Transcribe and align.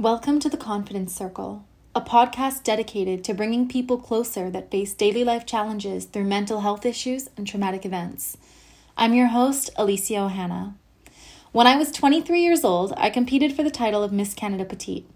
Welcome 0.00 0.40
to 0.40 0.48
the 0.48 0.56
Confidence 0.56 1.14
Circle, 1.14 1.62
a 1.94 2.00
podcast 2.00 2.62
dedicated 2.62 3.22
to 3.22 3.34
bringing 3.34 3.68
people 3.68 3.98
closer 3.98 4.48
that 4.48 4.70
face 4.70 4.94
daily 4.94 5.24
life 5.24 5.44
challenges 5.44 6.06
through 6.06 6.24
mental 6.24 6.62
health 6.62 6.86
issues 6.86 7.28
and 7.36 7.46
traumatic 7.46 7.84
events. 7.84 8.38
I'm 8.96 9.12
your 9.12 9.26
host, 9.26 9.68
Alicia 9.76 10.14
Ohana. 10.14 10.72
When 11.52 11.66
I 11.66 11.76
was 11.76 11.92
23 11.92 12.40
years 12.40 12.64
old, 12.64 12.94
I 12.96 13.10
competed 13.10 13.52
for 13.52 13.62
the 13.62 13.70
title 13.70 14.02
of 14.02 14.10
Miss 14.10 14.32
Canada 14.32 14.64
Petite. 14.64 15.06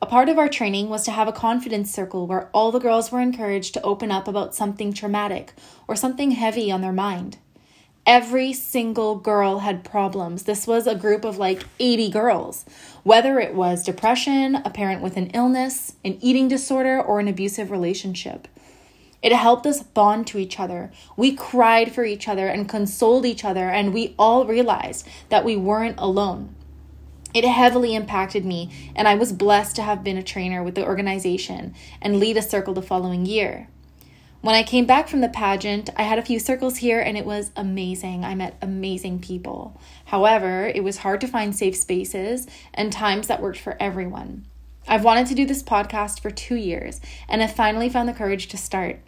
A 0.00 0.06
part 0.06 0.28
of 0.28 0.38
our 0.38 0.48
training 0.48 0.88
was 0.88 1.04
to 1.06 1.10
have 1.10 1.26
a 1.26 1.32
confidence 1.32 1.92
circle 1.92 2.28
where 2.28 2.50
all 2.54 2.70
the 2.70 2.78
girls 2.78 3.10
were 3.10 3.20
encouraged 3.20 3.74
to 3.74 3.82
open 3.82 4.12
up 4.12 4.28
about 4.28 4.54
something 4.54 4.92
traumatic 4.92 5.54
or 5.88 5.96
something 5.96 6.30
heavy 6.30 6.70
on 6.70 6.82
their 6.82 6.92
mind. 6.92 7.38
Every 8.06 8.52
single 8.52 9.16
girl 9.16 9.58
had 9.58 9.84
problems. 9.84 10.44
This 10.44 10.66
was 10.66 10.86
a 10.86 10.94
group 10.94 11.24
of 11.24 11.38
like 11.38 11.64
80 11.78 12.10
girls, 12.10 12.64
whether 13.02 13.38
it 13.38 13.54
was 13.54 13.84
depression, 13.84 14.56
a 14.56 14.70
parent 14.70 15.02
with 15.02 15.16
an 15.16 15.30
illness, 15.34 15.94
an 16.04 16.18
eating 16.20 16.48
disorder, 16.48 17.00
or 17.00 17.20
an 17.20 17.28
abusive 17.28 17.70
relationship. 17.70 18.48
It 19.22 19.32
helped 19.32 19.66
us 19.66 19.82
bond 19.82 20.26
to 20.28 20.38
each 20.38 20.58
other. 20.58 20.90
We 21.16 21.36
cried 21.36 21.92
for 21.92 22.04
each 22.04 22.26
other 22.26 22.46
and 22.46 22.68
consoled 22.68 23.26
each 23.26 23.44
other, 23.44 23.68
and 23.68 23.92
we 23.92 24.14
all 24.18 24.46
realized 24.46 25.06
that 25.28 25.44
we 25.44 25.56
weren't 25.56 25.98
alone. 25.98 26.54
It 27.34 27.44
heavily 27.44 27.94
impacted 27.94 28.44
me, 28.44 28.70
and 28.96 29.06
I 29.06 29.14
was 29.14 29.32
blessed 29.32 29.76
to 29.76 29.82
have 29.82 30.02
been 30.02 30.16
a 30.16 30.22
trainer 30.22 30.64
with 30.64 30.74
the 30.74 30.86
organization 30.86 31.74
and 32.00 32.18
lead 32.18 32.38
a 32.38 32.42
circle 32.42 32.74
the 32.74 32.82
following 32.82 33.26
year. 33.26 33.68
When 34.42 34.54
I 34.54 34.62
came 34.62 34.86
back 34.86 35.06
from 35.06 35.20
the 35.20 35.28
pageant, 35.28 35.90
I 35.96 36.04
had 36.04 36.18
a 36.18 36.24
few 36.24 36.38
circles 36.38 36.78
here 36.78 36.98
and 36.98 37.18
it 37.18 37.26
was 37.26 37.50
amazing. 37.56 38.24
I 38.24 38.34
met 38.34 38.56
amazing 38.62 39.18
people. 39.18 39.78
However, 40.06 40.66
it 40.74 40.82
was 40.82 40.98
hard 40.98 41.20
to 41.20 41.28
find 41.28 41.54
safe 41.54 41.76
spaces 41.76 42.46
and 42.72 42.90
times 42.90 43.26
that 43.26 43.42
worked 43.42 43.58
for 43.58 43.76
everyone. 43.78 44.46
I've 44.88 45.04
wanted 45.04 45.26
to 45.26 45.34
do 45.34 45.44
this 45.44 45.62
podcast 45.62 46.20
for 46.20 46.30
two 46.30 46.54
years 46.54 47.02
and 47.28 47.42
have 47.42 47.54
finally 47.54 47.90
found 47.90 48.08
the 48.08 48.14
courage 48.14 48.48
to 48.48 48.56
start. 48.56 49.00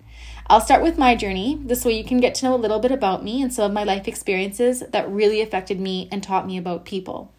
I'll 0.49 0.61
start 0.61 0.83
with 0.83 0.99
my 0.99 1.15
journey. 1.15 1.59
This 1.65 1.87
way, 1.87 1.97
you 1.97 2.05
can 2.05 2.21
get 2.21 2.35
to 2.37 2.45
know 2.45 2.55
a 2.55 2.57
little 2.57 2.79
bit 2.79 2.93
about 2.93 3.25
me 3.25 3.41
and 3.41 3.51
some 3.51 3.65
of 3.65 3.73
my 3.73 3.85
life 3.85 4.07
experiences 4.07 4.81
that 4.91 5.11
really 5.11 5.41
affected 5.41 5.81
me 5.81 6.11
and 6.13 6.23
taught 6.23 6.47
me 6.47 6.59
about 6.59 6.85
people. 6.85 7.33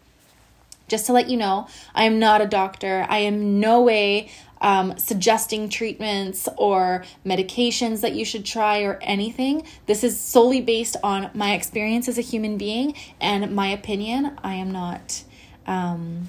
Just 0.88 1.06
to 1.06 1.12
let 1.12 1.30
you 1.30 1.36
know, 1.36 1.66
I 1.94 2.04
am 2.04 2.18
not 2.18 2.40
a 2.40 2.46
doctor. 2.46 3.06
I 3.08 3.18
am 3.18 3.60
no 3.60 3.82
way 3.82 4.30
um, 4.60 4.96
suggesting 4.96 5.68
treatments 5.68 6.48
or 6.56 7.04
medications 7.24 8.00
that 8.00 8.14
you 8.14 8.24
should 8.24 8.44
try 8.44 8.80
or 8.82 8.98
anything. 9.02 9.66
This 9.86 10.02
is 10.02 10.18
solely 10.18 10.60
based 10.60 10.96
on 11.02 11.30
my 11.34 11.52
experience 11.54 12.08
as 12.08 12.18
a 12.18 12.22
human 12.22 12.56
being 12.56 12.94
and 13.20 13.54
my 13.54 13.68
opinion. 13.68 14.38
I 14.42 14.54
am 14.54 14.70
not 14.72 15.22
um, 15.66 16.28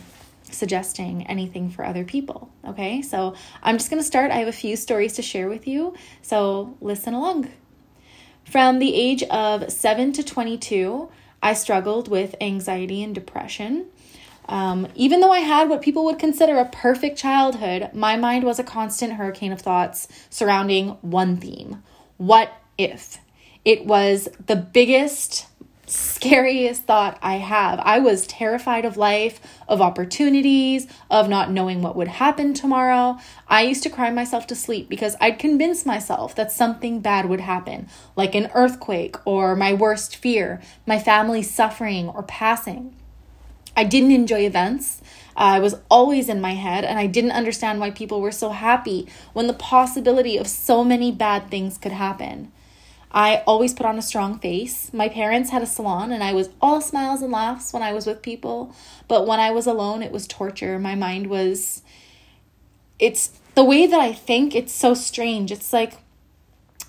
suggesting 0.51 1.25
anything 1.27 1.69
for 1.69 1.85
other 1.85 2.03
people. 2.03 2.49
Okay, 2.67 3.01
so 3.01 3.35
I'm 3.63 3.77
just 3.77 3.89
going 3.89 4.01
to 4.01 4.07
start. 4.07 4.31
I 4.31 4.35
have 4.35 4.47
a 4.47 4.53
few 4.53 4.75
stories 4.75 5.13
to 5.13 5.21
share 5.21 5.47
with 5.47 5.67
you, 5.67 5.95
so 6.21 6.75
listen 6.81 7.13
along. 7.13 7.51
From 8.43 8.79
the 8.79 8.93
age 8.93 9.23
of 9.23 9.71
7 9.71 10.11
to 10.13 10.23
22, 10.23 11.09
I 11.41 11.53
struggled 11.53 12.07
with 12.07 12.35
anxiety 12.41 13.01
and 13.01 13.13
depression. 13.13 13.87
Um, 14.47 14.87
even 14.95 15.21
though 15.21 15.31
I 15.31 15.39
had 15.39 15.69
what 15.69 15.81
people 15.81 16.05
would 16.05 16.19
consider 16.19 16.57
a 16.57 16.65
perfect 16.65 17.17
childhood, 17.17 17.89
my 17.93 18.15
mind 18.15 18.43
was 18.43 18.59
a 18.59 18.63
constant 18.63 19.13
hurricane 19.13 19.51
of 19.51 19.61
thoughts 19.61 20.07
surrounding 20.29 20.89
one 21.01 21.37
theme 21.37 21.83
what 22.17 22.53
if? 22.77 23.17
It 23.65 23.85
was 23.85 24.29
the 24.45 24.55
biggest, 24.55 25.47
scariest 25.85 26.83
thought 26.83 27.17
I 27.21 27.35
have. 27.35 27.79
I 27.79 27.99
was 27.99 28.27
terrified 28.27 28.85
of 28.85 28.95
life, 28.95 29.39
of 29.67 29.81
opportunities, 29.81 30.87
of 31.09 31.27
not 31.27 31.51
knowing 31.51 31.81
what 31.81 31.95
would 31.95 32.07
happen 32.07 32.53
tomorrow. 32.53 33.17
I 33.47 33.63
used 33.63 33.83
to 33.83 33.89
cry 33.89 34.11
myself 34.11 34.47
to 34.47 34.55
sleep 34.55 34.87
because 34.87 35.15
I'd 35.19 35.39
convince 35.39 35.85
myself 35.85 36.35
that 36.35 36.51
something 36.51 37.01
bad 37.01 37.27
would 37.27 37.41
happen, 37.41 37.87
like 38.15 38.33
an 38.33 38.49
earthquake 38.53 39.15
or 39.25 39.55
my 39.55 39.73
worst 39.73 40.15
fear, 40.15 40.61
my 40.85 40.99
family 40.99 41.41
suffering 41.41 42.07
or 42.09 42.23
passing. 42.23 42.95
I 43.75 43.83
didn't 43.83 44.11
enjoy 44.11 44.45
events. 44.45 45.01
I 45.35 45.59
was 45.59 45.75
always 45.89 46.29
in 46.29 46.39
my 46.39 46.53
head, 46.53 46.85
and 46.85 46.97
I 46.97 47.07
didn't 47.07 47.31
understand 47.31 47.79
why 47.79 47.91
people 47.91 48.21
were 48.21 48.31
so 48.31 48.51
happy 48.51 49.07
when 49.33 49.47
the 49.47 49.53
possibility 49.53 50.37
of 50.37 50.47
so 50.47 50.83
many 50.83 51.11
bad 51.11 51.49
things 51.49 51.77
could 51.77 51.91
happen. 51.91 52.51
I 53.11 53.43
always 53.47 53.73
put 53.73 53.85
on 53.85 53.97
a 53.97 54.01
strong 54.01 54.39
face. 54.39 54.93
My 54.93 55.09
parents 55.09 55.49
had 55.49 55.61
a 55.61 55.65
salon, 55.65 56.11
and 56.11 56.23
I 56.23 56.33
was 56.33 56.49
all 56.61 56.81
smiles 56.81 57.21
and 57.21 57.31
laughs 57.31 57.73
when 57.73 57.83
I 57.83 57.93
was 57.93 58.05
with 58.05 58.21
people. 58.21 58.73
But 59.07 59.27
when 59.27 59.39
I 59.39 59.51
was 59.51 59.67
alone, 59.67 60.03
it 60.03 60.11
was 60.11 60.27
torture. 60.27 60.79
My 60.79 60.95
mind 60.95 61.27
was. 61.27 61.81
It's 62.97 63.31
the 63.55 63.63
way 63.63 63.87
that 63.87 63.99
I 63.99 64.13
think, 64.13 64.55
it's 64.55 64.73
so 64.73 64.93
strange. 64.93 65.51
It's 65.51 65.73
like 65.73 65.97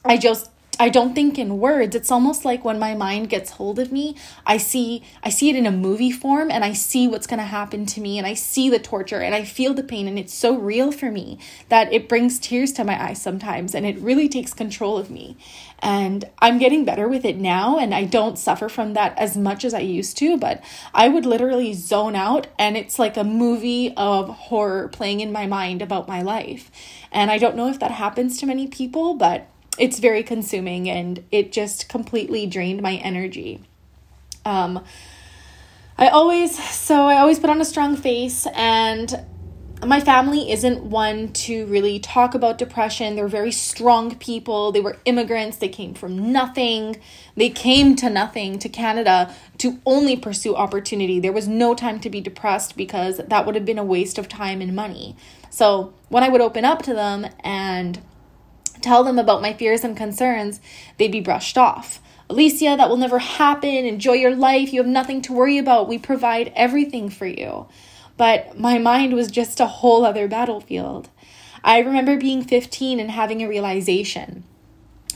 I 0.04 0.16
just 0.16 0.50
I 0.78 0.90
don't 0.90 1.14
think 1.14 1.38
in 1.38 1.58
words. 1.58 1.96
It's 1.96 2.10
almost 2.10 2.44
like 2.44 2.64
when 2.64 2.78
my 2.78 2.94
mind 2.94 3.30
gets 3.30 3.52
hold 3.52 3.78
of 3.78 3.90
me, 3.90 4.14
I 4.46 4.58
see 4.58 5.02
I 5.22 5.30
see 5.30 5.48
it 5.48 5.56
in 5.56 5.64
a 5.64 5.72
movie 5.72 6.10
form 6.10 6.50
and 6.50 6.64
I 6.64 6.74
see 6.74 7.08
what's 7.08 7.26
going 7.26 7.38
to 7.38 7.46
happen 7.46 7.86
to 7.86 8.00
me 8.00 8.18
and 8.18 8.26
I 8.26 8.34
see 8.34 8.68
the 8.68 8.78
torture 8.78 9.20
and 9.20 9.34
I 9.34 9.44
feel 9.44 9.72
the 9.72 9.82
pain 9.82 10.06
and 10.06 10.18
it's 10.18 10.34
so 10.34 10.54
real 10.54 10.92
for 10.92 11.10
me 11.10 11.38
that 11.70 11.90
it 11.92 12.08
brings 12.08 12.38
tears 12.38 12.72
to 12.72 12.84
my 12.84 13.02
eyes 13.02 13.22
sometimes 13.22 13.74
and 13.74 13.86
it 13.86 13.98
really 13.98 14.28
takes 14.28 14.52
control 14.52 14.98
of 14.98 15.10
me. 15.10 15.38
And 15.78 16.26
I'm 16.40 16.58
getting 16.58 16.84
better 16.84 17.08
with 17.08 17.24
it 17.24 17.38
now 17.38 17.78
and 17.78 17.94
I 17.94 18.04
don't 18.04 18.38
suffer 18.38 18.68
from 18.68 18.92
that 18.94 19.16
as 19.18 19.36
much 19.36 19.64
as 19.64 19.72
I 19.72 19.80
used 19.80 20.18
to, 20.18 20.36
but 20.36 20.62
I 20.92 21.08
would 21.08 21.24
literally 21.24 21.72
zone 21.72 22.16
out 22.16 22.48
and 22.58 22.76
it's 22.76 22.98
like 22.98 23.16
a 23.16 23.24
movie 23.24 23.94
of 23.96 24.28
horror 24.28 24.88
playing 24.88 25.20
in 25.20 25.32
my 25.32 25.46
mind 25.46 25.80
about 25.80 26.06
my 26.06 26.20
life. 26.20 26.70
And 27.10 27.30
I 27.30 27.38
don't 27.38 27.56
know 27.56 27.68
if 27.68 27.78
that 27.78 27.92
happens 27.92 28.38
to 28.38 28.46
many 28.46 28.66
people, 28.66 29.14
but 29.14 29.48
it's 29.78 29.98
very 29.98 30.22
consuming 30.22 30.88
and 30.88 31.24
it 31.30 31.52
just 31.52 31.88
completely 31.88 32.46
drained 32.46 32.82
my 32.82 32.94
energy. 32.96 33.62
Um, 34.44 34.84
I 35.98 36.08
always, 36.08 36.56
so 36.74 37.06
I 37.06 37.18
always 37.18 37.38
put 37.38 37.50
on 37.50 37.60
a 37.60 37.64
strong 37.64 37.96
face 37.96 38.46
and 38.54 39.26
my 39.84 40.00
family 40.00 40.50
isn't 40.50 40.84
one 40.84 41.32
to 41.32 41.66
really 41.66 41.98
talk 41.98 42.34
about 42.34 42.56
depression. 42.56 43.14
They're 43.14 43.28
very 43.28 43.52
strong 43.52 44.14
people. 44.16 44.72
They 44.72 44.80
were 44.80 44.96
immigrants. 45.04 45.58
They 45.58 45.68
came 45.68 45.92
from 45.94 46.32
nothing. 46.32 46.96
They 47.36 47.50
came 47.50 47.94
to 47.96 48.08
nothing 48.08 48.58
to 48.60 48.68
Canada 48.68 49.34
to 49.58 49.80
only 49.84 50.16
pursue 50.16 50.56
opportunity. 50.56 51.20
There 51.20 51.32
was 51.32 51.46
no 51.46 51.74
time 51.74 52.00
to 52.00 52.10
be 52.10 52.20
depressed 52.20 52.76
because 52.76 53.18
that 53.18 53.44
would 53.44 53.54
have 53.54 53.66
been 53.66 53.78
a 53.78 53.84
waste 53.84 54.16
of 54.16 54.28
time 54.28 54.62
and 54.62 54.74
money. 54.74 55.16
So 55.50 55.92
when 56.08 56.22
I 56.22 56.30
would 56.30 56.40
open 56.40 56.64
up 56.64 56.82
to 56.82 56.94
them 56.94 57.26
and 57.40 58.00
tell 58.80 59.04
them 59.04 59.18
about 59.18 59.42
my 59.42 59.52
fears 59.52 59.84
and 59.84 59.96
concerns, 59.96 60.60
they'd 60.98 61.12
be 61.12 61.20
brushed 61.20 61.58
off. 61.58 62.00
Alicia, 62.28 62.74
that 62.76 62.88
will 62.88 62.96
never 62.96 63.18
happen. 63.18 63.68
Enjoy 63.68 64.14
your 64.14 64.34
life. 64.34 64.72
You 64.72 64.80
have 64.82 64.90
nothing 64.90 65.22
to 65.22 65.32
worry 65.32 65.58
about. 65.58 65.88
We 65.88 65.98
provide 65.98 66.52
everything 66.56 67.08
for 67.08 67.26
you. 67.26 67.68
But 68.16 68.58
my 68.58 68.78
mind 68.78 69.12
was 69.12 69.30
just 69.30 69.60
a 69.60 69.66
whole 69.66 70.04
other 70.04 70.26
battlefield. 70.26 71.10
I 71.62 71.78
remember 71.78 72.16
being 72.16 72.42
15 72.42 72.98
and 72.98 73.10
having 73.10 73.42
a 73.42 73.48
realization. 73.48 74.44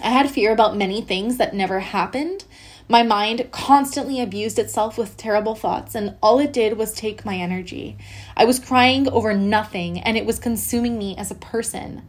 I 0.03 0.11
had 0.11 0.31
fear 0.31 0.53
about 0.53 0.77
many 0.77 1.01
things 1.01 1.37
that 1.37 1.55
never 1.55 1.81
happened. 1.81 2.45
My 2.91 3.05
mind 3.05 3.53
constantly 3.53 4.21
abused 4.21 4.59
itself 4.59 4.99
with 4.99 5.17
terrible 5.17 5.55
thoughts, 5.55 5.95
and 5.95 6.17
all 6.21 6.41
it 6.41 6.53
did 6.53 6.77
was 6.77 6.93
take 6.93 7.25
my 7.25 7.37
energy. 7.37 7.97
I 8.37 8.45
was 8.45 8.59
crying 8.59 9.09
over 9.09 9.33
nothing, 9.33 10.01
and 10.01 10.17
it 10.17 10.27
was 10.27 10.41
consuming 10.41 10.99
me 10.99 11.17
as 11.17 11.31
a 11.31 11.37
person. 11.37 12.03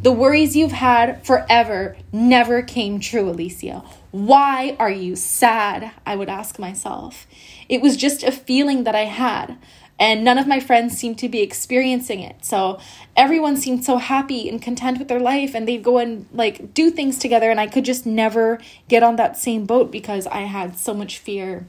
The 0.00 0.12
worries 0.12 0.54
you've 0.54 0.70
had 0.70 1.26
forever 1.26 1.96
never 2.12 2.62
came 2.62 3.00
true, 3.00 3.28
Alicia. 3.28 3.82
Why 4.12 4.76
are 4.78 4.92
you 4.92 5.16
sad? 5.16 5.90
I 6.06 6.14
would 6.14 6.28
ask 6.28 6.56
myself. 6.60 7.26
It 7.68 7.82
was 7.82 7.96
just 7.96 8.22
a 8.22 8.30
feeling 8.30 8.84
that 8.84 8.94
I 8.94 9.06
had, 9.06 9.58
and 9.98 10.22
none 10.22 10.38
of 10.38 10.46
my 10.46 10.60
friends 10.60 10.96
seemed 10.96 11.18
to 11.18 11.28
be 11.28 11.40
experiencing 11.40 12.20
it. 12.20 12.44
So 12.44 12.78
everyone 13.18 13.58
seemed 13.58 13.84
so 13.84 13.98
happy 13.98 14.48
and 14.48 14.62
content 14.62 14.98
with 14.98 15.08
their 15.08 15.20
life, 15.20 15.54
and 15.54 15.68
they'd 15.68 15.82
go 15.82 15.98
and 15.98 16.26
like 16.32 16.72
do 16.72 16.90
things 16.90 17.18
together, 17.18 17.50
and 17.50 17.60
I 17.60 17.66
could 17.66 17.84
just 17.84 18.06
never 18.06 18.58
get 18.88 19.02
on 19.02 19.16
that 19.16 19.36
same 19.36 19.66
boat 19.66 19.90
because 19.92 20.26
I 20.26 20.42
had 20.42 20.78
so 20.78 20.94
much 20.94 21.18
fear 21.18 21.66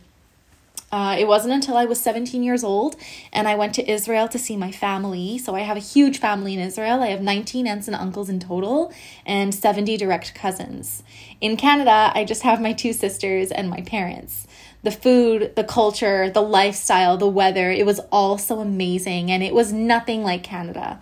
uh, 0.92 1.16
it 1.20 1.28
wasn't 1.28 1.54
until 1.54 1.78
I 1.78 1.86
was 1.86 2.02
17 2.02 2.42
years 2.42 2.64
old 2.64 2.96
and 3.32 3.48
I 3.48 3.56
went 3.56 3.76
to 3.76 3.90
Israel 3.90 4.28
to 4.30 4.40
see 4.40 4.58
my 4.58 4.72
family. 4.72 5.38
So 5.38 5.56
I 5.56 5.62
have 5.62 5.78
a 5.78 5.82
huge 5.82 6.18
family 6.18 6.54
in 6.54 6.60
Israel. 6.60 7.04
I 7.04 7.08
have 7.08 7.22
19 7.22 7.68
aunts 7.68 7.88
and 7.88 7.96
uncles 7.96 8.30
in 8.30 8.40
total 8.40 8.92
and 9.26 9.54
70 9.54 9.98
direct 9.98 10.34
cousins. 10.34 11.04
In 11.42 11.58
Canada, 11.58 12.12
I 12.16 12.26
just 12.26 12.42
have 12.42 12.60
my 12.60 12.74
two 12.74 12.94
sisters 12.94 13.52
and 13.52 13.70
my 13.70 13.82
parents. 13.82 14.48
The 14.82 14.92
food, 14.92 15.56
the 15.56 15.64
culture, 15.64 16.30
the 16.30 16.42
lifestyle, 16.42 17.18
the 17.18 17.28
weather, 17.28 17.70
it 17.70 17.86
was 17.86 18.00
all 18.12 18.38
so 18.38 18.60
amazing 18.60 19.30
and 19.30 19.44
it 19.44 19.54
was 19.54 19.72
nothing 19.72 20.24
like 20.24 20.42
Canada. 20.42 21.00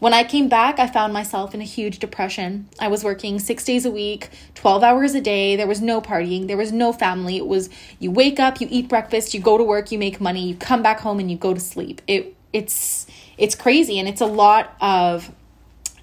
When 0.00 0.14
I 0.14 0.24
came 0.24 0.48
back, 0.48 0.78
I 0.78 0.86
found 0.86 1.12
myself 1.12 1.54
in 1.54 1.60
a 1.60 1.64
huge 1.64 1.98
depression. 1.98 2.70
I 2.78 2.88
was 2.88 3.04
working 3.04 3.38
six 3.38 3.64
days 3.64 3.84
a 3.84 3.90
week, 3.90 4.30
12 4.54 4.82
hours 4.82 5.14
a 5.14 5.20
day. 5.20 5.56
There 5.56 5.66
was 5.66 5.82
no 5.82 6.00
partying, 6.00 6.46
there 6.46 6.56
was 6.56 6.72
no 6.72 6.90
family. 6.90 7.36
It 7.36 7.46
was 7.46 7.68
you 7.98 8.10
wake 8.10 8.40
up, 8.40 8.62
you 8.62 8.68
eat 8.70 8.88
breakfast, 8.88 9.34
you 9.34 9.40
go 9.40 9.58
to 9.58 9.62
work, 9.62 9.92
you 9.92 9.98
make 9.98 10.18
money, 10.18 10.48
you 10.48 10.56
come 10.56 10.82
back 10.82 11.00
home, 11.00 11.20
and 11.20 11.30
you 11.30 11.36
go 11.36 11.52
to 11.52 11.60
sleep. 11.60 12.00
It, 12.06 12.34
it's, 12.50 13.06
it's 13.36 13.54
crazy 13.54 13.98
and 13.98 14.08
it's 14.08 14.22
a 14.22 14.26
lot 14.26 14.74
of 14.80 15.30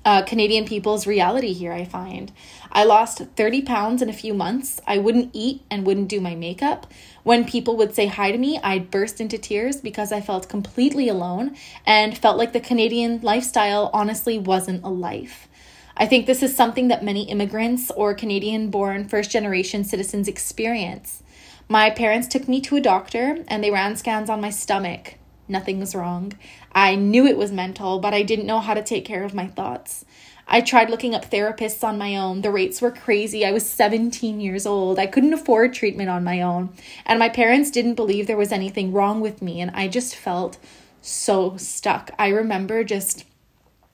uh, 0.06 0.22
Canadian 0.22 0.66
people's 0.66 1.08
reality 1.08 1.52
here, 1.52 1.74
I 1.74 1.84
find. 1.84 2.32
I 2.72 2.84
lost 2.84 3.18
30 3.36 3.64
pounds 3.64 4.04
in 4.04 4.10
a 4.10 4.14
few 4.14 4.36
months. 4.36 4.80
I 4.86 5.00
wouldn't 5.00 5.32
eat 5.34 5.64
and 5.72 5.86
wouldn't 5.86 6.08
do 6.08 6.22
my 6.22 6.36
makeup. 6.36 6.86
When 7.28 7.44
people 7.44 7.76
would 7.76 7.94
say 7.94 8.06
hi 8.06 8.32
to 8.32 8.38
me, 8.38 8.58
I'd 8.64 8.90
burst 8.90 9.20
into 9.20 9.38
tears 9.38 9.82
because 9.82 10.14
I 10.14 10.22
felt 10.22 10.48
completely 10.48 11.10
alone 11.10 11.58
and 11.86 12.18
felt 12.18 12.38
like 12.38 12.54
the 12.54 12.62
Canadian 12.62 13.20
lifestyle 13.20 13.90
honestly 13.92 14.40
wasn't 14.40 14.86
a 14.86 14.90
life. 14.90 15.50
I 15.98 16.06
think 16.06 16.26
this 16.26 16.42
is 16.42 16.56
something 16.56 16.88
that 16.88 17.04
many 17.04 17.24
immigrants 17.24 17.92
or 17.92 18.14
Canadian 18.14 18.70
born 18.70 19.10
first 19.10 19.30
generation 19.30 19.84
citizens 19.84 20.30
experience. 20.30 21.22
My 21.68 21.90
parents 21.90 22.30
took 22.30 22.48
me 22.48 22.62
to 22.62 22.78
a 22.78 22.82
doctor 22.82 23.44
and 23.50 23.62
they 23.62 23.72
ran 23.72 23.98
scans 23.98 24.30
on 24.30 24.40
my 24.40 24.50
stomach. 24.50 25.16
Nothing 25.50 25.82
was 25.82 25.96
wrong. 25.96 26.32
I 26.72 26.96
knew 26.96 27.28
it 27.28 27.38
was 27.38 27.52
mental, 27.52 28.00
but 28.00 28.14
I 28.14 28.24
didn't 28.24 28.48
know 28.48 28.62
how 28.62 28.74
to 28.74 28.82
take 28.82 29.04
care 29.04 29.26
of 29.26 29.34
my 29.34 29.48
thoughts. 29.48 30.06
I 30.48 30.62
tried 30.62 30.90
looking 30.90 31.14
up 31.14 31.30
therapists 31.30 31.84
on 31.84 31.98
my 31.98 32.16
own. 32.16 32.42
The 32.42 32.52
rates 32.52 32.82
were 32.82 32.92
crazy. 32.92 33.46
I 33.46 33.52
was 33.52 33.70
17 33.70 34.40
years 34.40 34.66
old. 34.66 34.98
I 34.98 35.06
couldn't 35.06 35.34
afford 35.34 35.74
treatment 35.74 36.10
on 36.10 36.24
my 36.24 36.42
own. 36.42 36.70
And 37.06 37.20
my 37.20 37.30
parents 37.30 37.70
didn't 37.70 37.96
believe 37.96 38.28
there 38.28 38.38
was 38.38 38.54
anything 38.54 38.94
wrong 38.94 39.20
with 39.20 39.42
me. 39.42 39.60
And 39.60 39.72
I 39.72 39.88
just 39.90 40.16
felt 40.16 40.58
so 41.02 41.58
stuck. 41.58 42.12
I 42.18 42.30
remember 42.30 42.84
just 42.84 43.26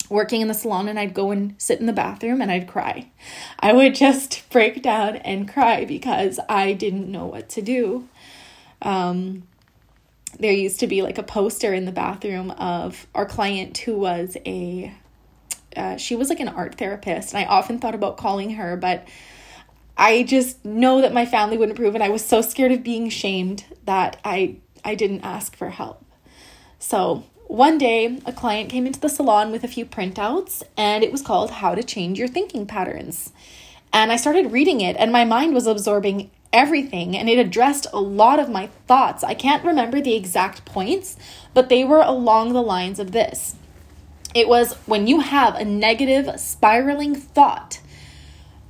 working 0.10 0.42
in 0.42 0.48
the 0.48 0.54
salon 0.54 0.88
and 0.88 1.00
I'd 1.00 1.14
go 1.14 1.32
and 1.32 1.56
sit 1.58 1.80
in 1.80 1.88
the 1.88 1.94
bathroom 1.94 2.42
and 2.42 2.52
I'd 2.52 2.68
cry. 2.68 3.10
I 3.60 3.74
would 3.74 3.96
just 3.96 4.48
break 4.50 4.84
down 4.84 5.16
and 5.18 5.52
cry 5.52 5.86
because 5.86 6.40
I 6.48 6.74
didn't 6.74 7.12
know 7.12 7.26
what 7.26 7.50
to 7.50 7.62
do. 7.62 8.08
Um, 8.82 9.44
there 10.40 10.52
used 10.52 10.80
to 10.82 10.88
be 10.88 11.02
like 11.02 11.18
a 11.18 11.24
poster 11.24 11.74
in 11.74 11.86
the 11.86 11.92
bathroom 11.92 12.52
of 12.52 13.08
our 13.16 13.26
client 13.26 13.78
who 13.80 13.98
was 13.98 14.38
a 14.46 14.94
uh, 15.76 15.98
she 15.98 16.16
was 16.16 16.30
like 16.30 16.40
an 16.40 16.48
art 16.48 16.76
therapist 16.76 17.34
and 17.34 17.44
i 17.44 17.46
often 17.46 17.80
thought 17.80 17.96
about 17.96 18.18
calling 18.18 18.52
her 18.52 18.76
but 18.76 19.08
i 19.98 20.24
just 20.24 20.64
know 20.66 21.02
that 21.02 21.14
my 21.14 21.26
family 21.26 21.58
wouldn't 21.58 21.78
approve 21.78 21.96
and 21.96 22.04
i 22.04 22.10
was 22.10 22.24
so 22.24 22.42
scared 22.42 22.72
of 22.72 22.84
being 22.84 23.10
shamed 23.10 23.66
that 23.86 24.20
i 24.24 24.56
i 24.84 24.96
didn't 24.96 25.22
ask 25.22 25.56
for 25.56 25.70
help 25.70 26.04
so 26.80 27.24
one 27.48 27.78
day 27.78 28.20
a 28.26 28.34
client 28.34 28.70
came 28.70 28.88
into 28.88 29.00
the 29.00 29.10
salon 29.10 29.52
with 29.52 29.64
a 29.64 29.68
few 29.68 29.86
printouts 29.86 30.64
and 30.78 31.04
it 31.04 31.12
was 31.12 31.22
called 31.22 31.52
how 31.52 31.76
to 31.76 31.84
change 31.84 32.18
your 32.18 32.28
thinking 32.28 32.66
patterns 32.66 33.32
and 33.92 34.12
i 34.12 34.16
started 34.16 34.52
reading 34.52 34.82
it 34.82 34.96
and 34.98 35.12
my 35.12 35.24
mind 35.24 35.54
was 35.54 35.68
absorbing 35.68 36.32
everything 36.54 37.18
and 37.18 37.28
it 37.28 37.40
addressed 37.40 37.88
a 37.92 38.00
lot 38.00 38.40
of 38.40 38.48
my 38.48 38.68
thoughts. 38.88 39.24
I 39.24 39.34
can't 39.34 39.66
remember 39.66 40.00
the 40.00 40.14
exact 40.14 40.64
points, 40.64 41.18
but 41.54 41.68
they 41.68 41.84
were 41.84 42.02
along 42.02 42.54
the 42.54 42.62
lines 42.62 43.00
of 43.00 43.12
this. 43.12 43.56
It 44.34 44.48
was 44.48 44.74
when 44.86 45.08
you 45.08 45.20
have 45.20 45.56
a 45.56 45.66
negative 45.66 46.40
spiraling 46.40 47.14
thought, 47.16 47.80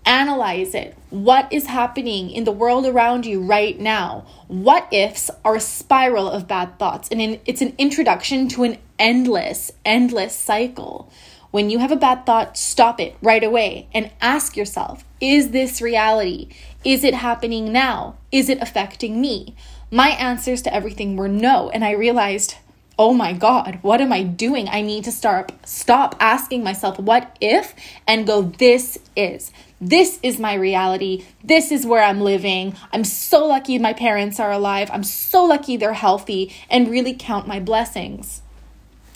analyze 0.05 0.75
it. 0.75 0.97
What 1.09 1.51
is 1.53 1.67
happening 1.67 2.29
in 2.31 2.43
the 2.43 2.51
world 2.51 2.85
around 2.85 3.25
you 3.25 3.41
right 3.41 3.79
now? 3.79 4.25
What 4.47 4.91
ifs 4.91 5.31
are 5.45 5.55
a 5.55 5.61
spiral 5.61 6.29
of 6.29 6.47
bad 6.47 6.77
thoughts, 6.79 7.07
and 7.09 7.39
it's 7.45 7.61
an 7.61 7.73
introduction 7.77 8.49
to 8.49 8.63
an 8.63 8.77
endless, 8.99 9.71
endless 9.85 10.35
cycle. 10.35 11.09
When 11.51 11.69
you 11.69 11.79
have 11.79 11.91
a 11.91 11.95
bad 11.95 12.25
thought, 12.25 12.57
stop 12.57 12.99
it 12.99 13.15
right 13.21 13.43
away 13.43 13.87
and 13.93 14.11
ask 14.19 14.57
yourself 14.57 15.05
Is 15.21 15.51
this 15.51 15.81
reality? 15.81 16.49
Is 16.83 17.03
it 17.03 17.13
happening 17.13 17.71
now? 17.71 18.17
Is 18.31 18.49
it 18.49 18.61
affecting 18.61 19.21
me? 19.21 19.55
My 19.91 20.09
answers 20.09 20.63
to 20.63 20.73
everything 20.73 21.15
were 21.15 21.27
no, 21.27 21.69
and 21.69 21.85
I 21.85 21.91
realized, 21.91 22.55
oh 22.97 23.13
my 23.13 23.33
god, 23.33 23.79
what 23.81 24.01
am 24.01 24.13
I 24.13 24.23
doing? 24.23 24.69
I 24.69 24.81
need 24.81 25.03
to 25.05 25.11
start 25.11 25.51
stop 25.65 26.15
asking 26.19 26.63
myself 26.63 26.99
what 26.99 27.35
if 27.41 27.73
and 28.07 28.27
go 28.27 28.41
this 28.41 28.97
is. 29.15 29.51
This 29.81 30.19
is 30.23 30.39
my 30.39 30.53
reality. 30.53 31.25
This 31.43 31.71
is 31.71 31.85
where 31.85 32.03
I'm 32.03 32.21
living. 32.21 32.75
I'm 32.91 33.03
so 33.03 33.45
lucky 33.45 33.77
my 33.77 33.93
parents 33.93 34.39
are 34.39 34.51
alive. 34.51 34.89
I'm 34.93 35.03
so 35.03 35.43
lucky 35.43 35.75
they're 35.75 35.93
healthy 35.93 36.53
and 36.69 36.89
really 36.89 37.13
count 37.13 37.47
my 37.47 37.59
blessings. 37.59 38.41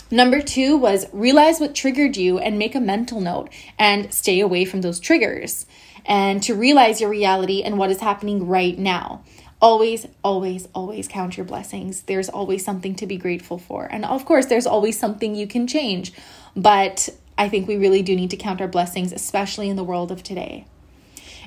Number 0.09 0.41
two 0.41 0.77
was 0.77 1.05
realize 1.11 1.59
what 1.59 1.75
triggered 1.75 2.17
you 2.17 2.39
and 2.39 2.57
make 2.57 2.75
a 2.75 2.79
mental 2.79 3.19
note 3.21 3.49
and 3.77 4.13
stay 4.13 4.39
away 4.39 4.65
from 4.65 4.81
those 4.81 4.99
triggers. 4.99 5.65
And 6.05 6.41
to 6.43 6.55
realize 6.55 7.01
your 7.01 7.09
reality 7.09 7.61
and 7.61 7.77
what 7.77 7.91
is 7.91 7.99
happening 7.99 8.47
right 8.47 8.77
now. 8.77 9.23
Always, 9.59 10.07
always, 10.23 10.67
always 10.75 11.07
count 11.07 11.35
your 11.35 11.45
blessings. 11.45 12.03
There's 12.03 12.29
always 12.29 12.63
something 12.63 12.93
to 12.95 13.07
be 13.07 13.17
grateful 13.17 13.57
for. 13.57 13.87
And 13.91 14.05
of 14.05 14.25
course, 14.25 14.45
there's 14.45 14.67
always 14.67 14.99
something 14.99 15.35
you 15.35 15.47
can 15.47 15.65
change. 15.65 16.13
But 16.55 17.09
I 17.37 17.49
think 17.49 17.67
we 17.67 17.77
really 17.77 18.03
do 18.03 18.15
need 18.15 18.29
to 18.31 18.37
count 18.37 18.61
our 18.61 18.67
blessings, 18.67 19.11
especially 19.11 19.69
in 19.69 19.75
the 19.75 19.83
world 19.83 20.11
of 20.11 20.21
today. 20.21 20.65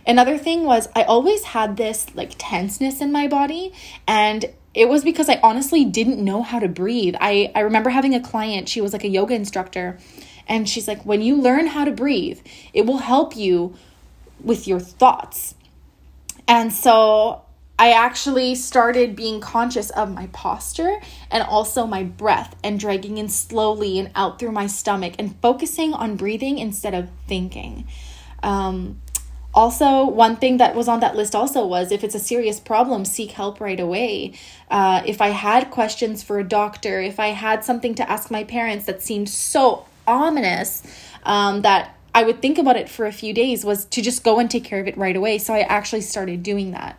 Another 0.06 0.38
thing 0.38 0.64
was 0.64 0.88
I 0.96 1.02
always 1.02 1.44
had 1.44 1.76
this 1.76 2.06
like 2.14 2.32
tenseness 2.38 3.00
in 3.00 3.12
my 3.12 3.28
body 3.28 3.72
and 4.08 4.46
it 4.72 4.88
was 4.88 5.02
because 5.02 5.28
I 5.28 5.40
honestly 5.42 5.84
didn't 5.84 6.24
know 6.24 6.42
how 6.42 6.58
to 6.60 6.68
breathe. 6.68 7.16
I, 7.20 7.50
I 7.54 7.60
remember 7.60 7.90
having 7.90 8.14
a 8.14 8.20
client, 8.20 8.68
she 8.68 8.80
was 8.80 8.92
like 8.92 9.04
a 9.04 9.08
yoga 9.08 9.34
instructor, 9.34 9.98
and 10.46 10.68
she's 10.68 10.86
like, 10.86 11.04
when 11.04 11.22
you 11.22 11.36
learn 11.36 11.66
how 11.66 11.84
to 11.84 11.90
breathe, 11.90 12.40
it 12.72 12.86
will 12.86 12.98
help 12.98 13.36
you 13.36 13.74
with 14.40 14.68
your 14.68 14.78
thoughts. 14.78 15.54
And 16.46 16.72
so 16.72 17.42
I 17.80 17.92
actually 17.92 18.56
started 18.56 19.16
being 19.16 19.40
conscious 19.40 19.88
of 19.88 20.12
my 20.12 20.26
posture 20.34 21.00
and 21.30 21.42
also 21.42 21.86
my 21.86 22.02
breath 22.02 22.54
and 22.62 22.78
dragging 22.78 23.16
in 23.16 23.30
slowly 23.30 23.98
and 23.98 24.10
out 24.14 24.38
through 24.38 24.52
my 24.52 24.66
stomach 24.66 25.14
and 25.18 25.34
focusing 25.40 25.94
on 25.94 26.16
breathing 26.16 26.58
instead 26.58 26.92
of 26.92 27.08
thinking. 27.26 27.88
Um, 28.42 29.00
also, 29.54 30.04
one 30.04 30.36
thing 30.36 30.58
that 30.58 30.74
was 30.74 30.88
on 30.88 31.00
that 31.00 31.16
list 31.16 31.34
also 31.34 31.66
was 31.66 31.90
if 31.90 32.04
it's 32.04 32.14
a 32.14 32.18
serious 32.18 32.60
problem, 32.60 33.06
seek 33.06 33.30
help 33.30 33.62
right 33.62 33.80
away. 33.80 34.34
Uh, 34.70 35.02
if 35.06 35.22
I 35.22 35.28
had 35.28 35.70
questions 35.70 36.22
for 36.22 36.38
a 36.38 36.44
doctor, 36.44 37.00
if 37.00 37.18
I 37.18 37.28
had 37.28 37.64
something 37.64 37.94
to 37.94 38.10
ask 38.10 38.30
my 38.30 38.44
parents 38.44 38.84
that 38.84 39.00
seemed 39.00 39.30
so 39.30 39.86
ominous 40.06 40.82
um, 41.22 41.62
that 41.62 41.96
I 42.14 42.24
would 42.24 42.42
think 42.42 42.58
about 42.58 42.76
it 42.76 42.90
for 42.90 43.06
a 43.06 43.12
few 43.12 43.32
days, 43.32 43.64
was 43.64 43.86
to 43.86 44.02
just 44.02 44.22
go 44.22 44.38
and 44.38 44.50
take 44.50 44.64
care 44.64 44.80
of 44.80 44.86
it 44.86 44.98
right 44.98 45.16
away. 45.16 45.38
So 45.38 45.54
I 45.54 45.60
actually 45.60 46.02
started 46.02 46.42
doing 46.42 46.72
that. 46.72 46.98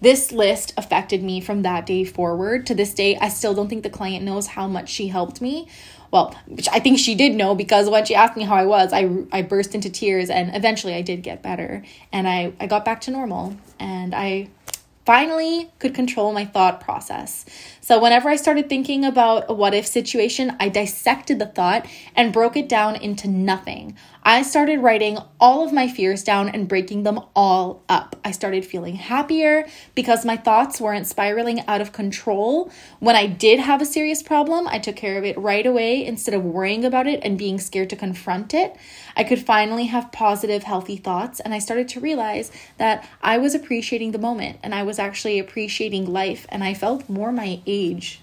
This 0.00 0.30
list 0.30 0.72
affected 0.76 1.22
me 1.22 1.40
from 1.40 1.62
that 1.62 1.86
day 1.86 2.04
forward. 2.04 2.66
To 2.66 2.74
this 2.74 2.94
day, 2.94 3.16
I 3.16 3.28
still 3.28 3.54
don't 3.54 3.68
think 3.68 3.82
the 3.82 3.90
client 3.90 4.24
knows 4.24 4.48
how 4.48 4.68
much 4.68 4.88
she 4.88 5.08
helped 5.08 5.40
me 5.40 5.68
well, 6.10 6.34
I 6.72 6.80
think 6.80 6.98
she 6.98 7.14
did 7.14 7.34
know 7.34 7.54
because 7.54 7.90
when 7.90 8.04
she 8.04 8.14
asked 8.14 8.36
me 8.36 8.44
how 8.44 8.54
I 8.54 8.64
was, 8.64 8.92
I, 8.92 9.10
I 9.30 9.42
burst 9.42 9.74
into 9.74 9.90
tears 9.90 10.30
and 10.30 10.54
eventually 10.54 10.94
I 10.94 11.02
did 11.02 11.22
get 11.22 11.42
better 11.42 11.84
and 12.12 12.26
I, 12.26 12.52
I 12.58 12.66
got 12.66 12.84
back 12.84 13.02
to 13.02 13.10
normal 13.10 13.56
and 13.78 14.14
I 14.14 14.48
finally 15.04 15.70
could 15.78 15.94
control 15.94 16.32
my 16.32 16.44
thought 16.44 16.80
process. 16.80 17.44
So, 17.80 18.00
whenever 18.00 18.28
I 18.28 18.36
started 18.36 18.68
thinking 18.68 19.04
about 19.04 19.46
a 19.48 19.54
what 19.54 19.74
if 19.74 19.86
situation, 19.86 20.56
I 20.60 20.68
dissected 20.68 21.38
the 21.38 21.46
thought 21.46 21.86
and 22.14 22.32
broke 22.32 22.56
it 22.56 22.68
down 22.68 22.96
into 22.96 23.28
nothing. 23.28 23.96
I 24.22 24.42
started 24.42 24.80
writing 24.80 25.18
all 25.40 25.64
of 25.64 25.72
my 25.72 25.88
fears 25.88 26.22
down 26.22 26.48
and 26.48 26.68
breaking 26.68 27.02
them 27.02 27.20
all 27.34 27.82
up. 27.88 28.16
I 28.24 28.30
started 28.30 28.64
feeling 28.64 28.96
happier 28.96 29.66
because 29.94 30.24
my 30.24 30.36
thoughts 30.36 30.80
weren't 30.80 31.06
spiraling 31.06 31.66
out 31.66 31.80
of 31.80 31.92
control. 31.92 32.70
When 32.98 33.16
I 33.16 33.26
did 33.26 33.60
have 33.60 33.80
a 33.80 33.86
serious 33.86 34.22
problem, 34.22 34.68
I 34.68 34.78
took 34.78 34.96
care 34.96 35.16
of 35.16 35.24
it 35.24 35.38
right 35.38 35.64
away 35.64 36.04
instead 36.04 36.34
of 36.34 36.44
worrying 36.44 36.84
about 36.84 37.06
it 37.06 37.20
and 37.22 37.38
being 37.38 37.58
scared 37.58 37.90
to 37.90 37.96
confront 37.96 38.52
it. 38.52 38.76
I 39.16 39.24
could 39.24 39.40
finally 39.40 39.86
have 39.86 40.12
positive, 40.12 40.64
healthy 40.64 40.96
thoughts, 40.96 41.40
and 41.40 41.54
I 41.54 41.58
started 41.58 41.88
to 41.90 42.00
realize 42.00 42.52
that 42.76 43.08
I 43.22 43.38
was 43.38 43.54
appreciating 43.54 44.12
the 44.12 44.18
moment 44.18 44.58
and 44.62 44.74
I 44.74 44.82
was 44.82 44.98
actually 44.98 45.38
appreciating 45.38 46.12
life, 46.12 46.46
and 46.50 46.62
I 46.62 46.74
felt 46.74 47.08
more 47.08 47.32
my 47.32 47.60
age 47.66 48.20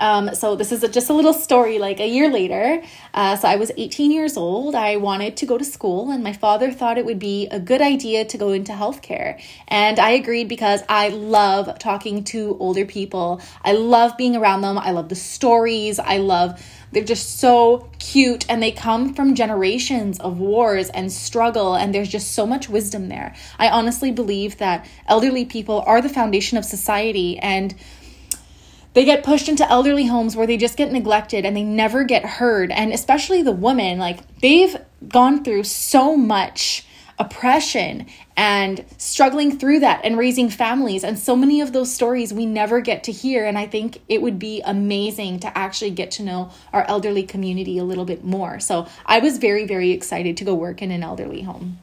um, 0.00 0.34
so 0.34 0.56
this 0.56 0.72
is 0.72 0.82
a, 0.82 0.88
just 0.88 1.10
a 1.10 1.12
little 1.12 1.32
story 1.32 1.78
like 1.78 2.00
a 2.00 2.08
year 2.08 2.28
later. 2.28 2.82
Uh, 3.12 3.36
so 3.36 3.48
I 3.48 3.56
was 3.56 3.70
18 3.76 4.10
years 4.10 4.36
old. 4.36 4.74
I 4.74 4.96
wanted 4.96 5.36
to 5.38 5.46
go 5.46 5.56
to 5.56 5.64
school, 5.64 6.10
and 6.10 6.22
my 6.22 6.32
father 6.32 6.72
thought 6.72 6.98
it 6.98 7.04
would 7.04 7.18
be 7.18 7.46
a 7.50 7.60
good 7.60 7.80
idea 7.80 8.24
to 8.24 8.38
go 8.38 8.50
into 8.50 8.72
healthcare. 8.72 9.40
And 9.68 9.98
I 9.98 10.10
agreed 10.10 10.48
because 10.48 10.82
I 10.88 11.08
love 11.08 11.78
talking 11.78 12.24
to 12.24 12.56
older 12.58 12.84
people. 12.84 13.40
I 13.62 13.72
love 13.72 14.16
being 14.16 14.36
around 14.36 14.62
them. 14.62 14.78
I 14.78 14.90
love 14.90 15.08
the 15.08 15.14
stories. 15.14 15.98
I 15.98 16.18
love 16.18 16.60
they're 16.94 17.02
just 17.02 17.40
so 17.40 17.90
cute 17.98 18.48
and 18.48 18.62
they 18.62 18.70
come 18.70 19.14
from 19.14 19.34
generations 19.34 20.20
of 20.20 20.38
wars 20.38 20.90
and 20.90 21.10
struggle 21.10 21.74
and 21.74 21.92
there's 21.92 22.08
just 22.08 22.32
so 22.34 22.46
much 22.46 22.68
wisdom 22.68 23.08
there. 23.08 23.34
I 23.58 23.68
honestly 23.68 24.12
believe 24.12 24.58
that 24.58 24.86
elderly 25.08 25.44
people 25.44 25.82
are 25.88 26.00
the 26.00 26.08
foundation 26.08 26.56
of 26.56 26.64
society 26.64 27.36
and 27.38 27.74
they 28.94 29.04
get 29.04 29.22
pushed 29.22 29.48
into 29.48 29.68
elderly 29.70 30.06
homes 30.06 30.34
where 30.34 30.46
they 30.46 30.56
just 30.56 30.76
get 30.76 30.90
neglected 30.90 31.44
and 31.44 31.56
they 31.56 31.62
never 31.62 32.04
get 32.04 32.24
heard 32.24 32.70
and 32.72 32.92
especially 32.92 33.42
the 33.42 33.52
women 33.52 33.98
like 33.98 34.20
they've 34.40 34.76
gone 35.08 35.44
through 35.44 35.64
so 35.64 36.16
much 36.16 36.86
oppression 37.18 38.06
and 38.36 38.84
struggling 38.98 39.56
through 39.58 39.80
that 39.80 40.00
and 40.04 40.18
raising 40.18 40.50
families. 40.50 41.04
And 41.04 41.18
so 41.18 41.36
many 41.36 41.60
of 41.60 41.72
those 41.72 41.92
stories 41.92 42.32
we 42.32 42.46
never 42.46 42.80
get 42.80 43.04
to 43.04 43.12
hear. 43.12 43.44
And 43.44 43.56
I 43.56 43.66
think 43.66 44.00
it 44.08 44.20
would 44.22 44.38
be 44.38 44.60
amazing 44.62 45.40
to 45.40 45.58
actually 45.58 45.90
get 45.90 46.10
to 46.12 46.22
know 46.22 46.50
our 46.72 46.84
elderly 46.88 47.22
community 47.22 47.78
a 47.78 47.84
little 47.84 48.04
bit 48.04 48.24
more. 48.24 48.58
So 48.58 48.88
I 49.06 49.20
was 49.20 49.38
very, 49.38 49.66
very 49.66 49.92
excited 49.92 50.36
to 50.38 50.44
go 50.44 50.54
work 50.54 50.82
in 50.82 50.90
an 50.90 51.02
elderly 51.02 51.42
home. 51.42 51.78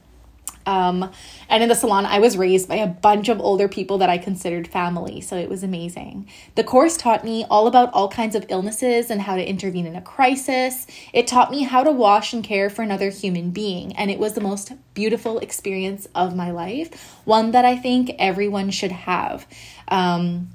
Um, 0.66 1.12
and 1.50 1.64
in 1.64 1.70
the 1.70 1.76
salon, 1.76 2.06
I 2.06 2.20
was 2.20 2.38
raised 2.38 2.68
by 2.68 2.76
a 2.76 2.88
bunch 2.88 3.30
of 3.30 3.40
older 3.40 3.68
people 3.68 3.98
that 4.00 4.10
I 4.10 4.18
considered 4.18 4.68
family, 4.68 5.22
so 5.22 5.36
it 5.36 5.50
was 5.50 5.64
amazing. 5.64 6.30
The 6.56 6.64
course 6.64 6.98
taught 6.98 7.24
me 7.24 7.46
all 7.50 7.68
about 7.68 7.92
all 7.94 8.10
kinds 8.10 8.36
of 8.36 8.46
illnesses 8.50 9.10
and 9.10 9.22
how 9.22 9.36
to 9.36 9.48
intervene 9.48 9.86
in 9.86 9.96
a 9.96 10.02
crisis. 10.02 10.88
It 11.14 11.28
taught 11.28 11.52
me 11.52 11.64
how 11.64 11.84
to 11.84 11.92
wash 11.92 12.34
and 12.34 12.44
care 12.44 12.70
for 12.70 12.82
another 12.82 13.10
human 13.10 13.52
being, 13.52 13.96
and 13.96 14.12
it 14.12 14.20
was 14.20 14.34
the 14.34 14.42
most 14.42 14.74
beautiful 14.94 15.40
experience 15.40 16.08
of 16.14 16.36
my 16.36 16.52
life, 16.52 17.20
one 17.26 17.52
that 17.52 17.66
I 17.66 17.78
think 17.78 18.12
everyone 18.20 18.70
should 18.70 18.92
have. 18.92 19.48
Um, 19.88 20.50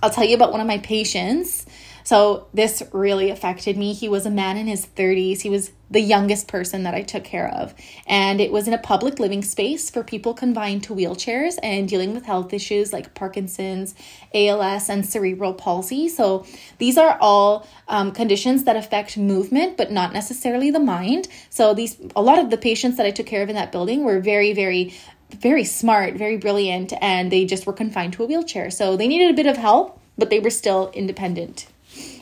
I'll 0.00 0.10
tell 0.10 0.24
you 0.24 0.36
about 0.36 0.52
one 0.52 0.60
of 0.60 0.66
my 0.66 0.78
patients. 0.78 1.66
So 2.08 2.46
this 2.54 2.82
really 2.94 3.28
affected 3.28 3.76
me. 3.76 3.92
He 3.92 4.08
was 4.08 4.24
a 4.24 4.30
man 4.30 4.56
in 4.56 4.66
his 4.66 4.86
30s. 4.86 5.42
He 5.42 5.50
was 5.50 5.72
the 5.90 6.00
youngest 6.00 6.48
person 6.48 6.84
that 6.84 6.94
I 6.94 7.02
took 7.02 7.22
care 7.22 7.48
of. 7.48 7.74
And 8.06 8.40
it 8.40 8.50
was 8.50 8.66
in 8.66 8.72
a 8.72 8.78
public 8.78 9.18
living 9.18 9.42
space 9.42 9.90
for 9.90 10.02
people 10.02 10.32
confined 10.32 10.84
to 10.84 10.94
wheelchairs 10.94 11.58
and 11.62 11.86
dealing 11.86 12.14
with 12.14 12.24
health 12.24 12.54
issues 12.54 12.94
like 12.94 13.12
Parkinson's, 13.12 13.94
ALS, 14.32 14.88
and 14.88 15.04
cerebral 15.04 15.52
palsy. 15.52 16.08
So 16.08 16.46
these 16.78 16.96
are 16.96 17.18
all 17.20 17.68
um, 17.88 18.12
conditions 18.12 18.64
that 18.64 18.74
affect 18.74 19.18
movement, 19.18 19.76
but 19.76 19.92
not 19.92 20.14
necessarily 20.14 20.70
the 20.70 20.80
mind. 20.80 21.28
So 21.50 21.74
these, 21.74 21.98
a 22.16 22.22
lot 22.22 22.38
of 22.38 22.48
the 22.48 22.56
patients 22.56 22.96
that 22.96 23.04
I 23.04 23.10
took 23.10 23.26
care 23.26 23.42
of 23.42 23.50
in 23.50 23.54
that 23.56 23.70
building 23.70 24.02
were 24.02 24.18
very, 24.18 24.54
very 24.54 24.94
very 25.30 25.64
smart, 25.64 26.14
very 26.14 26.38
brilliant, 26.38 26.94
and 27.02 27.30
they 27.30 27.44
just 27.44 27.66
were 27.66 27.74
confined 27.74 28.14
to 28.14 28.22
a 28.22 28.26
wheelchair. 28.26 28.70
So 28.70 28.96
they 28.96 29.06
needed 29.06 29.30
a 29.30 29.34
bit 29.34 29.44
of 29.44 29.58
help, 29.58 30.00
but 30.16 30.30
they 30.30 30.40
were 30.40 30.48
still 30.48 30.90
independent. 30.94 31.66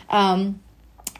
Um, 0.08 0.60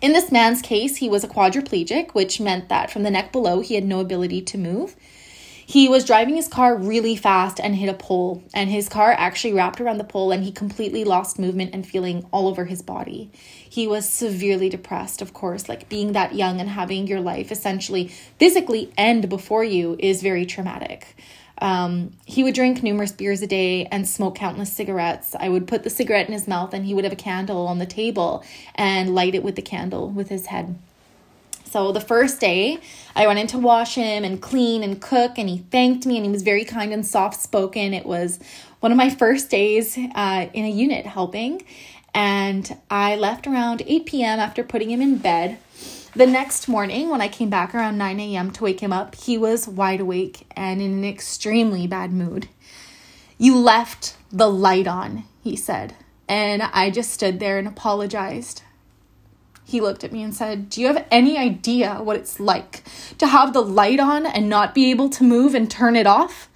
in 0.01 0.13
this 0.13 0.31
man's 0.31 0.63
case, 0.63 0.97
he 0.97 1.09
was 1.09 1.25
a 1.25 1.29
quadriplegic, 1.29 2.13
which 2.13 2.41
meant 2.41 2.69
that 2.69 2.91
from 2.91 3.03
the 3.03 3.11
neck 3.11 3.33
below, 3.33 3.61
he 3.61 3.75
had 3.75 3.85
no 3.85 4.01
ability 4.01 4.43
to 4.43 4.59
move. 4.59 4.95
He 5.69 5.89
was 5.89 6.05
driving 6.05 6.37
his 6.37 6.47
car 6.47 6.77
really 6.77 7.17
fast 7.17 7.59
and 7.59 7.75
hit 7.75 7.89
a 7.89 7.95
pole, 7.95 8.45
and 8.55 8.71
his 8.71 8.89
car 8.89 9.13
actually 9.19 9.53
wrapped 9.53 9.81
around 9.81 9.99
the 9.99 10.05
pole, 10.05 10.31
and 10.31 10.45
he 10.45 10.53
completely 10.53 11.03
lost 11.03 11.41
movement 11.41 11.75
and 11.75 11.85
feeling 11.85 12.25
all 12.31 12.47
over 12.47 12.67
his 12.67 12.83
body. 12.83 13.33
He 13.69 13.89
was 13.89 14.09
severely 14.09 14.69
depressed, 14.69 15.21
of 15.21 15.33
course, 15.33 15.69
like 15.69 15.89
being 15.89 16.13
that 16.13 16.37
young 16.37 16.61
and 16.61 16.71
having 16.71 17.09
your 17.09 17.21
life 17.21 17.51
essentially 17.51 18.07
physically 18.39 18.93
end 18.97 19.29
before 19.29 19.65
you 19.65 19.97
is 19.99 20.23
very 20.23 20.47
traumatic. 20.47 21.17
Um, 21.59 22.13
he 22.25 22.43
would 22.45 22.55
drink 22.55 22.83
numerous 22.83 23.13
beers 23.13 23.43
a 23.43 23.47
day 23.47 23.87
and 23.87 24.09
smoke 24.09 24.35
countless 24.35 24.73
cigarettes. 24.73 25.35
I 25.39 25.49
would 25.49 25.67
put 25.67 25.83
the 25.83 25.91
cigarette 25.91 26.27
in 26.27 26.33
his 26.33 26.47
mouth 26.47 26.75
and 26.75 26.85
he 26.85 26.95
would 26.95 27.05
have 27.05 27.13
a 27.13 27.17
candle 27.17 27.67
on 27.67 27.79
the 27.79 27.87
table 27.87 28.45
and 28.75 29.15
light 29.15 29.35
it 29.35 29.43
with 29.43 29.57
the 29.57 29.63
candle 29.63 30.11
with 30.11 30.29
his 30.29 30.47
head. 30.47 30.79
So 31.65 31.93
the 31.93 32.01
first 32.01 32.41
day, 32.41 32.79
I 33.15 33.27
went 33.27 33.39
in 33.39 33.49
to 33.49 33.59
wash 33.59 33.97
him 33.97 34.25
and 34.25 34.41
clean 34.41 34.83
and 34.83 35.03
cook, 35.03 35.37
and 35.37 35.49
he 35.49 35.59
thanked 35.59 36.07
me 36.07 36.17
and 36.17 36.25
he 36.25 36.31
was 36.31 36.43
very 36.43 36.65
kind 36.65 36.93
and 36.93 37.05
soft 37.05 37.41
spoken. 37.41 37.93
It 37.93 38.07
was 38.07 38.39
one 38.81 38.93
of 38.93 38.97
my 38.97 39.11
first 39.11 39.51
days 39.51 39.99
uh, 39.99 40.47
in 40.55 40.65
a 40.65 40.71
unit 40.71 41.07
helping, 41.07 41.65
and 42.15 42.79
I 42.89 43.17
left 43.17 43.47
around 43.47 43.83
8 43.85 44.07
p.m. 44.07 44.39
after 44.39 44.63
putting 44.63 44.91
him 44.91 45.03
in 45.03 45.19
bed. 45.19 45.59
The 46.17 46.27
next 46.27 46.67
morning, 46.67 47.11
when 47.11 47.21
I 47.21 47.29
came 47.29 47.51
back 47.51 47.75
around 47.75 47.99
9 47.99 48.19
a.m. 48.19 48.51
to 48.53 48.65
wake 48.65 48.81
him 48.81 48.91
up, 48.91 49.15
he 49.17 49.37
was 49.37 49.69
wide 49.69 50.01
awake 50.01 50.47
and 50.57 50.81
in 50.81 50.93
an 50.93 51.05
extremely 51.05 51.87
bad 51.87 52.11
mood. 52.11 52.49
You 53.37 53.59
left 53.59 54.17
the 54.33 54.49
light 54.49 54.87
on, 54.87 55.25
he 55.43 55.57
said. 55.57 55.95
And 56.27 56.63
I 56.63 56.89
just 56.89 57.13
stood 57.13 57.39
there 57.39 57.59
and 57.59 57.69
apologized. 57.69 58.63
He 59.63 59.83
looked 59.83 60.05
at 60.05 60.13
me 60.13 60.23
and 60.23 60.35
said, 60.35 60.71
Do 60.71 60.81
you 60.81 60.87
have 60.87 61.07
any 61.11 61.37
idea 61.37 61.97
what 61.97 62.17
it's 62.17 62.41
like 62.41 62.83
to 63.19 63.27
have 63.27 63.53
the 63.53 63.61
light 63.61 64.01
on 64.01 64.25
and 64.25 64.49
not 64.49 64.75
be 64.75 64.91
able 64.91 65.11
to 65.11 65.23
move 65.23 65.55
and 65.55 65.71
turn 65.71 65.97
it 65.97 66.07
off? 66.07 66.49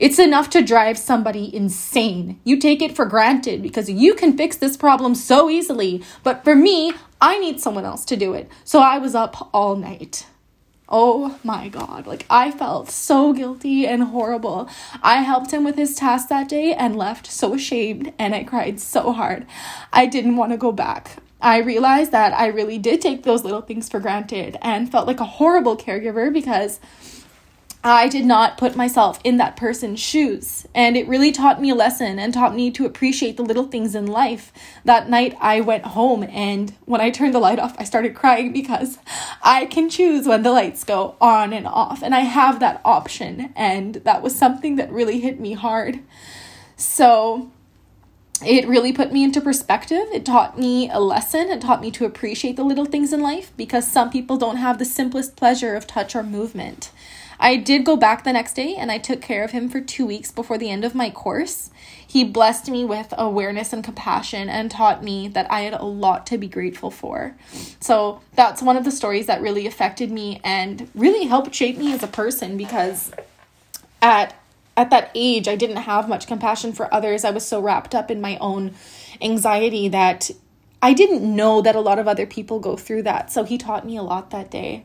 It's 0.00 0.18
enough 0.18 0.48
to 0.50 0.62
drive 0.62 0.96
somebody 0.96 1.54
insane. 1.54 2.40
You 2.42 2.58
take 2.58 2.80
it 2.80 2.96
for 2.96 3.04
granted 3.04 3.62
because 3.62 3.90
you 3.90 4.14
can 4.14 4.34
fix 4.34 4.56
this 4.56 4.78
problem 4.78 5.14
so 5.14 5.50
easily. 5.50 6.02
But 6.22 6.42
for 6.42 6.56
me, 6.56 6.94
I 7.20 7.38
need 7.38 7.60
someone 7.60 7.84
else 7.84 8.06
to 8.06 8.16
do 8.16 8.32
it. 8.32 8.48
So 8.64 8.80
I 8.80 8.96
was 8.96 9.14
up 9.14 9.50
all 9.52 9.76
night. 9.76 10.26
Oh 10.88 11.38
my 11.44 11.68
God. 11.68 12.06
Like, 12.06 12.24
I 12.30 12.50
felt 12.50 12.88
so 12.88 13.34
guilty 13.34 13.86
and 13.86 14.04
horrible. 14.04 14.70
I 15.02 15.18
helped 15.18 15.50
him 15.50 15.64
with 15.64 15.76
his 15.76 15.94
task 15.94 16.30
that 16.30 16.48
day 16.48 16.72
and 16.72 16.96
left 16.96 17.26
so 17.26 17.54
ashamed, 17.54 18.12
and 18.18 18.34
I 18.34 18.42
cried 18.42 18.80
so 18.80 19.12
hard. 19.12 19.46
I 19.92 20.06
didn't 20.06 20.36
want 20.36 20.52
to 20.52 20.58
go 20.58 20.72
back. 20.72 21.18
I 21.42 21.58
realized 21.58 22.10
that 22.12 22.32
I 22.32 22.46
really 22.46 22.78
did 22.78 23.02
take 23.02 23.22
those 23.22 23.44
little 23.44 23.62
things 23.62 23.88
for 23.88 24.00
granted 24.00 24.56
and 24.62 24.90
felt 24.90 25.06
like 25.06 25.20
a 25.20 25.24
horrible 25.24 25.76
caregiver 25.76 26.32
because 26.32 26.80
I 27.82 28.08
did 28.08 28.26
not 28.26 28.58
put 28.58 28.76
myself 28.76 29.18
in 29.24 29.38
that 29.38 29.56
person's 29.56 30.00
shoes. 30.00 30.66
And 30.74 30.98
it 30.98 31.08
really 31.08 31.32
taught 31.32 31.62
me 31.62 31.70
a 31.70 31.74
lesson 31.74 32.18
and 32.18 32.34
taught 32.34 32.54
me 32.54 32.70
to 32.72 32.84
appreciate 32.84 33.38
the 33.38 33.42
little 33.42 33.64
things 33.64 33.94
in 33.94 34.06
life. 34.06 34.52
That 34.84 35.08
night, 35.08 35.34
I 35.40 35.62
went 35.62 35.86
home, 35.86 36.22
and 36.24 36.74
when 36.84 37.00
I 37.00 37.10
turned 37.10 37.34
the 37.34 37.38
light 37.38 37.58
off, 37.58 37.74
I 37.78 37.84
started 37.84 38.14
crying 38.14 38.52
because 38.52 38.98
I 39.42 39.64
can 39.64 39.88
choose 39.88 40.26
when 40.26 40.42
the 40.42 40.52
lights 40.52 40.84
go 40.84 41.16
on 41.22 41.54
and 41.54 41.66
off, 41.66 42.02
and 42.02 42.14
I 42.14 42.20
have 42.20 42.60
that 42.60 42.82
option. 42.84 43.50
And 43.56 43.94
that 43.96 44.22
was 44.22 44.36
something 44.36 44.76
that 44.76 44.92
really 44.92 45.20
hit 45.20 45.40
me 45.40 45.54
hard. 45.54 46.00
So, 46.76 47.50
it 48.44 48.68
really 48.68 48.92
put 48.92 49.12
me 49.12 49.24
into 49.24 49.40
perspective. 49.40 50.06
It 50.12 50.24
taught 50.24 50.58
me 50.58 50.90
a 50.90 50.98
lesson. 50.98 51.50
It 51.50 51.60
taught 51.60 51.82
me 51.82 51.90
to 51.92 52.06
appreciate 52.06 52.56
the 52.56 52.62
little 52.62 52.86
things 52.86 53.12
in 53.12 53.20
life 53.20 53.52
because 53.56 53.90
some 53.90 54.10
people 54.10 54.38
don't 54.38 54.56
have 54.56 54.78
the 54.78 54.84
simplest 54.84 55.36
pleasure 55.36 55.74
of 55.74 55.86
touch 55.86 56.14
or 56.16 56.22
movement. 56.22 56.90
I 57.40 57.56
did 57.56 57.86
go 57.86 57.96
back 57.96 58.22
the 58.22 58.34
next 58.34 58.52
day 58.52 58.76
and 58.76 58.92
I 58.92 58.98
took 58.98 59.22
care 59.22 59.42
of 59.42 59.52
him 59.52 59.70
for 59.70 59.80
two 59.80 60.04
weeks 60.04 60.30
before 60.30 60.58
the 60.58 60.70
end 60.70 60.84
of 60.84 60.94
my 60.94 61.08
course. 61.08 61.70
He 62.06 62.22
blessed 62.22 62.68
me 62.68 62.84
with 62.84 63.14
awareness 63.16 63.72
and 63.72 63.82
compassion 63.82 64.50
and 64.50 64.70
taught 64.70 65.02
me 65.02 65.26
that 65.28 65.50
I 65.50 65.62
had 65.62 65.72
a 65.72 65.84
lot 65.84 66.26
to 66.26 66.38
be 66.38 66.48
grateful 66.48 66.90
for. 66.90 67.34
So 67.80 68.20
that's 68.34 68.60
one 68.60 68.76
of 68.76 68.84
the 68.84 68.90
stories 68.90 69.26
that 69.26 69.40
really 69.40 69.66
affected 69.66 70.10
me 70.10 70.40
and 70.44 70.90
really 70.94 71.24
helped 71.24 71.54
shape 71.54 71.78
me 71.78 71.94
as 71.94 72.02
a 72.02 72.08
person 72.08 72.58
because 72.58 73.10
at 74.02 74.36
at 74.76 74.90
that 74.90 75.10
age 75.14 75.48
I 75.48 75.56
didn't 75.56 75.76
have 75.76 76.08
much 76.08 76.26
compassion 76.26 76.72
for 76.72 76.92
others. 76.92 77.24
I 77.24 77.30
was 77.30 77.46
so 77.46 77.60
wrapped 77.60 77.94
up 77.94 78.10
in 78.10 78.20
my 78.20 78.36
own 78.38 78.74
anxiety 79.22 79.88
that 79.88 80.30
I 80.82 80.92
didn't 80.92 81.22
know 81.22 81.60
that 81.62 81.74
a 81.74 81.80
lot 81.80 81.98
of 81.98 82.06
other 82.06 82.26
people 82.26 82.58
go 82.60 82.76
through 82.76 83.02
that. 83.02 83.32
So 83.32 83.44
he 83.44 83.56
taught 83.58 83.86
me 83.86 83.96
a 83.96 84.02
lot 84.02 84.30
that 84.30 84.50
day. 84.50 84.84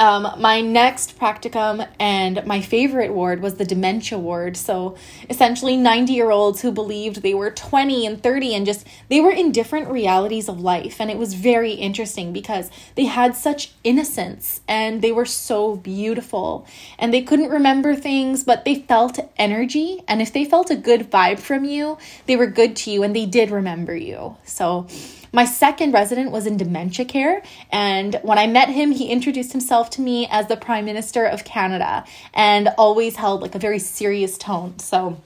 Um, 0.00 0.32
my 0.38 0.60
next 0.60 1.18
practicum 1.18 1.86
and 1.98 2.46
my 2.46 2.60
favorite 2.60 3.12
ward 3.12 3.42
was 3.42 3.56
the 3.56 3.64
dementia 3.64 4.16
ward. 4.16 4.56
So 4.56 4.96
essentially, 5.28 5.76
90 5.76 6.12
year 6.12 6.30
olds 6.30 6.62
who 6.62 6.70
believed 6.70 7.22
they 7.22 7.34
were 7.34 7.50
20 7.50 8.06
and 8.06 8.22
30 8.22 8.54
and 8.54 8.66
just 8.66 8.86
they 9.08 9.20
were 9.20 9.32
in 9.32 9.50
different 9.50 9.88
realities 9.88 10.48
of 10.48 10.60
life. 10.60 11.00
And 11.00 11.10
it 11.10 11.18
was 11.18 11.34
very 11.34 11.72
interesting 11.72 12.32
because 12.32 12.70
they 12.94 13.06
had 13.06 13.34
such 13.34 13.72
innocence 13.82 14.60
and 14.68 15.02
they 15.02 15.10
were 15.10 15.26
so 15.26 15.74
beautiful 15.74 16.64
and 16.98 17.12
they 17.12 17.22
couldn't 17.22 17.50
remember 17.50 17.96
things, 17.96 18.44
but 18.44 18.64
they 18.64 18.76
felt 18.76 19.18
energy. 19.36 20.04
And 20.06 20.22
if 20.22 20.32
they 20.32 20.44
felt 20.44 20.70
a 20.70 20.76
good 20.76 21.10
vibe 21.10 21.40
from 21.40 21.64
you, 21.64 21.98
they 22.26 22.36
were 22.36 22.46
good 22.46 22.76
to 22.76 22.92
you 22.92 23.02
and 23.02 23.16
they 23.16 23.26
did 23.26 23.50
remember 23.50 23.96
you. 23.96 24.36
So, 24.44 24.86
my 25.32 25.44
second 25.44 25.92
resident 25.92 26.30
was 26.30 26.46
in 26.46 26.56
dementia 26.56 27.04
care, 27.04 27.42
and 27.70 28.18
when 28.22 28.38
I 28.38 28.46
met 28.46 28.68
him, 28.68 28.92
he 28.92 29.08
introduced 29.08 29.52
himself 29.52 29.90
to 29.90 30.00
me 30.00 30.26
as 30.30 30.46
the 30.46 30.56
Prime 30.56 30.84
Minister 30.84 31.24
of 31.24 31.44
Canada 31.44 32.04
and 32.34 32.68
always 32.78 33.16
held 33.16 33.42
like 33.42 33.54
a 33.54 33.58
very 33.58 33.78
serious 33.78 34.38
tone. 34.38 34.78
So 34.78 35.20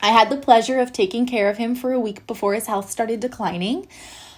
I 0.00 0.08
had 0.08 0.30
the 0.30 0.36
pleasure 0.36 0.80
of 0.80 0.92
taking 0.92 1.26
care 1.26 1.48
of 1.48 1.58
him 1.58 1.74
for 1.74 1.92
a 1.92 2.00
week 2.00 2.26
before 2.26 2.54
his 2.54 2.66
health 2.66 2.90
started 2.90 3.20
declining. 3.20 3.86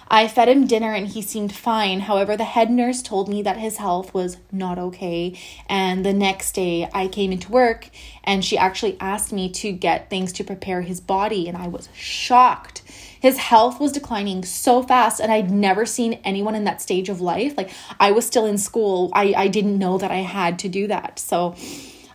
I 0.09 0.27
fed 0.27 0.49
him 0.49 0.67
dinner 0.67 0.93
and 0.93 1.07
he 1.07 1.21
seemed 1.21 1.55
fine. 1.55 2.01
However, 2.01 2.37
the 2.37 2.43
head 2.43 2.69
nurse 2.69 3.01
told 3.01 3.29
me 3.29 3.41
that 3.43 3.57
his 3.57 3.77
health 3.77 4.13
was 4.13 4.37
not 4.51 4.79
okay. 4.79 5.37
And 5.67 6.05
the 6.05 6.13
next 6.13 6.53
day, 6.53 6.89
I 6.93 7.07
came 7.07 7.31
into 7.31 7.51
work 7.51 7.89
and 8.23 8.43
she 8.43 8.57
actually 8.57 8.97
asked 8.99 9.33
me 9.33 9.49
to 9.51 9.71
get 9.71 10.09
things 10.09 10.31
to 10.33 10.43
prepare 10.43 10.81
his 10.81 10.99
body, 10.99 11.47
and 11.47 11.57
I 11.57 11.67
was 11.67 11.89
shocked 11.93 12.81
his 13.19 13.37
health 13.37 13.79
was 13.79 13.91
declining 13.91 14.43
so 14.45 14.83
fast, 14.83 15.19
and 15.19 15.31
I'd 15.31 15.51
never 15.51 15.85
seen 15.85 16.19
anyone 16.23 16.55
in 16.55 16.65
that 16.65 16.81
stage 16.81 17.09
of 17.09 17.21
life. 17.21 17.57
Like, 17.57 17.71
I 17.99 18.11
was 18.11 18.25
still 18.25 18.45
in 18.45 18.57
school, 18.57 19.09
I, 19.13 19.33
I 19.35 19.47
didn't 19.47 19.77
know 19.77 19.97
that 19.97 20.11
I 20.11 20.17
had 20.17 20.59
to 20.59 20.69
do 20.69 20.87
that. 20.87 21.19
So, 21.19 21.55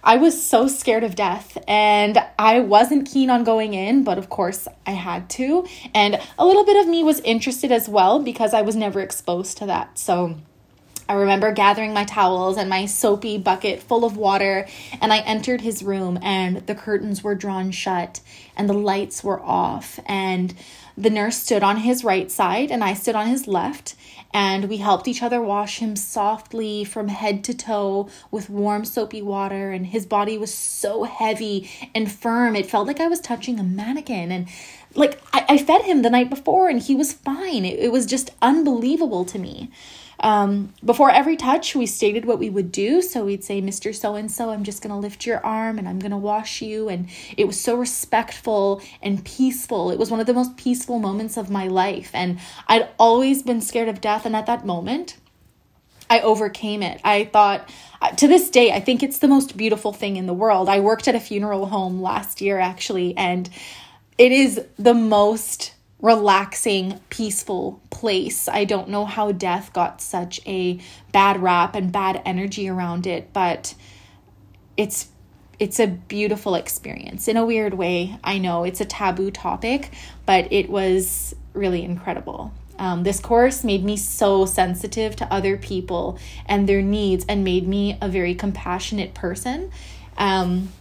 I 0.05 0.17
was 0.17 0.43
so 0.45 0.67
scared 0.67 1.05
of 1.05 1.15
death 1.15 1.57
and 1.69 2.19
I 2.39 2.61
wasn't 2.61 3.09
keen 3.09 3.31
on 3.31 3.45
going 3.45 3.75
in, 3.75 4.03
but 4.03 4.19
of 4.19 4.29
course 4.29 4.67
I 4.87 4.93
had 4.93 5.31
to. 5.31 5.67
And 5.95 6.21
a 6.39 6.45
little 6.45 6.65
bit 6.65 6.77
of 6.77 6.89
me 6.89 7.05
was 7.05 7.21
interested 7.21 7.71
as 7.71 7.89
well 7.89 8.21
because 8.21 8.53
I 8.53 8.63
was 8.63 8.75
never 8.75 9.01
exposed 9.01 9.59
to 9.59 9.67
that. 9.67 9.99
So 9.99 10.37
I 11.09 11.15
remember 11.15 11.53
gathering 11.53 11.93
my 11.93 12.05
towels 12.05 12.57
and 12.57 12.71
my 12.71 12.87
soapy 12.87 13.37
bucket 13.37 13.83
full 13.83 14.05
of 14.05 14.17
water, 14.17 14.67
and 15.01 15.13
I 15.13 15.19
entered 15.19 15.61
his 15.61 15.83
room, 15.83 16.19
and 16.23 16.67
the 16.67 16.75
curtains 16.75 17.23
were 17.23 17.35
drawn 17.35 17.71
shut, 17.71 18.21
and 18.57 18.69
the 18.69 18.73
lights 18.73 19.23
were 19.23 19.43
off, 19.43 20.01
and 20.07 20.55
the 20.97 21.11
nurse 21.11 21.37
stood 21.37 21.63
on 21.63 21.79
his 21.79 22.05
right 22.05 22.31
side, 22.31 22.71
and 22.71 22.83
I 22.85 22.95
stood 22.95 23.15
on 23.15 23.27
his 23.27 23.47
left, 23.47 23.95
and 24.33 24.69
we 24.69 24.79
helped 24.79 25.09
each 25.09 25.23
other 25.23 25.41
wash 25.41 25.79
him 25.79 25.97
softly 25.97 26.85
from 26.85 27.09
head 27.09 27.45
to 27.45 27.55
toe 27.55 28.09
with 28.31 28.51
warm 28.51 28.85
soapy 28.85 29.23
water, 29.23 29.71
and 29.71 29.87
his 29.87 30.07
body 30.07 30.39
was 30.39 30.53
so 30.53 31.05
heavy 31.05 31.71
and 31.95 32.11
firm, 32.11 32.57
it 32.57 32.71
felt 32.71 32.87
like 32.87 33.01
I 33.01 33.09
was 33.09 33.21
touching 33.21 33.59
a 33.59 33.65
mannequin, 33.65 34.31
and 34.31 34.49
like 34.95 35.21
I, 35.33 35.45
I 35.51 35.59
fed 35.59 35.83
him 35.83 36.03
the 36.03 36.11
night 36.11 36.31
before, 36.31 36.69
and 36.69 36.81
he 36.81 36.95
was 36.95 37.13
fine. 37.13 37.65
It, 37.65 37.79
it 37.79 37.93
was 37.93 38.07
just 38.07 38.31
unbelievable 38.41 39.25
to 39.27 39.39
me. 39.39 39.71
Um, 40.23 40.73
before 40.85 41.11
every 41.11 41.37
touch, 41.37 41.75
we 41.75 41.87
stated 41.87 42.25
what 42.25 42.39
we 42.39 42.49
would 42.49 42.71
do. 42.71 43.03
So 43.03 43.25
we'd 43.25 43.43
say, 43.43 43.61
Mr. 43.61 43.95
So 43.95 44.15
and 44.15 44.31
so, 44.31 44.51
I'm 44.51 44.63
just 44.63 44.83
going 44.83 44.93
to 44.93 44.97
lift 44.97 45.27
your 45.27 45.45
arm 45.45 45.79
and 45.79 45.89
I'm 45.89 45.99
going 45.99 46.13
to 46.13 46.17
wash 46.17 46.63
you. 46.63 46.89
And 46.89 47.09
it 47.37 47.47
was 47.47 47.61
so 47.61 47.75
respectful 47.75 48.81
and 49.03 49.25
peaceful. 49.25 49.91
It 49.91 49.99
was 49.99 50.11
one 50.11 50.21
of 50.21 50.27
the 50.27 50.35
most 50.35 50.57
peaceful 50.57 51.01
moments 51.01 51.37
of 51.37 51.51
my 51.51 51.67
life. 51.67 52.11
And 52.15 52.39
I'd 52.69 52.89
always 52.99 53.43
been 53.43 53.61
scared 53.61 53.89
of 53.89 54.01
death. 54.01 54.25
And 54.25 54.37
at 54.37 54.47
that 54.47 54.65
moment, 54.65 55.17
I 56.09 56.21
overcame 56.21 56.83
it. 56.83 57.01
I 57.05 57.25
thought, 57.25 57.69
uh, 58.01 58.11
to 58.11 58.29
this 58.29 58.51
day, 58.51 58.71
I 58.71 58.81
think 58.81 59.03
it's 59.03 59.19
the 59.19 59.29
most 59.29 59.57
beautiful 59.57 59.93
thing 59.93 60.17
in 60.17 60.27
the 60.27 60.35
world. 60.35 60.69
I 60.69 60.79
worked 60.81 61.09
at 61.09 61.15
a 61.15 61.21
funeral 61.21 61.67
home 61.67 62.03
last 62.03 62.41
year, 62.41 62.59
actually, 62.59 63.17
and 63.17 63.49
it 64.19 64.31
is 64.31 64.61
the 64.79 64.95
most 64.95 65.73
relaxing, 66.03 67.01
peaceful 67.09 67.81
place. 67.91 68.49
I 68.49 68.65
don't 68.65 68.89
know 68.89 69.07
how 69.07 69.33
death 69.33 69.73
got 69.73 70.03
such 70.03 70.41
a 70.47 70.81
bad 71.13 71.41
rap 71.41 71.75
and 71.75 71.93
bad 71.93 72.21
energy 72.27 72.69
around 72.69 73.07
it, 73.07 73.33
but 73.33 73.75
it's 74.77 75.09
it's 75.59 75.79
a 75.79 75.87
beautiful 75.87 76.57
experience 76.57 77.29
in 77.29 77.37
a 77.37 77.47
weird 77.47 77.75
way. 77.75 78.19
I 78.25 78.39
know 78.39 78.65
it's 78.65 78.81
a 78.81 78.85
taboo 78.85 79.31
topic, 79.31 79.91
but 80.27 80.53
it 80.53 80.69
was 80.69 81.37
really 81.53 81.85
incredible. 81.85 82.53
Um, 82.81 83.05
this 83.05 83.21
course 83.21 83.63
made 83.63 83.85
me 83.85 83.97
so 83.97 84.45
sensitive 84.45 85.15
to 85.17 85.33
other 85.33 85.57
people 85.57 86.19
and 86.47 86.69
their 86.69 86.83
needs 86.83 87.25
and 87.29 87.45
made 87.45 87.69
me 87.69 87.97
a 88.01 88.09
very 88.09 88.35
compassionate 88.35 89.15
person. 89.15 89.71
Um, 90.17 90.73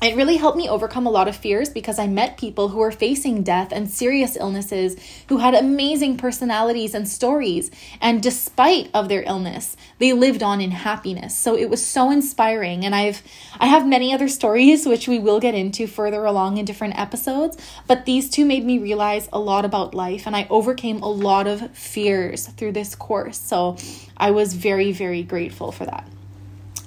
it 0.00 0.14
really 0.14 0.36
helped 0.36 0.56
me 0.56 0.68
overcome 0.68 1.06
a 1.06 1.10
lot 1.10 1.26
of 1.26 1.34
fears 1.34 1.70
because 1.70 1.98
I 1.98 2.06
met 2.06 2.38
people 2.38 2.68
who 2.68 2.78
were 2.78 2.92
facing 2.92 3.42
death 3.42 3.72
and 3.72 3.90
serious 3.90 4.36
illnesses 4.36 4.96
who 5.28 5.38
had 5.38 5.54
amazing 5.54 6.16
personalities 6.16 6.94
and 6.94 7.08
stories 7.08 7.70
and 8.00 8.22
despite 8.22 8.90
of 8.94 9.08
their 9.08 9.22
illness 9.22 9.76
they 9.98 10.12
lived 10.12 10.42
on 10.42 10.60
in 10.60 10.70
happiness. 10.70 11.36
So 11.36 11.56
it 11.56 11.68
was 11.68 11.84
so 11.84 12.12
inspiring 12.12 12.84
and 12.84 12.94
I've 12.94 13.22
I 13.58 13.66
have 13.66 13.86
many 13.86 14.14
other 14.14 14.28
stories 14.28 14.86
which 14.86 15.08
we 15.08 15.18
will 15.18 15.40
get 15.40 15.54
into 15.54 15.88
further 15.88 16.24
along 16.24 16.58
in 16.58 16.64
different 16.64 16.98
episodes 16.98 17.56
but 17.88 18.04
these 18.04 18.30
two 18.30 18.44
made 18.44 18.64
me 18.64 18.78
realize 18.78 19.28
a 19.32 19.40
lot 19.40 19.64
about 19.64 19.94
life 19.94 20.26
and 20.26 20.36
I 20.36 20.46
overcame 20.48 21.02
a 21.02 21.10
lot 21.10 21.48
of 21.48 21.76
fears 21.76 22.46
through 22.46 22.72
this 22.72 22.94
course. 22.94 23.38
So 23.38 23.76
I 24.16 24.30
was 24.30 24.54
very 24.54 24.92
very 24.92 25.24
grateful 25.24 25.72
for 25.72 25.86
that 25.86 26.06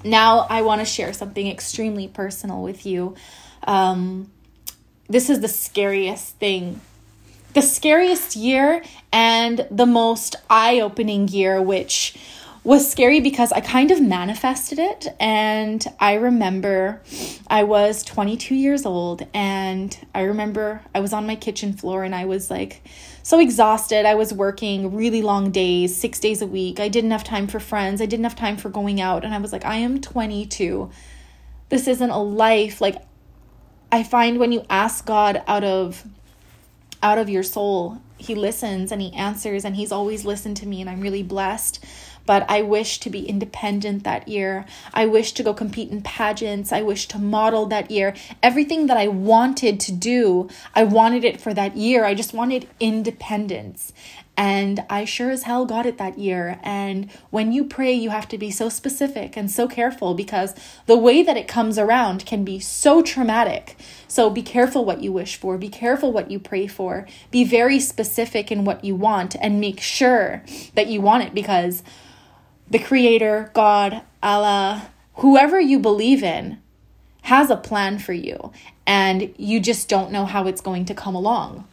now 0.03 0.48
I 0.50 0.62
want 0.62 0.81
to 0.81 0.86
share 0.86 1.13
something 1.13 1.48
extremely 1.48 2.08
personal 2.08 2.62
with 2.62 2.86
you. 2.86 3.15
Um, 3.63 4.31
this 5.08 5.29
is 5.29 5.41
the 5.41 5.48
scariest 5.48 6.38
thing. 6.38 6.81
The 7.53 7.62
scariest 7.62 8.36
year 8.36 8.81
and 9.12 9.67
the 9.70 9.86
most 9.86 10.38
eye 10.50 10.79
opening 10.79 11.27
year, 11.27 11.62
which 11.62 12.15
was 12.63 12.91
scary 12.91 13.19
because 13.19 13.51
I 13.51 13.59
kind 13.59 13.89
of 13.89 13.99
manifested 13.99 14.77
it. 14.77 15.07
And 15.19 15.83
I 15.99 16.13
remember 16.13 17.01
I 17.47 17.63
was 17.63 18.03
22 18.03 18.53
years 18.53 18.85
old, 18.85 19.25
and 19.33 19.97
I 20.13 20.21
remember 20.21 20.81
I 20.93 20.99
was 20.99 21.13
on 21.13 21.25
my 21.25 21.35
kitchen 21.35 21.73
floor 21.73 22.03
and 22.03 22.13
I 22.13 22.25
was 22.25 22.51
like, 22.51 22.83
so 23.23 23.39
exhausted. 23.39 24.05
I 24.05 24.15
was 24.15 24.33
working 24.33 24.95
really 24.95 25.21
long 25.21 25.51
days, 25.51 25.95
six 25.95 26.19
days 26.19 26.41
a 26.41 26.47
week. 26.47 26.79
I 26.79 26.87
didn't 26.87 27.11
have 27.11 27.23
time 27.23 27.47
for 27.47 27.59
friends. 27.59 28.01
I 28.01 28.05
didn't 28.05 28.23
have 28.23 28.35
time 28.35 28.57
for 28.57 28.69
going 28.69 28.99
out. 28.99 29.23
And 29.23 29.33
I 29.33 29.37
was 29.37 29.51
like, 29.51 29.65
I 29.65 29.75
am 29.75 30.01
22. 30.01 30.89
This 31.69 31.87
isn't 31.87 32.09
a 32.09 32.21
life. 32.21 32.81
Like, 32.81 32.95
I 33.91 34.03
find 34.03 34.39
when 34.39 34.51
you 34.51 34.65
ask 34.69 35.05
God 35.05 35.43
out 35.47 35.63
of 35.63 36.03
out 37.03 37.17
of 37.17 37.29
your 37.29 37.41
soul, 37.43 38.00
he 38.17 38.35
listens 38.35 38.91
and 38.91 39.01
he 39.01 39.11
answers 39.13 39.65
and 39.65 39.75
he's 39.75 39.91
always 39.91 40.24
listened 40.24 40.55
to 40.57 40.67
me 40.67 40.81
and 40.81 40.89
I'm 40.89 41.01
really 41.01 41.24
blessed 41.24 41.83
but 42.31 42.50
I 42.50 42.61
wish 42.61 43.01
to 43.01 43.09
be 43.09 43.27
independent 43.27 44.05
that 44.05 44.25
year. 44.25 44.63
I 44.94 45.05
wish 45.05 45.33
to 45.33 45.44
go 45.44 45.53
compete 45.53 45.91
in 45.91 46.01
pageants. 46.01 46.72
I 46.72 46.81
wish 46.81 47.09
to 47.09 47.20
model 47.20 47.65
that 47.65 47.91
year. 47.91 48.15
Everything 48.41 48.87
that 48.87 48.96
I 48.96 49.09
wanted 49.09 49.81
to 49.81 49.91
do, 49.91 50.48
I 50.74 50.85
wanted 50.85 51.25
it 51.25 51.41
for 51.41 51.53
that 51.53 51.75
year. 51.75 52.05
I 52.05 52.13
just 52.13 52.33
wanted 52.33 52.70
independence. 52.79 53.91
And 54.37 54.85
I 54.89 55.03
sure 55.03 55.29
as 55.29 55.44
hell 55.44 55.65
got 55.65 55.85
it 55.85 55.98
that 55.98 56.17
year. 56.17 56.57
And 56.63 57.11
when 57.31 57.51
you 57.51 57.65
pray, 57.65 57.91
you 57.94 58.11
have 58.11 58.29
to 58.29 58.37
be 58.37 58.50
so 58.50 58.70
specific 58.70 59.35
and 59.35 59.51
so 59.51 59.67
careful 59.67 60.13
because 60.13 60.55
the 60.85 60.98
way 60.98 61.22
that 61.24 61.35
it 61.35 61.50
comes 61.50 61.77
around 61.77 62.25
can 62.25 62.46
be 62.46 62.61
so 62.61 63.01
traumatic. 63.01 63.75
So 64.07 64.29
be 64.29 64.41
careful 64.41 64.85
what 64.85 65.03
you 65.03 65.11
wish 65.11 65.35
for, 65.35 65.57
be 65.57 65.67
careful 65.67 66.13
what 66.13 66.31
you 66.31 66.39
pray 66.39 66.67
for, 66.67 67.05
be 67.29 67.44
very 67.44 67.81
specific 67.81 68.53
in 68.53 68.63
what 68.63 68.85
you 68.85 68.96
want, 68.96 69.35
and 69.41 69.59
make 69.59 69.81
sure 69.81 70.44
that 70.75 70.87
you 70.87 71.01
want 71.01 71.25
it 71.25 71.33
because 71.33 71.83
the 72.72 72.79
Creator, 72.79 73.51
God, 73.53 74.01
Allah, 74.24 74.90
whoever 75.16 75.60
you 75.60 75.77
believe 75.77 76.24
in, 76.24 76.57
has 77.24 77.50
a 77.50 77.57
plan 77.57 78.00
for 78.00 78.14
you, 78.14 78.53
and 78.88 79.34
you 79.38 79.60
just 79.60 79.90
don't 79.90 80.12
know 80.12 80.25
how 80.25 80.48
it's 80.48 80.62
going 80.62 80.86
to 80.86 80.96
come 80.96 81.14
along. 81.14 81.68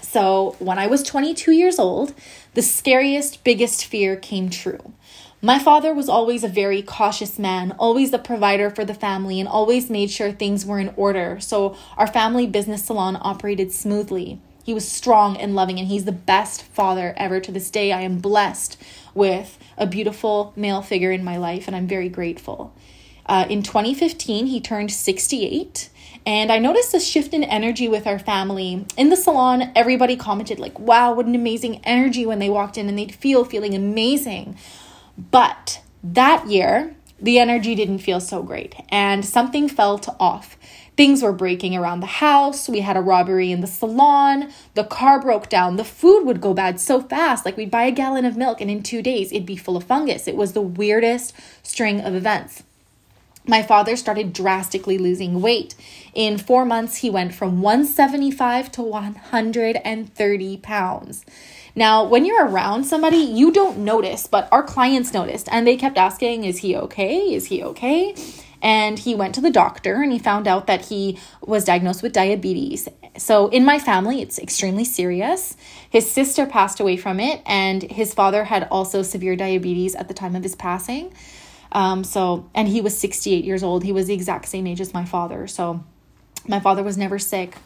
So, 0.00 0.54
when 0.60 0.78
I 0.78 0.86
was 0.86 1.02
22 1.02 1.50
years 1.50 1.78
old, 1.78 2.14
the 2.54 2.62
scariest, 2.62 3.42
biggest 3.42 3.84
fear 3.84 4.14
came 4.14 4.48
true. 4.48 4.92
My 5.40 5.58
father 5.58 5.92
was 5.92 6.08
always 6.08 6.44
a 6.44 6.48
very 6.48 6.82
cautious 6.82 7.36
man, 7.36 7.72
always 7.76 8.12
the 8.12 8.18
provider 8.18 8.70
for 8.70 8.84
the 8.84 8.94
family, 8.94 9.40
and 9.40 9.48
always 9.48 9.90
made 9.90 10.12
sure 10.12 10.30
things 10.30 10.64
were 10.64 10.78
in 10.78 10.94
order. 10.96 11.40
So, 11.40 11.76
our 11.96 12.06
family 12.06 12.46
business 12.46 12.84
salon 12.84 13.18
operated 13.20 13.72
smoothly. 13.72 14.40
He 14.62 14.72
was 14.72 14.88
strong 14.88 15.36
and 15.36 15.56
loving, 15.56 15.80
and 15.80 15.88
he's 15.88 16.04
the 16.04 16.12
best 16.12 16.62
father 16.62 17.12
ever. 17.16 17.40
To 17.40 17.50
this 17.50 17.70
day, 17.70 17.90
I 17.90 18.02
am 18.02 18.18
blessed 18.18 18.80
with 19.14 19.58
a 19.76 19.86
beautiful 19.86 20.52
male 20.56 20.82
figure 20.82 21.12
in 21.12 21.24
my 21.24 21.36
life, 21.36 21.66
and 21.66 21.76
I'm 21.76 21.86
very 21.86 22.08
grateful. 22.08 22.74
Uh, 23.26 23.46
in 23.48 23.62
2015, 23.62 24.46
he 24.46 24.60
turned 24.60 24.90
68. 24.90 25.90
And 26.24 26.52
I 26.52 26.58
noticed 26.58 26.94
a 26.94 27.00
shift 27.00 27.34
in 27.34 27.42
energy 27.42 27.88
with 27.88 28.06
our 28.06 28.18
family. 28.18 28.86
In 28.96 29.08
the 29.08 29.16
salon, 29.16 29.72
everybody 29.74 30.16
commented, 30.16 30.60
like, 30.60 30.78
wow, 30.78 31.12
what 31.12 31.26
an 31.26 31.34
amazing 31.34 31.80
energy 31.84 32.26
when 32.26 32.38
they 32.38 32.48
walked 32.48 32.78
in, 32.78 32.88
and 32.88 32.96
they'd 32.96 33.14
feel 33.14 33.44
feeling 33.44 33.74
amazing. 33.74 34.56
But 35.18 35.82
that 36.04 36.46
year, 36.46 36.94
the 37.20 37.38
energy 37.38 37.74
didn't 37.74 37.98
feel 37.98 38.20
so 38.20 38.42
great, 38.42 38.74
and 38.88 39.24
something 39.24 39.68
felt 39.68 40.08
off. 40.20 40.56
Things 40.96 41.22
were 41.22 41.32
breaking 41.32 41.74
around 41.74 42.00
the 42.00 42.06
house. 42.06 42.68
We 42.68 42.80
had 42.80 42.96
a 42.96 43.00
robbery 43.00 43.50
in 43.50 43.60
the 43.60 43.66
salon. 43.66 44.52
The 44.74 44.84
car 44.84 45.20
broke 45.20 45.48
down. 45.48 45.76
The 45.76 45.84
food 45.84 46.24
would 46.24 46.40
go 46.40 46.52
bad 46.52 46.78
so 46.80 47.00
fast. 47.00 47.46
Like 47.46 47.56
we'd 47.56 47.70
buy 47.70 47.84
a 47.84 47.90
gallon 47.90 48.24
of 48.26 48.36
milk 48.36 48.60
and 48.60 48.70
in 48.70 48.82
two 48.82 49.00
days 49.00 49.32
it'd 49.32 49.46
be 49.46 49.56
full 49.56 49.76
of 49.76 49.84
fungus. 49.84 50.28
It 50.28 50.36
was 50.36 50.52
the 50.52 50.60
weirdest 50.60 51.34
string 51.62 52.00
of 52.00 52.14
events. 52.14 52.62
My 53.46 53.62
father 53.62 53.96
started 53.96 54.32
drastically 54.32 54.98
losing 54.98 55.40
weight. 55.40 55.74
In 56.14 56.38
four 56.38 56.64
months, 56.64 56.98
he 56.98 57.10
went 57.10 57.34
from 57.34 57.60
175 57.60 58.70
to 58.72 58.82
130 58.82 60.56
pounds. 60.58 61.24
Now, 61.74 62.04
when 62.04 62.24
you're 62.24 62.46
around 62.46 62.84
somebody, 62.84 63.16
you 63.16 63.50
don't 63.50 63.78
notice, 63.78 64.28
but 64.28 64.46
our 64.52 64.62
clients 64.62 65.12
noticed 65.12 65.48
and 65.50 65.66
they 65.66 65.76
kept 65.76 65.96
asking, 65.96 66.44
Is 66.44 66.58
he 66.58 66.76
okay? 66.76 67.34
Is 67.34 67.46
he 67.46 67.64
okay? 67.64 68.14
And 68.62 69.00
he 69.00 69.14
went 69.14 69.34
to 69.34 69.40
the 69.40 69.50
doctor 69.50 70.00
and 70.02 70.12
he 70.12 70.18
found 70.18 70.46
out 70.46 70.68
that 70.68 70.86
he 70.86 71.18
was 71.44 71.64
diagnosed 71.64 72.02
with 72.02 72.12
diabetes. 72.12 72.88
So, 73.18 73.48
in 73.48 73.64
my 73.64 73.78
family, 73.78 74.22
it's 74.22 74.38
extremely 74.38 74.84
serious. 74.84 75.56
His 75.90 76.10
sister 76.10 76.46
passed 76.46 76.80
away 76.80 76.96
from 76.96 77.20
it, 77.20 77.42
and 77.44 77.82
his 77.82 78.14
father 78.14 78.44
had 78.44 78.66
also 78.70 79.02
severe 79.02 79.36
diabetes 79.36 79.94
at 79.94 80.08
the 80.08 80.14
time 80.14 80.34
of 80.34 80.42
his 80.42 80.54
passing. 80.54 81.12
Um, 81.72 82.04
so, 82.04 82.48
and 82.54 82.68
he 82.68 82.80
was 82.80 82.96
68 82.96 83.44
years 83.44 83.62
old. 83.62 83.84
He 83.84 83.92
was 83.92 84.06
the 84.06 84.14
exact 84.14 84.46
same 84.48 84.66
age 84.66 84.80
as 84.80 84.94
my 84.94 85.04
father. 85.04 85.46
So, 85.46 85.84
my 86.48 86.60
father 86.60 86.82
was 86.82 86.96
never 86.96 87.18
sick, 87.18 87.56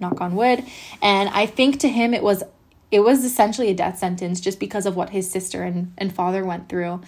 knock 0.00 0.20
on 0.20 0.34
wood. 0.34 0.64
And 1.02 1.28
I 1.28 1.46
think 1.46 1.80
to 1.80 1.88
him, 1.88 2.14
it 2.14 2.22
was 2.22 2.42
it 2.90 3.00
was 3.00 3.24
essentially 3.24 3.70
a 3.70 3.74
death 3.74 3.98
sentence 3.98 4.40
just 4.40 4.60
because 4.60 4.86
of 4.86 4.94
what 4.94 5.10
his 5.10 5.28
sister 5.28 5.64
and, 5.64 5.92
and 5.98 6.14
father 6.14 6.44
went 6.44 6.68
through. 6.68 7.00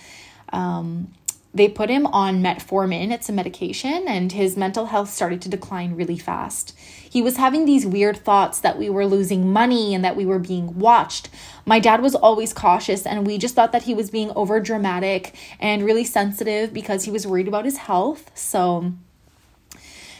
Um, 0.52 1.12
they 1.56 1.68
put 1.68 1.88
him 1.88 2.06
on 2.06 2.42
metformin, 2.42 3.10
it's 3.10 3.28
a 3.28 3.32
medication, 3.32 4.06
and 4.06 4.32
his 4.32 4.56
mental 4.56 4.86
health 4.86 5.08
started 5.08 5.40
to 5.42 5.48
decline 5.48 5.94
really 5.94 6.18
fast. 6.18 6.76
He 7.08 7.22
was 7.22 7.38
having 7.38 7.64
these 7.64 7.86
weird 7.86 8.18
thoughts 8.18 8.60
that 8.60 8.78
we 8.78 8.90
were 8.90 9.06
losing 9.06 9.50
money 9.50 9.94
and 9.94 10.04
that 10.04 10.16
we 10.16 10.26
were 10.26 10.38
being 10.38 10.78
watched. 10.78 11.30
My 11.64 11.80
dad 11.80 12.02
was 12.02 12.14
always 12.14 12.52
cautious, 12.52 13.06
and 13.06 13.26
we 13.26 13.38
just 13.38 13.54
thought 13.54 13.72
that 13.72 13.84
he 13.84 13.94
was 13.94 14.10
being 14.10 14.30
over 14.36 14.60
dramatic 14.60 15.34
and 15.58 15.84
really 15.84 16.04
sensitive 16.04 16.74
because 16.74 17.04
he 17.04 17.10
was 17.10 17.26
worried 17.26 17.48
about 17.48 17.64
his 17.64 17.78
health. 17.78 18.30
So, 18.34 18.92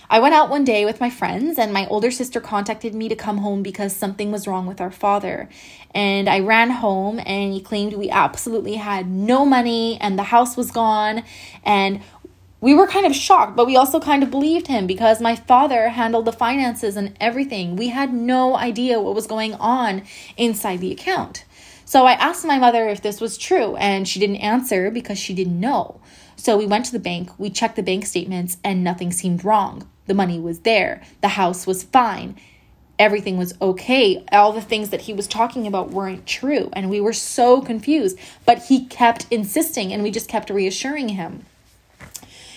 I 0.08 0.20
went 0.20 0.34
out 0.34 0.50
one 0.50 0.64
day 0.64 0.84
with 0.84 1.00
my 1.00 1.10
friends, 1.10 1.58
and 1.58 1.72
my 1.72 1.86
older 1.88 2.10
sister 2.10 2.40
contacted 2.40 2.94
me 2.94 3.08
to 3.08 3.16
come 3.16 3.38
home 3.38 3.62
because 3.62 3.94
something 3.94 4.30
was 4.30 4.46
wrong 4.46 4.66
with 4.66 4.80
our 4.80 4.90
father. 4.92 5.48
And 5.92 6.28
I 6.28 6.40
ran 6.40 6.70
home, 6.70 7.18
and 7.18 7.52
he 7.52 7.60
claimed 7.60 7.94
we 7.94 8.10
absolutely 8.10 8.74
had 8.74 9.08
no 9.08 9.44
money 9.44 9.98
and 10.00 10.18
the 10.18 10.24
house 10.24 10.56
was 10.56 10.70
gone. 10.70 11.24
And 11.64 12.02
we 12.60 12.72
were 12.72 12.86
kind 12.86 13.04
of 13.04 13.14
shocked, 13.14 13.56
but 13.56 13.66
we 13.66 13.76
also 13.76 14.00
kind 14.00 14.22
of 14.22 14.30
believed 14.30 14.68
him 14.68 14.86
because 14.86 15.20
my 15.20 15.36
father 15.36 15.88
handled 15.88 16.24
the 16.24 16.32
finances 16.32 16.96
and 16.96 17.16
everything. 17.20 17.76
We 17.76 17.88
had 17.88 18.14
no 18.14 18.56
idea 18.56 19.00
what 19.00 19.14
was 19.14 19.26
going 19.26 19.54
on 19.54 20.02
inside 20.36 20.80
the 20.80 20.92
account. 20.92 21.44
So 21.84 22.06
I 22.06 22.12
asked 22.12 22.44
my 22.44 22.58
mother 22.58 22.88
if 22.88 23.02
this 23.02 23.20
was 23.20 23.36
true, 23.36 23.76
and 23.76 24.08
she 24.08 24.20
didn't 24.20 24.36
answer 24.36 24.90
because 24.90 25.18
she 25.18 25.34
didn't 25.34 25.60
know. 25.60 26.00
So 26.36 26.56
we 26.56 26.66
went 26.66 26.84
to 26.86 26.92
the 26.92 26.98
bank, 26.98 27.30
we 27.38 27.50
checked 27.50 27.76
the 27.76 27.82
bank 27.82 28.06
statements, 28.06 28.56
and 28.64 28.82
nothing 28.82 29.12
seemed 29.12 29.44
wrong. 29.44 29.88
The 30.06 30.14
money 30.14 30.38
was 30.38 30.60
there. 30.60 31.02
The 31.20 31.28
house 31.28 31.66
was 31.66 31.82
fine. 31.82 32.36
Everything 32.98 33.36
was 33.36 33.54
okay. 33.60 34.24
All 34.32 34.52
the 34.52 34.62
things 34.62 34.90
that 34.90 35.02
he 35.02 35.12
was 35.12 35.26
talking 35.26 35.66
about 35.66 35.90
weren't 35.90 36.26
true. 36.26 36.70
And 36.72 36.88
we 36.88 37.00
were 37.00 37.12
so 37.12 37.60
confused. 37.60 38.18
But 38.44 38.64
he 38.64 38.86
kept 38.86 39.26
insisting, 39.30 39.92
and 39.92 40.02
we 40.02 40.10
just 40.10 40.28
kept 40.28 40.48
reassuring 40.48 41.10
him. 41.10 41.44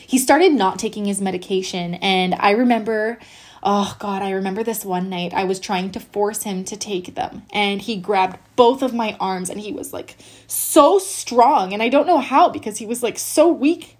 He 0.07 0.17
started 0.17 0.53
not 0.53 0.79
taking 0.79 1.05
his 1.05 1.21
medication. 1.21 1.95
And 1.95 2.35
I 2.35 2.51
remember 2.51 3.19
Oh 3.61 3.95
God, 3.99 4.21
I 4.21 4.31
remember 4.31 4.63
this 4.63 4.85
one 4.85 5.09
night 5.09 5.33
I 5.33 5.43
was 5.43 5.59
trying 5.59 5.91
to 5.91 5.99
force 5.99 6.43
him 6.43 6.63
to 6.65 6.77
take 6.77 7.15
them, 7.15 7.43
and 7.51 7.81
he 7.81 7.97
grabbed 7.97 8.37
both 8.55 8.81
of 8.81 8.93
my 8.93 9.17
arms 9.19 9.49
and 9.49 9.59
he 9.59 9.73
was 9.73 9.91
like 9.91 10.15
so 10.47 10.97
strong. 10.97 11.73
And 11.73 11.83
I 11.83 11.89
don't 11.89 12.07
know 12.07 12.19
how 12.19 12.49
because 12.49 12.77
he 12.77 12.85
was 12.85 13.03
like 13.03 13.19
so 13.19 13.49
weak 13.49 13.97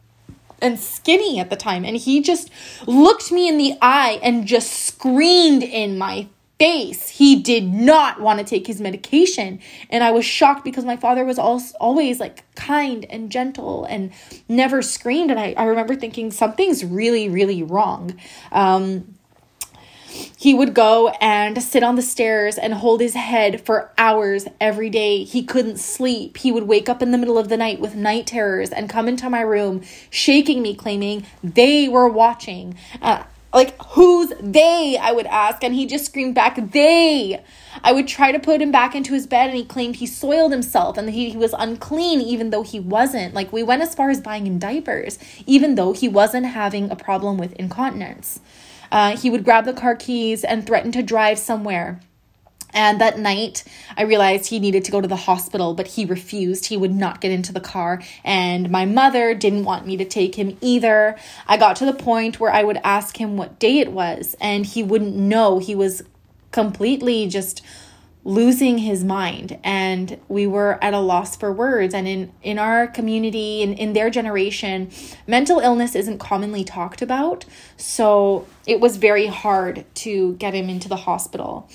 and 0.61 0.79
skinny 0.79 1.39
at 1.39 1.49
the 1.49 1.55
time. 1.55 1.85
And 1.85 1.97
he 1.97 2.21
just 2.21 2.49
looked 2.85 3.31
me 3.31 3.47
in 3.47 3.57
the 3.57 3.77
eye 3.81 4.19
and 4.21 4.45
just 4.45 4.71
screamed 4.71 5.63
in 5.63 5.97
my 5.97 6.27
face. 6.59 7.09
He 7.09 7.41
did 7.41 7.73
not 7.73 8.19
want 8.19 8.39
to 8.39 8.45
take 8.45 8.67
his 8.67 8.81
medication. 8.81 9.59
And 9.89 10.03
I 10.03 10.11
was 10.11 10.25
shocked 10.25 10.65
because 10.65 10.83
my 10.83 10.97
father 10.97 11.23
was 11.23 11.39
always 11.39 12.19
like 12.19 12.43
kind 12.55 13.05
and 13.09 13.31
gentle 13.31 13.85
and 13.85 14.11
never 14.49 14.81
screamed. 14.81 15.31
And 15.31 15.39
I, 15.39 15.53
I 15.55 15.63
remember 15.63 15.95
thinking 15.95 16.31
something's 16.31 16.83
really, 16.83 17.29
really 17.29 17.63
wrong. 17.63 18.19
Um, 18.51 19.15
he 20.37 20.53
would 20.53 20.73
go 20.73 21.09
and 21.21 21.61
sit 21.61 21.83
on 21.83 21.95
the 21.95 22.01
stairs 22.01 22.57
and 22.57 22.73
hold 22.73 23.01
his 23.01 23.13
head 23.13 23.65
for 23.65 23.91
hours 23.97 24.47
every 24.59 24.89
day. 24.89 25.23
He 25.23 25.43
couldn't 25.43 25.77
sleep. 25.77 26.37
He 26.37 26.51
would 26.51 26.63
wake 26.63 26.89
up 26.89 27.01
in 27.01 27.11
the 27.11 27.17
middle 27.17 27.37
of 27.37 27.49
the 27.49 27.57
night 27.57 27.79
with 27.79 27.95
night 27.95 28.27
terrors 28.27 28.69
and 28.71 28.89
come 28.89 29.07
into 29.07 29.29
my 29.29 29.41
room, 29.41 29.81
shaking 30.09 30.61
me, 30.61 30.75
claiming 30.75 31.25
they 31.43 31.87
were 31.87 32.09
watching. 32.09 32.75
Uh, 33.01 33.23
like, 33.53 33.81
who's 33.83 34.31
they? 34.39 34.97
I 35.01 35.11
would 35.11 35.25
ask. 35.25 35.63
And 35.63 35.73
he 35.73 35.85
just 35.85 36.05
screamed 36.05 36.35
back, 36.35 36.71
they. 36.71 37.43
I 37.83 37.93
would 37.93 38.07
try 38.07 38.31
to 38.31 38.39
put 38.39 38.61
him 38.61 38.71
back 38.71 38.93
into 38.93 39.13
his 39.13 39.25
bed, 39.25 39.49
and 39.49 39.57
he 39.57 39.65
claimed 39.65 39.95
he 39.95 40.05
soiled 40.05 40.51
himself 40.51 40.97
and 40.97 41.09
he, 41.09 41.31
he 41.31 41.37
was 41.37 41.53
unclean, 41.57 42.21
even 42.21 42.51
though 42.51 42.63
he 42.63 42.79
wasn't. 42.79 43.33
Like, 43.33 43.51
we 43.51 43.63
went 43.63 43.81
as 43.81 43.95
far 43.95 44.09
as 44.09 44.21
buying 44.21 44.45
him 44.45 44.59
diapers, 44.59 45.17
even 45.45 45.75
though 45.75 45.93
he 45.93 46.07
wasn't 46.07 46.45
having 46.47 46.91
a 46.91 46.95
problem 46.95 47.37
with 47.37 47.53
incontinence. 47.53 48.39
Uh, 48.91 49.15
he 49.17 49.29
would 49.29 49.43
grab 49.43 49.65
the 49.65 49.73
car 49.73 49.95
keys 49.95 50.43
and 50.43 50.65
threaten 50.65 50.91
to 50.91 51.03
drive 51.03 51.39
somewhere. 51.39 51.99
And 52.71 53.01
that 53.01 53.17
night, 53.17 53.63
I 53.97 54.03
realized 54.03 54.47
he 54.47 54.59
needed 54.59 54.85
to 54.85 54.91
go 54.91 55.01
to 55.01 55.07
the 55.07 55.15
hospital, 55.15 55.73
but 55.73 55.87
he 55.87 56.05
refused. 56.05 56.67
He 56.67 56.77
would 56.77 56.93
not 56.93 57.19
get 57.19 57.31
into 57.31 57.51
the 57.51 57.59
car. 57.59 58.01
And 58.23 58.69
my 58.69 58.85
mother 58.85 59.33
didn't 59.33 59.63
want 59.63 59.87
me 59.87 59.97
to 59.97 60.05
take 60.05 60.35
him 60.35 60.57
either. 60.61 61.17
I 61.47 61.57
got 61.57 61.75
to 61.77 61.85
the 61.85 61.93
point 61.93 62.39
where 62.39 62.51
I 62.51 62.63
would 62.63 62.79
ask 62.83 63.17
him 63.17 63.37
what 63.37 63.59
day 63.59 63.79
it 63.79 63.91
was, 63.91 64.35
and 64.39 64.65
he 64.65 64.83
wouldn't 64.83 65.15
know. 65.15 65.57
He 65.59 65.73
was 65.73 66.03
completely 66.51 67.27
just 67.27 67.63
losing 68.23 68.79
his 68.79 69.03
mind. 69.03 69.57
And 69.63 70.19
we 70.27 70.45
were 70.45 70.77
at 70.83 70.93
a 70.93 70.99
loss 70.99 71.35
for 71.35 71.51
words. 71.51 71.93
And 71.93 72.07
in 72.07 72.31
in 72.41 72.59
our 72.59 72.87
community 72.87 73.63
and 73.63 73.77
in 73.77 73.93
their 73.93 74.09
generation 74.09 74.91
mental 75.27 75.59
illness 75.59 75.95
isn't 75.95 76.19
commonly 76.19 76.63
talked 76.63 77.01
about. 77.01 77.45
So 77.77 78.47
it 78.65 78.79
was 78.79 78.97
very 78.97 79.27
hard 79.27 79.85
to 79.95 80.33
get 80.35 80.53
him 80.53 80.69
into 80.69 80.89
the 80.89 80.97
hospital 80.97 81.69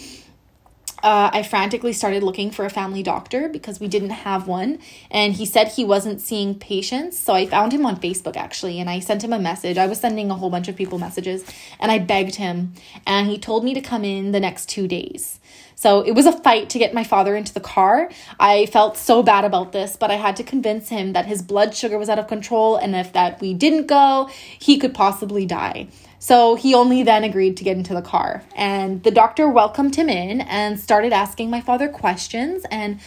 uh, 1.04 1.28
I 1.34 1.42
frantically 1.42 1.92
started 1.92 2.22
looking 2.22 2.50
for 2.50 2.64
a 2.64 2.70
family 2.70 3.02
doctor 3.02 3.50
because 3.50 3.78
we 3.78 3.88
didn't 3.88 4.10
have 4.10 4.48
one. 4.48 4.78
And 5.10 5.34
he 5.34 5.44
said 5.44 5.68
he 5.68 5.84
wasn't 5.84 6.22
seeing 6.22 6.54
patients. 6.54 7.18
So 7.18 7.34
I 7.34 7.46
found 7.46 7.74
him 7.74 7.84
on 7.84 8.00
Facebook 8.00 8.36
actually 8.36 8.80
and 8.80 8.88
I 8.88 9.00
sent 9.00 9.22
him 9.22 9.34
a 9.34 9.38
message. 9.38 9.76
I 9.76 9.86
was 9.86 10.00
sending 10.00 10.30
a 10.30 10.34
whole 10.34 10.48
bunch 10.48 10.66
of 10.66 10.76
people 10.76 10.98
messages 10.98 11.44
and 11.78 11.92
I 11.92 11.98
begged 11.98 12.36
him. 12.36 12.72
And 13.06 13.28
he 13.28 13.38
told 13.38 13.64
me 13.64 13.74
to 13.74 13.82
come 13.82 14.02
in 14.02 14.32
the 14.32 14.40
next 14.40 14.70
two 14.70 14.88
days. 14.88 15.40
So 15.74 16.00
it 16.00 16.12
was 16.12 16.24
a 16.24 16.32
fight 16.32 16.70
to 16.70 16.78
get 16.78 16.94
my 16.94 17.04
father 17.04 17.36
into 17.36 17.52
the 17.52 17.60
car. 17.60 18.10
I 18.40 18.64
felt 18.66 18.96
so 18.96 19.22
bad 19.22 19.44
about 19.44 19.72
this, 19.72 19.96
but 19.96 20.10
I 20.10 20.14
had 20.14 20.36
to 20.36 20.42
convince 20.42 20.88
him 20.88 21.12
that 21.12 21.26
his 21.26 21.42
blood 21.42 21.74
sugar 21.74 21.98
was 21.98 22.08
out 22.08 22.18
of 22.18 22.28
control 22.28 22.76
and 22.76 22.96
if 22.96 23.12
that 23.12 23.42
we 23.42 23.52
didn't 23.52 23.88
go, 23.88 24.30
he 24.58 24.78
could 24.78 24.94
possibly 24.94 25.44
die. 25.44 25.88
So 26.24 26.54
he 26.54 26.72
only 26.72 27.02
then 27.02 27.22
agreed 27.22 27.58
to 27.58 27.64
get 27.64 27.76
into 27.76 27.92
the 27.92 28.00
car. 28.00 28.44
And 28.56 29.02
the 29.02 29.10
doctor 29.10 29.46
welcomed 29.46 29.96
him 29.96 30.08
in 30.08 30.40
and 30.40 30.80
started 30.80 31.12
asking 31.12 31.50
my 31.50 31.60
father 31.60 31.86
questions. 31.86 32.64
And 32.70 32.98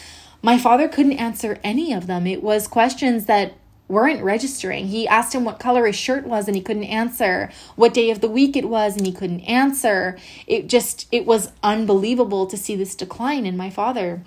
my 0.43 0.59
father 0.59 0.87
couldn't 0.87 1.13
answer 1.13 1.57
any 1.63 1.93
of 1.93 2.05
them. 2.05 2.27
It 2.27 2.43
was 2.43 2.67
questions 2.67 3.25
that 3.25 3.53
weren't 3.87 4.21
registering. 4.21 4.89
He 4.89 5.07
asked 5.07 5.33
him 5.33 5.45
what 5.45 5.57
color 5.57 5.87
his 5.87 5.95
shirt 5.95 6.27
was 6.27 6.45
and 6.45 6.55
he 6.55 6.61
couldn't 6.61 6.83
answer. 6.83 7.49
What 7.75 7.95
day 7.95 8.11
of 8.11 8.21
the 8.21 8.29
week 8.29 8.55
it 8.55 8.69
was 8.69 8.95
and 8.95 9.07
he 9.07 9.11
couldn't 9.11 9.41
answer. 9.41 10.15
It 10.45 10.69
just, 10.69 11.07
it 11.11 11.25
was 11.25 11.51
unbelievable 11.63 12.45
to 12.45 12.55
see 12.55 12.75
this 12.75 12.93
decline 12.93 13.47
in 13.47 13.57
my 13.57 13.71
father 13.71 14.21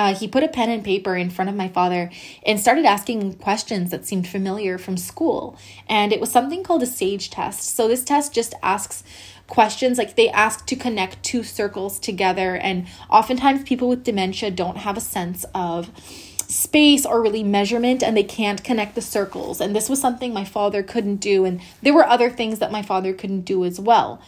uh, 0.00 0.14
he 0.14 0.26
put 0.26 0.42
a 0.42 0.48
pen 0.48 0.70
and 0.70 0.82
paper 0.82 1.14
in 1.14 1.28
front 1.28 1.50
of 1.50 1.54
my 1.54 1.68
father 1.68 2.10
and 2.46 2.58
started 2.58 2.86
asking 2.86 3.34
questions 3.34 3.90
that 3.90 4.06
seemed 4.06 4.26
familiar 4.26 4.78
from 4.78 4.96
school. 4.96 5.58
And 5.90 6.10
it 6.10 6.20
was 6.20 6.30
something 6.32 6.62
called 6.62 6.82
a 6.82 6.86
SAGE 6.86 7.28
test. 7.28 7.76
So, 7.76 7.86
this 7.86 8.02
test 8.02 8.32
just 8.32 8.54
asks 8.62 9.04
questions 9.46 9.98
like 9.98 10.16
they 10.16 10.30
ask 10.30 10.64
to 10.64 10.74
connect 10.74 11.22
two 11.22 11.42
circles 11.42 11.98
together. 11.98 12.56
And 12.56 12.86
oftentimes, 13.10 13.64
people 13.64 13.90
with 13.90 14.02
dementia 14.02 14.50
don't 14.50 14.78
have 14.78 14.96
a 14.96 15.02
sense 15.02 15.44
of 15.54 15.90
space 16.48 17.04
or 17.04 17.20
really 17.20 17.44
measurement 17.44 18.02
and 18.02 18.16
they 18.16 18.24
can't 18.24 18.64
connect 18.64 18.94
the 18.94 19.02
circles. 19.02 19.60
And 19.60 19.76
this 19.76 19.90
was 19.90 20.00
something 20.00 20.32
my 20.32 20.46
father 20.46 20.82
couldn't 20.82 21.16
do. 21.16 21.44
And 21.44 21.60
there 21.82 21.92
were 21.92 22.06
other 22.06 22.30
things 22.30 22.58
that 22.60 22.72
my 22.72 22.80
father 22.80 23.12
couldn't 23.12 23.42
do 23.42 23.66
as 23.66 23.78
well 23.78 24.22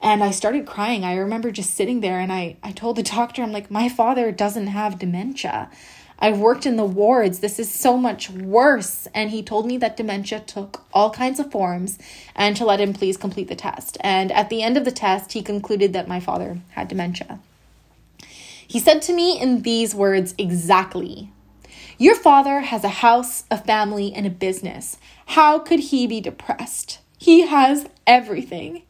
and 0.00 0.22
I 0.22 0.30
started 0.30 0.66
crying. 0.66 1.04
I 1.04 1.16
remember 1.16 1.50
just 1.50 1.74
sitting 1.74 2.00
there 2.00 2.20
and 2.20 2.32
I, 2.32 2.56
I 2.62 2.72
told 2.72 2.96
the 2.96 3.02
doctor, 3.02 3.42
I'm 3.42 3.52
like, 3.52 3.70
my 3.70 3.88
father 3.88 4.30
doesn't 4.30 4.68
have 4.68 4.98
dementia. 4.98 5.70
I've 6.20 6.38
worked 6.38 6.66
in 6.66 6.76
the 6.76 6.84
wards. 6.84 7.38
This 7.38 7.58
is 7.58 7.70
so 7.70 7.96
much 7.96 8.28
worse. 8.30 9.06
And 9.14 9.30
he 9.30 9.42
told 9.42 9.66
me 9.66 9.76
that 9.78 9.96
dementia 9.96 10.40
took 10.40 10.84
all 10.92 11.10
kinds 11.10 11.38
of 11.38 11.50
forms 11.50 11.98
and 12.34 12.56
to 12.56 12.64
let 12.64 12.80
him 12.80 12.92
please 12.92 13.16
complete 13.16 13.48
the 13.48 13.54
test. 13.54 13.96
And 14.00 14.32
at 14.32 14.50
the 14.50 14.62
end 14.62 14.76
of 14.76 14.84
the 14.84 14.92
test, 14.92 15.32
he 15.32 15.42
concluded 15.42 15.92
that 15.92 16.08
my 16.08 16.20
father 16.20 16.58
had 16.70 16.88
dementia. 16.88 17.40
He 18.66 18.80
said 18.80 19.00
to 19.02 19.14
me 19.14 19.40
in 19.40 19.62
these 19.62 19.94
words 19.94 20.34
exactly 20.36 21.30
Your 21.96 22.14
father 22.14 22.60
has 22.60 22.84
a 22.84 22.88
house, 22.88 23.44
a 23.50 23.56
family, 23.56 24.12
and 24.12 24.26
a 24.26 24.30
business. 24.30 24.98
How 25.26 25.58
could 25.58 25.80
he 25.80 26.06
be 26.06 26.20
depressed? 26.20 26.98
He 27.18 27.46
has 27.46 27.86
everything. 28.06 28.84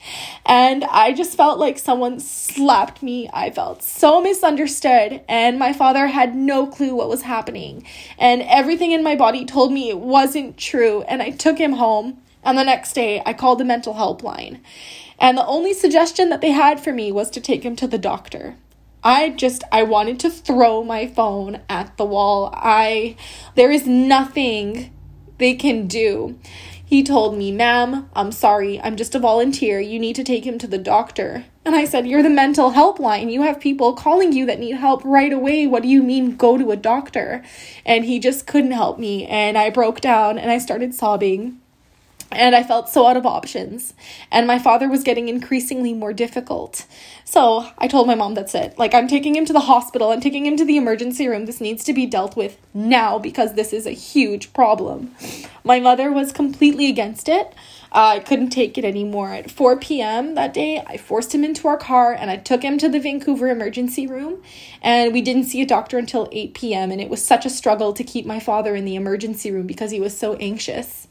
And 0.45 0.85
I 0.85 1.12
just 1.12 1.37
felt 1.37 1.59
like 1.59 1.79
someone 1.79 2.21
slapped 2.21 3.03
me. 3.03 3.29
I 3.33 3.51
felt 3.51 3.83
so 3.83 4.21
misunderstood, 4.21 5.23
and 5.29 5.59
my 5.59 5.73
father 5.73 6.07
had 6.07 6.37
no 6.37 6.67
clue 6.67 6.95
what 6.95 7.09
was 7.09 7.23
happening. 7.23 7.87
And 8.19 8.43
everything 8.43 8.93
in 8.93 9.03
my 9.03 9.17
body 9.17 9.45
told 9.45 9.73
me 9.73 9.88
it 9.88 9.99
wasn't 9.99 10.59
true. 10.59 11.03
And 11.03 11.23
I 11.23 11.31
took 11.31 11.59
him 11.59 11.73
home. 11.73 12.19
And 12.45 12.57
the 12.57 12.64
next 12.64 12.93
day, 12.93 13.23
I 13.27 13.33
called 13.33 13.59
the 13.59 13.64
mental 13.64 13.95
helpline. 13.95 14.61
And 15.19 15.37
the 15.37 15.47
only 15.47 15.75
suggestion 15.75 16.29
that 16.29 16.41
they 16.41 16.53
had 16.53 16.79
for 16.79 16.93
me 16.93 17.11
was 17.11 17.31
to 17.31 17.41
take 17.41 17.64
him 17.64 17.77
to 17.77 17.88
the 17.88 17.99
doctor. 17.99 18.57
I 19.03 19.31
just 19.31 19.64
I 19.73 19.85
wanted 19.85 20.21
to 20.21 20.31
throw 20.31 20.85
my 20.85 21.07
phone 21.07 21.61
at 21.69 21.97
the 21.97 22.05
wall. 22.05 22.53
I 22.55 23.17
there 23.55 23.71
is 23.71 23.87
nothing 23.87 24.93
they 25.38 25.55
can 25.55 25.87
do. 25.87 26.38
He 26.88 27.03
told 27.03 27.37
me, 27.37 27.53
Ma'am, 27.53 28.09
I'm 28.16 28.33
sorry, 28.33 28.81
I'm 28.81 28.96
just 28.96 29.14
a 29.14 29.18
volunteer. 29.18 29.79
You 29.79 29.98
need 29.98 30.16
to 30.16 30.24
take 30.24 30.46
him 30.46 30.57
to 30.57 30.66
the 30.66 30.79
doctor. 30.79 31.44
And 31.66 31.77
I 31.77 31.85
said, 31.85 32.07
You're 32.07 32.22
the 32.22 32.31
mental 32.31 32.72
helpline. 32.72 33.31
You 33.31 33.42
have 33.42 33.61
people 33.61 33.92
calling 33.92 34.33
you 34.33 34.46
that 34.46 34.59
need 34.59 34.77
help 34.77 35.05
right 35.05 35.31
away. 35.31 35.66
What 35.66 35.83
do 35.83 35.88
you 35.88 36.03
mean, 36.03 36.35
go 36.35 36.57
to 36.57 36.70
a 36.70 36.77
doctor? 36.77 37.44
And 37.85 38.07
he 38.07 38.18
just 38.18 38.46
couldn't 38.46 38.70
help 38.70 38.98
me. 38.98 39.27
And 39.27 39.59
I 39.59 39.68
broke 39.68 40.01
down 40.01 40.38
and 40.38 40.51
I 40.51 40.57
started 40.57 40.94
sobbing 40.94 41.61
and 42.31 42.55
I 42.55 42.62
felt 42.62 42.88
so 42.88 43.07
out 43.07 43.17
of 43.17 43.27
options. 43.27 43.95
And 44.31 44.47
my 44.47 44.59
father 44.59 44.88
was 44.88 45.03
getting 45.03 45.29
increasingly 45.29 45.95
more 45.95 46.12
difficult. 46.12 46.87
So 47.25 47.69
I 47.79 47.88
told 47.88 48.07
my 48.07 48.14
mom, 48.14 48.35
that's 48.35 48.55
it. 48.55 48.79
Like, 48.79 48.95
I'm 48.95 49.09
taking 49.09 49.35
him 49.35 49.45
to 49.47 49.53
the 49.53 49.61
hospital, 49.61 50.11
I'm 50.11 50.21
taking 50.21 50.47
him 50.47 50.57
to 50.57 50.64
the 50.64 50.77
emergency 50.77 51.27
room. 51.29 51.47
This 51.47 51.61
needs 51.61 51.85
to 51.85 51.93
be 51.93 52.07
dealt 52.07 52.37
with 52.37 52.59
now 52.75 53.19
because 53.19 53.55
this 53.55 53.73
is 53.73 53.87
a 53.87 53.93
huge 53.93 54.53
problem. 54.53 55.14
My 55.64 55.81
mother 55.81 56.12
was 56.12 56.33
completely 56.33 56.88
against 56.88 57.29
it. 57.29 57.55
Uh, 57.91 58.17
I 58.17 58.19
couldn't 58.21 58.51
take 58.51 58.77
it 58.77 58.85
anymore. 58.85 59.33
At 59.33 59.51
4 59.51 59.79
p.m. 59.79 60.35
that 60.35 60.53
day, 60.53 60.85
I 60.87 60.99
forced 60.99 61.35
him 61.35 61.43
into 61.43 61.69
our 61.69 61.79
car 61.79 62.12
and 62.12 62.31
I 62.31 62.37
took 62.37 62.62
him 62.62 62.77
to 62.79 62.88
the 62.88 63.01
Vancouver 63.01 63.49
emergency 63.49 64.07
room. 64.07 64.43
And 64.83 65.12
we 65.14 65.23
didn't 65.23 65.45
see 65.45 65.62
a 65.62 65.67
doctor 65.67 65.97
until 65.97 66.29
8 66.31 66.53
p.m. 66.53 66.91
And 66.91 67.01
it 67.01 67.09
was 67.09 67.25
such 67.25 67.47
a 67.47 67.51
struggle 67.51 67.95
to 67.95 68.05
keep 68.05 68.27
my 68.27 68.41
father 68.41 68.75
in 68.75 68.85
the 68.85 68.95
emergency 68.95 69.51
room 69.51 69.67
because 69.67 69.91
he 69.91 70.01
was 70.01 70.17
so 70.17 70.35
anxious. 70.35 71.09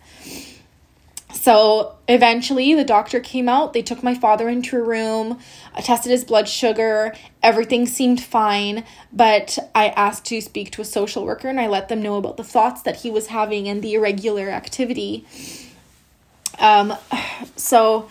So 1.33 1.95
eventually, 2.07 2.73
the 2.73 2.85
doctor 2.85 3.19
came 3.19 3.49
out. 3.49 3.73
They 3.73 3.81
took 3.81 4.01
my 4.01 4.15
father 4.15 4.47
into 4.47 4.77
a 4.77 4.81
room, 4.81 5.39
I 5.73 5.81
tested 5.81 6.11
his 6.11 6.23
blood 6.23 6.49
sugar. 6.49 7.13
Everything 7.43 7.85
seemed 7.85 8.21
fine, 8.21 8.83
but 9.13 9.59
I 9.75 9.89
asked 9.89 10.25
to 10.25 10.41
speak 10.41 10.71
to 10.71 10.81
a 10.81 10.85
social 10.85 11.23
worker 11.23 11.47
and 11.47 11.59
I 11.59 11.67
let 11.67 11.87
them 11.87 12.01
know 12.01 12.15
about 12.15 12.37
the 12.37 12.43
thoughts 12.43 12.81
that 12.81 12.97
he 12.97 13.11
was 13.11 13.27
having 13.27 13.67
and 13.67 13.81
the 13.83 13.93
irregular 13.93 14.49
activity. 14.49 15.25
Um, 16.59 16.95
so 17.55 18.09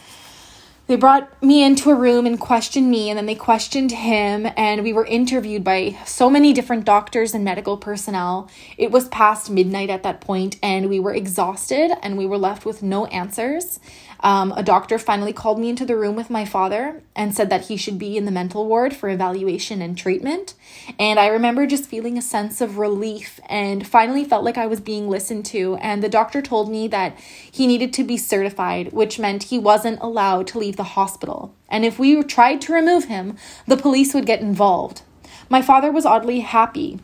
they 0.86 0.96
brought 0.96 1.42
me 1.42 1.64
into 1.64 1.90
a 1.90 1.94
room 1.94 2.26
and 2.26 2.38
questioned 2.38 2.88
me 2.88 3.10
and 3.10 3.18
then 3.18 3.26
they 3.26 3.34
questioned 3.34 3.90
him 3.90 4.46
and 4.56 4.84
we 4.84 4.92
were 4.92 5.04
interviewed 5.04 5.64
by 5.64 5.96
so 6.04 6.30
many 6.30 6.52
different 6.52 6.84
doctors 6.84 7.34
and 7.34 7.44
medical 7.44 7.76
personnel. 7.76 8.48
It 8.78 8.92
was 8.92 9.08
past 9.08 9.50
midnight 9.50 9.90
at 9.90 10.04
that 10.04 10.20
point 10.20 10.56
and 10.62 10.88
we 10.88 11.00
were 11.00 11.12
exhausted 11.12 11.90
and 12.02 12.16
we 12.16 12.26
were 12.26 12.38
left 12.38 12.64
with 12.64 12.84
no 12.84 13.06
answers 13.06 13.80
um, 14.26 14.50
a 14.56 14.62
doctor 14.64 14.98
finally 14.98 15.32
called 15.32 15.56
me 15.56 15.68
into 15.68 15.86
the 15.86 15.96
room 15.96 16.16
with 16.16 16.30
my 16.30 16.44
father 16.44 17.00
and 17.14 17.32
said 17.32 17.48
that 17.48 17.66
he 17.66 17.76
should 17.76 17.96
be 17.96 18.16
in 18.16 18.24
the 18.24 18.32
mental 18.32 18.66
ward 18.66 18.92
for 18.92 19.08
evaluation 19.08 19.80
and 19.80 19.96
treatment. 19.96 20.54
And 20.98 21.20
I 21.20 21.28
remember 21.28 21.64
just 21.64 21.88
feeling 21.88 22.18
a 22.18 22.22
sense 22.22 22.60
of 22.60 22.76
relief 22.76 23.38
and 23.48 23.86
finally 23.86 24.24
felt 24.24 24.42
like 24.42 24.58
I 24.58 24.66
was 24.66 24.80
being 24.80 25.08
listened 25.08 25.46
to. 25.46 25.76
And 25.76 26.02
the 26.02 26.08
doctor 26.08 26.42
told 26.42 26.68
me 26.68 26.88
that 26.88 27.16
he 27.52 27.68
needed 27.68 27.92
to 27.92 28.02
be 28.02 28.16
certified, 28.16 28.92
which 28.92 29.20
meant 29.20 29.44
he 29.44 29.60
wasn't 29.60 30.00
allowed 30.00 30.48
to 30.48 30.58
leave 30.58 30.76
the 30.76 30.82
hospital. 30.82 31.54
And 31.68 31.84
if 31.84 31.96
we 31.96 32.20
tried 32.24 32.60
to 32.62 32.72
remove 32.72 33.04
him, 33.04 33.36
the 33.68 33.76
police 33.76 34.12
would 34.12 34.26
get 34.26 34.40
involved. 34.40 35.02
My 35.48 35.62
father 35.62 35.92
was 35.92 36.04
oddly 36.04 36.40
happy. 36.40 36.98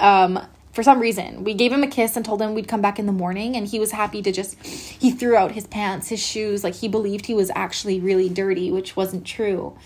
Um, 0.00 0.46
for 0.72 0.82
some 0.82 1.00
reason. 1.00 1.44
We 1.44 1.54
gave 1.54 1.72
him 1.72 1.82
a 1.82 1.86
kiss 1.86 2.16
and 2.16 2.24
told 2.24 2.40
him 2.40 2.54
we'd 2.54 2.68
come 2.68 2.80
back 2.80 2.98
in 2.98 3.06
the 3.06 3.12
morning, 3.12 3.56
and 3.56 3.66
he 3.66 3.78
was 3.78 3.92
happy 3.92 4.22
to 4.22 4.32
just, 4.32 4.60
he 4.64 5.10
threw 5.10 5.36
out 5.36 5.52
his 5.52 5.66
pants, 5.66 6.08
his 6.08 6.20
shoes, 6.20 6.64
like 6.64 6.74
he 6.74 6.88
believed 6.88 7.26
he 7.26 7.34
was 7.34 7.50
actually 7.54 8.00
really 8.00 8.28
dirty, 8.28 8.70
which 8.70 8.96
wasn't 8.96 9.26
true. 9.26 9.76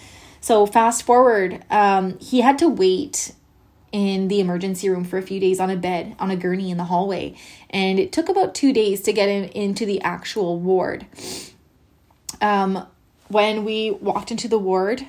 So, 0.41 0.65
fast 0.65 1.03
forward, 1.03 1.65
um, 1.71 2.19
he 2.21 2.41
had 2.41 2.59
to 2.59 2.69
wait 2.69 3.33
in 3.91 4.29
the 4.29 4.41
emergency 4.41 4.89
room 4.89 5.05
for 5.05 5.19
a 5.19 5.23
few 5.23 5.41
days 5.41 5.59
on 5.59 5.71
a 5.71 5.77
bed, 5.77 6.15
on 6.19 6.31
a 6.31 6.37
gurney 6.37 6.71
in 6.71 6.77
the 6.77 6.85
hallway, 6.85 7.35
and 7.71 7.99
it 7.99 8.13
took 8.13 8.29
about 8.29 8.55
two 8.55 8.73
days 8.73 9.01
to 9.03 9.13
get 9.13 9.29
him 9.29 9.45
into 9.55 9.85
the 9.87 10.01
actual 10.03 10.61
ward. 10.61 11.07
Um, 12.41 12.87
when 13.29 13.65
we 13.65 13.91
walked 13.91 14.31
into 14.31 14.47
the 14.47 14.59
ward, 14.59 15.05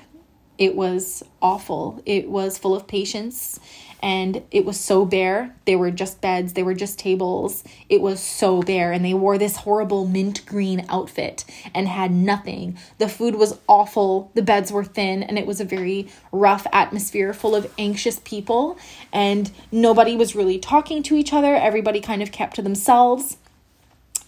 it 0.58 0.74
was 0.74 1.22
awful. 1.40 2.02
It 2.04 2.28
was 2.28 2.58
full 2.58 2.74
of 2.74 2.86
patients 2.86 3.60
and 4.02 4.42
it 4.50 4.64
was 4.64 4.78
so 4.78 5.04
bare. 5.04 5.54
They 5.64 5.76
were 5.76 5.90
just 5.90 6.20
beds, 6.20 6.52
they 6.52 6.62
were 6.62 6.74
just 6.74 6.98
tables. 6.98 7.64
It 7.88 8.00
was 8.00 8.20
so 8.20 8.62
bare, 8.62 8.92
and 8.92 9.04
they 9.04 9.14
wore 9.14 9.38
this 9.38 9.56
horrible 9.56 10.06
mint 10.06 10.44
green 10.46 10.86
outfit 10.88 11.44
and 11.74 11.88
had 11.88 12.12
nothing. 12.12 12.78
The 12.98 13.08
food 13.08 13.34
was 13.34 13.58
awful, 13.66 14.30
the 14.34 14.42
beds 14.42 14.70
were 14.70 14.84
thin, 14.84 15.22
and 15.22 15.38
it 15.38 15.46
was 15.46 15.60
a 15.60 15.64
very 15.64 16.08
rough 16.32 16.66
atmosphere 16.72 17.32
full 17.32 17.54
of 17.54 17.72
anxious 17.78 18.20
people, 18.24 18.78
and 19.12 19.50
nobody 19.72 20.16
was 20.16 20.34
really 20.36 20.58
talking 20.58 21.02
to 21.04 21.16
each 21.16 21.32
other. 21.32 21.54
Everybody 21.54 22.00
kind 22.00 22.22
of 22.22 22.32
kept 22.32 22.56
to 22.56 22.62
themselves. 22.62 23.36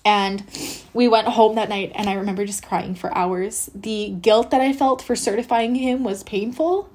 And 0.05 0.45
we 0.95 1.09
went 1.09 1.29
home 1.29 1.57
that 1.57 1.69
night, 1.69 1.93
and 1.95 2.09
I 2.09 2.15
remember 2.15 2.47
just 2.47 2.65
crying 2.65 2.95
for 2.95 3.15
hours. 3.17 3.71
The 3.75 4.11
guilt 4.11 4.51
that 4.51 4.61
I 4.61 4.73
felt 4.73 5.03
for 5.03 5.15
certifying 5.15 5.75
him 5.75 6.05
was 6.05 6.23
painful. 6.23 6.91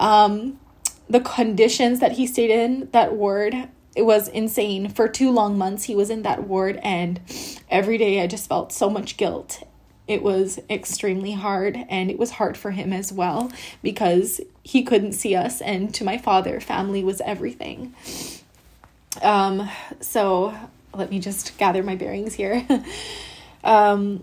Um, 0.00 0.58
the 1.08 1.20
conditions 1.20 2.00
that 2.00 2.12
he 2.12 2.26
stayed 2.26 2.50
in 2.50 2.88
that 2.92 3.14
ward 3.14 3.68
it 3.94 4.04
was 4.04 4.28
insane 4.28 4.88
for 4.90 5.08
two 5.08 5.30
long 5.30 5.56
months 5.56 5.84
he 5.84 5.94
was 5.94 6.10
in 6.10 6.22
that 6.22 6.44
ward 6.44 6.78
and 6.82 7.20
every 7.70 7.96
day 7.96 8.20
i 8.20 8.26
just 8.26 8.48
felt 8.48 8.72
so 8.72 8.90
much 8.90 9.16
guilt 9.16 9.62
it 10.06 10.22
was 10.22 10.60
extremely 10.70 11.32
hard 11.32 11.78
and 11.88 12.10
it 12.10 12.18
was 12.18 12.32
hard 12.32 12.56
for 12.56 12.72
him 12.72 12.92
as 12.92 13.12
well 13.12 13.50
because 13.82 14.40
he 14.62 14.82
couldn't 14.82 15.12
see 15.12 15.34
us 15.34 15.60
and 15.60 15.94
to 15.94 16.04
my 16.04 16.18
father 16.18 16.60
family 16.60 17.02
was 17.02 17.20
everything 17.22 17.94
um 19.22 19.68
so 20.00 20.54
let 20.96 21.10
me 21.10 21.18
just 21.20 21.56
gather 21.58 21.82
my 21.82 21.96
bearings 21.96 22.34
here. 22.34 22.66
Um 23.64 24.22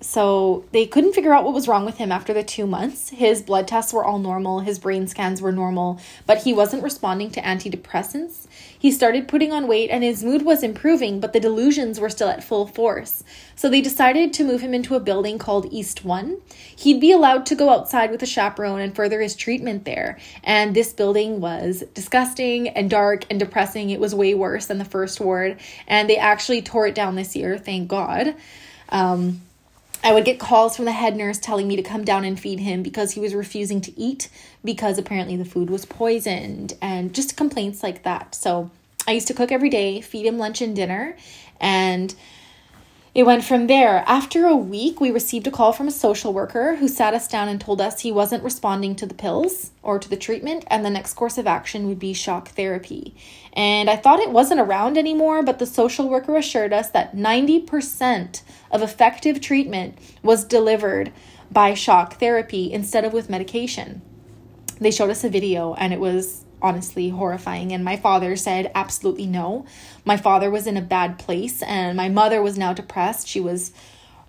so 0.00 0.64
they 0.72 0.86
couldn't 0.86 1.12
figure 1.12 1.34
out 1.34 1.44
what 1.44 1.52
was 1.52 1.68
wrong 1.68 1.84
with 1.84 1.98
him 1.98 2.10
after 2.10 2.32
the 2.32 2.42
two 2.42 2.66
months. 2.66 3.10
His 3.10 3.42
blood 3.42 3.68
tests 3.68 3.92
were 3.92 4.04
all 4.04 4.18
normal, 4.18 4.60
his 4.60 4.78
brain 4.78 5.06
scans 5.06 5.42
were 5.42 5.52
normal, 5.52 6.00
but 6.26 6.42
he 6.44 6.54
wasn't 6.54 6.82
responding 6.82 7.30
to 7.32 7.42
antidepressants. 7.42 8.46
He 8.78 8.90
started 8.90 9.28
putting 9.28 9.52
on 9.52 9.68
weight 9.68 9.90
and 9.90 10.02
his 10.02 10.24
mood 10.24 10.42
was 10.42 10.62
improving, 10.62 11.20
but 11.20 11.34
the 11.34 11.40
delusions 11.40 12.00
were 12.00 12.08
still 12.08 12.28
at 12.28 12.42
full 12.42 12.66
force. 12.66 13.22
So 13.54 13.68
they 13.68 13.82
decided 13.82 14.32
to 14.32 14.44
move 14.44 14.62
him 14.62 14.72
into 14.72 14.94
a 14.94 15.00
building 15.00 15.38
called 15.38 15.70
East 15.70 16.02
One. 16.02 16.38
He'd 16.74 16.98
be 16.98 17.12
allowed 17.12 17.44
to 17.46 17.54
go 17.54 17.68
outside 17.68 18.10
with 18.10 18.22
a 18.22 18.26
chaperone 18.26 18.80
and 18.80 18.96
further 18.96 19.20
his 19.20 19.36
treatment 19.36 19.84
there. 19.84 20.18
And 20.42 20.74
this 20.74 20.94
building 20.94 21.42
was 21.42 21.84
disgusting 21.92 22.68
and 22.68 22.88
dark 22.88 23.26
and 23.28 23.38
depressing. 23.38 23.90
It 23.90 24.00
was 24.00 24.14
way 24.14 24.32
worse 24.32 24.64
than 24.64 24.78
the 24.78 24.84
first 24.86 25.20
ward, 25.20 25.60
and 25.86 26.08
they 26.08 26.16
actually 26.16 26.62
tore 26.62 26.86
it 26.86 26.94
down 26.94 27.16
this 27.16 27.36
year, 27.36 27.58
thank 27.58 27.86
God. 27.88 28.34
Um, 28.88 29.42
I 30.02 30.12
would 30.14 30.24
get 30.24 30.40
calls 30.40 30.76
from 30.76 30.86
the 30.86 30.92
head 30.92 31.16
nurse 31.16 31.38
telling 31.38 31.68
me 31.68 31.76
to 31.76 31.82
come 31.82 32.04
down 32.04 32.24
and 32.24 32.40
feed 32.40 32.60
him 32.60 32.82
because 32.82 33.12
he 33.12 33.20
was 33.20 33.34
refusing 33.34 33.80
to 33.82 34.00
eat 34.00 34.28
because 34.64 34.98
apparently 34.98 35.36
the 35.36 35.44
food 35.44 35.68
was 35.68 35.84
poisoned 35.84 36.74
and 36.80 37.14
just 37.14 37.36
complaints 37.36 37.82
like 37.82 38.02
that. 38.04 38.34
So 38.34 38.70
I 39.06 39.12
used 39.12 39.28
to 39.28 39.34
cook 39.34 39.52
every 39.52 39.68
day, 39.68 40.00
feed 40.00 40.24
him 40.24 40.38
lunch 40.38 40.62
and 40.62 40.74
dinner, 40.74 41.16
and 41.60 42.14
it 43.12 43.24
went 43.24 43.44
from 43.44 43.66
there. 43.66 44.04
After 44.06 44.46
a 44.46 44.54
week, 44.54 45.00
we 45.00 45.10
received 45.10 45.46
a 45.46 45.50
call 45.50 45.72
from 45.72 45.88
a 45.88 45.92
social 45.92 46.32
worker 46.32 46.76
who 46.76 46.86
sat 46.86 47.12
us 47.12 47.26
down 47.26 47.48
and 47.48 47.60
told 47.60 47.80
us 47.80 48.00
he 48.00 48.12
wasn't 48.12 48.44
responding 48.44 48.94
to 48.96 49.06
the 49.06 49.14
pills 49.14 49.72
or 49.82 49.98
to 49.98 50.08
the 50.08 50.16
treatment, 50.16 50.64
and 50.68 50.84
the 50.84 50.90
next 50.90 51.14
course 51.14 51.36
of 51.36 51.46
action 51.46 51.88
would 51.88 51.98
be 51.98 52.12
shock 52.12 52.50
therapy. 52.50 53.14
And 53.52 53.90
I 53.90 53.96
thought 53.96 54.20
it 54.20 54.30
wasn't 54.30 54.60
around 54.60 54.96
anymore, 54.96 55.42
but 55.42 55.58
the 55.58 55.66
social 55.66 56.08
worker 56.08 56.36
assured 56.36 56.72
us 56.72 56.90
that 56.90 57.16
90% 57.16 58.42
of 58.70 58.82
effective 58.82 59.40
treatment 59.40 59.98
was 60.22 60.44
delivered 60.44 61.12
by 61.50 61.74
shock 61.74 62.20
therapy 62.20 62.72
instead 62.72 63.04
of 63.04 63.12
with 63.12 63.28
medication. 63.28 64.02
They 64.80 64.92
showed 64.92 65.10
us 65.10 65.24
a 65.24 65.28
video, 65.28 65.74
and 65.74 65.92
it 65.92 65.98
was 65.98 66.44
honestly 66.62 67.08
horrifying. 67.10 67.72
And 67.72 67.84
my 67.84 67.96
father 67.96 68.36
said, 68.36 68.70
absolutely 68.74 69.26
no. 69.26 69.66
My 70.04 70.16
father 70.16 70.50
was 70.50 70.66
in 70.66 70.76
a 70.76 70.82
bad 70.82 71.18
place, 71.18 71.62
and 71.62 71.96
my 71.96 72.08
mother 72.08 72.42
was 72.42 72.58
now 72.58 72.72
depressed. 72.72 73.28
She 73.28 73.40
was 73.40 73.72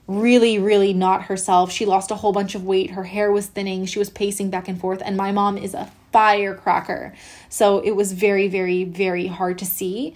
really, 0.08 0.60
really 0.60 0.94
not 0.94 1.24
herself. 1.24 1.72
She 1.72 1.86
lost 1.86 2.12
a 2.12 2.16
whole 2.16 2.34
bunch 2.34 2.56
of 2.56 2.64
weight. 2.64 2.92
Her 2.92 3.04
hair 3.04 3.32
was 3.32 3.48
thinning. 3.48 3.86
She 3.86 4.00
was 4.00 4.10
pacing 4.10 4.50
back 4.50 4.68
and 4.68 4.80
forth. 4.80 5.02
And 5.04 5.16
my 5.16 5.32
mom 5.32 5.58
is 5.58 5.74
a 5.74 5.92
firecracker. 6.12 7.14
So 7.50 7.80
it 7.80 7.92
was 7.92 8.12
very, 8.12 8.48
very, 8.48 8.84
very 8.84 9.28
hard 9.28 9.58
to 9.60 9.66
see. 9.66 10.16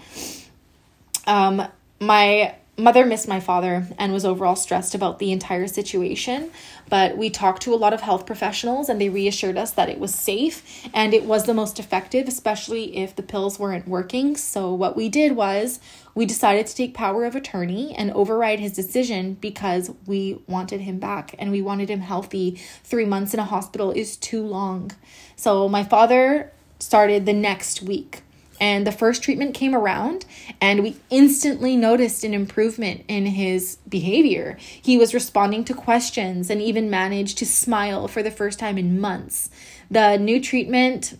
Um, 1.28 1.67
my 1.99 2.56
mother 2.77 3.05
missed 3.05 3.27
my 3.27 3.39
father 3.39 3.88
and 3.97 4.11
was 4.11 4.25
overall 4.25 4.55
stressed 4.55 4.93
about 4.93 5.19
the 5.19 5.31
entire 5.31 5.67
situation. 5.67 6.51
But 6.89 7.17
we 7.17 7.29
talked 7.29 7.61
to 7.63 7.73
a 7.73 7.77
lot 7.77 7.93
of 7.93 8.01
health 8.01 8.25
professionals 8.25 8.89
and 8.89 8.99
they 8.99 9.09
reassured 9.09 9.57
us 9.57 9.71
that 9.71 9.89
it 9.89 9.99
was 9.99 10.13
safe 10.13 10.88
and 10.93 11.13
it 11.13 11.23
was 11.23 11.45
the 11.45 11.53
most 11.53 11.79
effective, 11.79 12.27
especially 12.27 12.97
if 12.97 13.15
the 13.15 13.23
pills 13.23 13.57
weren't 13.57 13.88
working. 13.88 14.35
So, 14.35 14.73
what 14.73 14.95
we 14.95 15.09
did 15.09 15.35
was 15.35 15.79
we 16.13 16.25
decided 16.25 16.67
to 16.67 16.75
take 16.75 16.93
power 16.93 17.25
of 17.25 17.35
attorney 17.35 17.93
and 17.95 18.11
override 18.11 18.59
his 18.59 18.73
decision 18.73 19.35
because 19.35 19.91
we 20.05 20.41
wanted 20.47 20.81
him 20.81 20.99
back 20.99 21.33
and 21.39 21.51
we 21.51 21.61
wanted 21.61 21.89
him 21.89 22.01
healthy. 22.01 22.59
Three 22.83 23.05
months 23.05 23.33
in 23.33 23.39
a 23.39 23.45
hospital 23.45 23.91
is 23.91 24.17
too 24.17 24.45
long. 24.45 24.91
So, 25.35 25.69
my 25.69 25.83
father 25.83 26.51
started 26.79 27.25
the 27.25 27.33
next 27.33 27.81
week 27.81 28.21
And 28.59 28.87
the 28.87 28.91
first 28.91 29.21
treatment 29.21 29.53
came 29.53 29.75
around, 29.75 30.25
and 30.61 30.81
we 30.81 30.97
instantly 31.09 31.75
noticed 31.75 32.23
an 32.23 32.33
improvement 32.33 33.03
in 33.07 33.25
his 33.25 33.77
behavior. 33.89 34.57
He 34.59 34.97
was 34.97 35.13
responding 35.13 35.65
to 35.65 35.73
questions 35.73 36.49
and 36.49 36.61
even 36.61 36.89
managed 36.89 37.37
to 37.39 37.45
smile 37.45 38.07
for 38.07 38.23
the 38.23 38.31
first 38.31 38.57
time 38.57 38.77
in 38.77 38.99
months. 38.99 39.49
The 39.91 40.17
new 40.17 40.41
treatment 40.41 41.15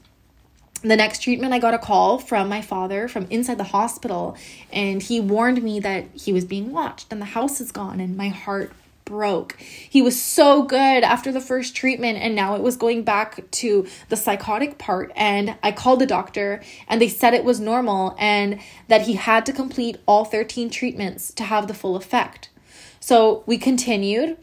the 0.82 0.96
next 0.96 1.24
treatment, 1.24 1.52
I 1.52 1.58
got 1.58 1.74
a 1.74 1.80
call 1.80 2.20
from 2.20 2.48
my 2.48 2.62
father 2.62 3.08
from 3.08 3.26
inside 3.32 3.58
the 3.58 3.64
hospital, 3.64 4.38
and 4.72 5.02
he 5.02 5.20
warned 5.20 5.64
me 5.64 5.80
that 5.80 6.06
he 6.14 6.32
was 6.32 6.46
being 6.46 6.72
watched 6.72 7.12
and 7.12 7.20
the 7.20 7.26
house 7.26 7.60
is 7.60 7.72
gone, 7.72 8.00
and 8.00 8.16
my 8.16 8.28
heart 8.28 8.72
broke. 9.06 9.56
He 9.60 10.02
was 10.02 10.20
so 10.22 10.64
good 10.64 11.04
after 11.04 11.32
the 11.32 11.40
first 11.40 11.76
treatment, 11.76 12.18
and 12.18 12.36
now 12.36 12.56
it 12.56 12.62
was 12.62 12.76
going 12.76 13.04
back 13.04 13.50
to 13.52 13.88
the 14.10 14.18
psychotic 14.18 14.78
part. 14.78 15.12
And 15.16 15.56
I 15.64 15.72
called 15.72 16.00
the 16.00 16.06
doctor, 16.06 16.62
and 16.88 17.00
they 17.00 17.08
said 17.08 17.34
it 17.34 17.46
was 17.46 17.60
normal 17.60 18.16
and 18.20 18.60
that 18.88 19.04
he 19.04 19.14
had 19.14 19.46
to 19.46 19.54
complete 19.54 19.98
all 20.06 20.26
13 20.26 20.70
treatments 20.70 21.34
to 21.36 21.44
have 21.44 21.68
the 21.68 21.74
full 21.74 21.96
effect. 21.96 22.50
So 23.00 23.44
we 23.46 23.58
continued 23.58 24.38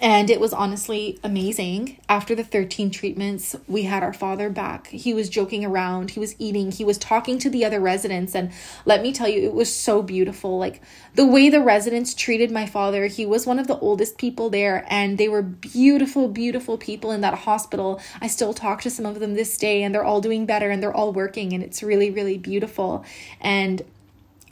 and 0.00 0.28
it 0.28 0.40
was 0.40 0.52
honestly 0.52 1.18
amazing. 1.22 1.98
After 2.08 2.34
the 2.34 2.44
13 2.44 2.90
treatments, 2.90 3.54
we 3.68 3.82
had 3.84 4.02
our 4.02 4.12
father 4.12 4.50
back. 4.50 4.88
He 4.88 5.14
was 5.14 5.28
joking 5.28 5.64
around, 5.64 6.12
he 6.12 6.20
was 6.20 6.34
eating, 6.38 6.72
he 6.72 6.84
was 6.84 6.98
talking 6.98 7.38
to 7.38 7.50
the 7.50 7.64
other 7.64 7.80
residents. 7.80 8.34
And 8.34 8.50
let 8.84 9.02
me 9.02 9.12
tell 9.12 9.28
you, 9.28 9.42
it 9.44 9.54
was 9.54 9.74
so 9.74 10.02
beautiful. 10.02 10.58
Like 10.58 10.82
the 11.14 11.26
way 11.26 11.48
the 11.48 11.62
residents 11.62 12.14
treated 12.14 12.50
my 12.50 12.66
father, 12.66 13.06
he 13.06 13.24
was 13.24 13.46
one 13.46 13.58
of 13.58 13.66
the 13.66 13.78
oldest 13.78 14.18
people 14.18 14.50
there, 14.50 14.84
and 14.88 15.16
they 15.18 15.28
were 15.28 15.42
beautiful, 15.42 16.28
beautiful 16.28 16.76
people 16.76 17.10
in 17.10 17.20
that 17.20 17.34
hospital. 17.34 18.00
I 18.20 18.26
still 18.26 18.54
talk 18.54 18.82
to 18.82 18.90
some 18.90 19.06
of 19.06 19.20
them 19.20 19.34
this 19.34 19.56
day, 19.56 19.82
and 19.82 19.94
they're 19.94 20.04
all 20.04 20.20
doing 20.20 20.46
better 20.46 20.70
and 20.70 20.82
they're 20.82 20.94
all 20.94 21.12
working, 21.12 21.52
and 21.52 21.62
it's 21.62 21.82
really, 21.82 22.10
really 22.10 22.38
beautiful. 22.38 23.04
And 23.40 23.82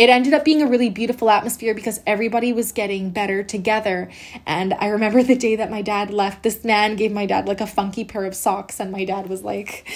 it 0.03 0.11
ended 0.11 0.35
up 0.35 0.45
being 0.45 0.61
a 0.61 0.67
really 0.67 0.91
beautiful 0.91 1.31
atmosphere 1.31 1.75
because 1.75 2.01
everybody 2.09 2.53
was 2.53 2.73
getting 2.73 3.11
better 3.11 3.45
together. 3.45 4.11
And 4.45 4.75
I 4.75 4.89
remember 4.89 5.23
the 5.23 5.37
day 5.37 5.55
that 5.55 5.71
my 5.71 5.81
dad 5.81 6.11
left, 6.11 6.43
this 6.43 6.65
man 6.65 6.97
gave 6.97 7.13
my 7.13 7.25
dad 7.25 7.47
like 7.47 7.61
a 7.61 7.69
funky 7.69 8.05
pair 8.05 8.25
of 8.25 8.35
socks. 8.35 8.81
And 8.81 8.91
my 8.91 9.05
dad 9.05 9.29
was 9.29 9.43
like, 9.43 9.87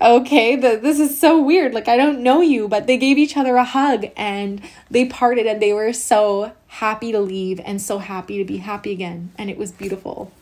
okay, 0.00 0.56
the, 0.56 0.80
this 0.82 0.98
is 0.98 1.16
so 1.16 1.40
weird. 1.40 1.74
Like, 1.74 1.86
I 1.86 1.96
don't 1.96 2.24
know 2.24 2.40
you. 2.40 2.66
But 2.66 2.88
they 2.88 2.96
gave 2.96 3.18
each 3.18 3.36
other 3.36 3.54
a 3.54 3.62
hug 3.62 4.06
and 4.16 4.60
they 4.90 5.04
parted 5.04 5.46
and 5.46 5.62
they 5.62 5.72
were 5.72 5.92
so 5.92 6.50
happy 6.66 7.12
to 7.12 7.20
leave 7.20 7.60
and 7.64 7.80
so 7.80 7.98
happy 7.98 8.38
to 8.38 8.44
be 8.44 8.56
happy 8.56 8.90
again. 8.90 9.30
And 9.38 9.48
it 9.48 9.56
was 9.56 9.70
beautiful. 9.70 10.32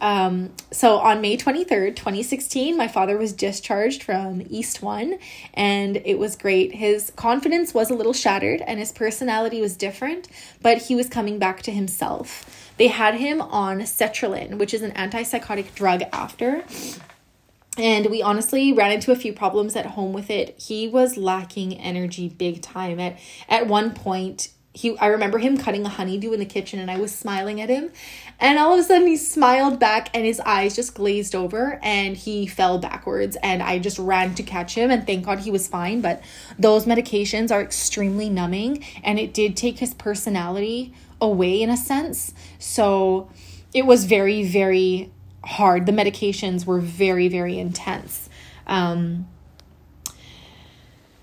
Um, 0.00 0.52
so 0.70 0.98
on 0.98 1.20
May 1.20 1.36
23rd, 1.36 1.94
2016, 1.94 2.76
my 2.76 2.88
father 2.88 3.18
was 3.18 3.32
discharged 3.32 4.02
from 4.02 4.42
East 4.48 4.82
One, 4.82 5.18
and 5.52 5.98
it 6.04 6.18
was 6.18 6.36
great. 6.36 6.74
His 6.74 7.12
confidence 7.16 7.74
was 7.74 7.90
a 7.90 7.94
little 7.94 8.12
shattered 8.12 8.62
and 8.62 8.78
his 8.78 8.92
personality 8.92 9.60
was 9.60 9.76
different, 9.76 10.28
but 10.62 10.78
he 10.78 10.94
was 10.94 11.08
coming 11.08 11.38
back 11.38 11.62
to 11.62 11.70
himself. 11.70 12.72
They 12.78 12.88
had 12.88 13.16
him 13.16 13.42
on 13.42 13.80
sertraline, 13.80 14.58
which 14.58 14.72
is 14.72 14.82
an 14.82 14.92
antipsychotic 14.92 15.74
drug 15.74 16.02
after. 16.12 16.64
And 17.76 18.06
we 18.06 18.22
honestly 18.22 18.72
ran 18.72 18.92
into 18.92 19.12
a 19.12 19.16
few 19.16 19.32
problems 19.32 19.76
at 19.76 19.86
home 19.86 20.12
with 20.12 20.30
it. 20.30 20.58
He 20.60 20.88
was 20.88 21.16
lacking 21.16 21.78
energy 21.78 22.28
big 22.28 22.62
time. 22.62 22.98
At 22.98 23.18
at 23.48 23.66
one 23.66 23.92
point, 23.92 24.48
he 24.72 24.96
I 24.98 25.06
remember 25.06 25.38
him 25.38 25.56
cutting 25.56 25.84
a 25.84 25.88
honeydew 25.88 26.32
in 26.32 26.40
the 26.40 26.46
kitchen 26.46 26.78
and 26.78 26.90
I 26.90 26.98
was 26.98 27.14
smiling 27.14 27.60
at 27.60 27.68
him 27.68 27.90
and 28.40 28.58
all 28.58 28.72
of 28.72 28.80
a 28.80 28.82
sudden 28.82 29.06
he 29.06 29.18
smiled 29.18 29.78
back 29.78 30.08
and 30.14 30.24
his 30.24 30.40
eyes 30.40 30.74
just 30.74 30.94
glazed 30.94 31.34
over 31.34 31.78
and 31.82 32.16
he 32.16 32.46
fell 32.46 32.78
backwards. 32.78 33.36
And 33.42 33.62
I 33.62 33.78
just 33.78 33.98
ran 33.98 34.34
to 34.36 34.42
catch 34.42 34.74
him 34.74 34.90
and 34.90 35.06
thank 35.06 35.26
God 35.26 35.40
he 35.40 35.50
was 35.50 35.68
fine. 35.68 36.00
But 36.00 36.22
those 36.58 36.86
medications 36.86 37.52
are 37.52 37.60
extremely 37.60 38.30
numbing 38.30 38.82
and 39.04 39.18
it 39.18 39.34
did 39.34 39.56
take 39.56 39.78
his 39.78 39.92
personality 39.92 40.94
away 41.20 41.60
in 41.60 41.68
a 41.68 41.76
sense. 41.76 42.32
So 42.58 43.28
it 43.74 43.84
was 43.84 44.06
very 44.06 44.42
very 44.42 45.12
hard. 45.44 45.84
The 45.84 45.92
medications 45.92 46.64
were 46.64 46.80
very 46.80 47.28
very 47.28 47.58
intense. 47.58 48.30
Um 48.66 49.28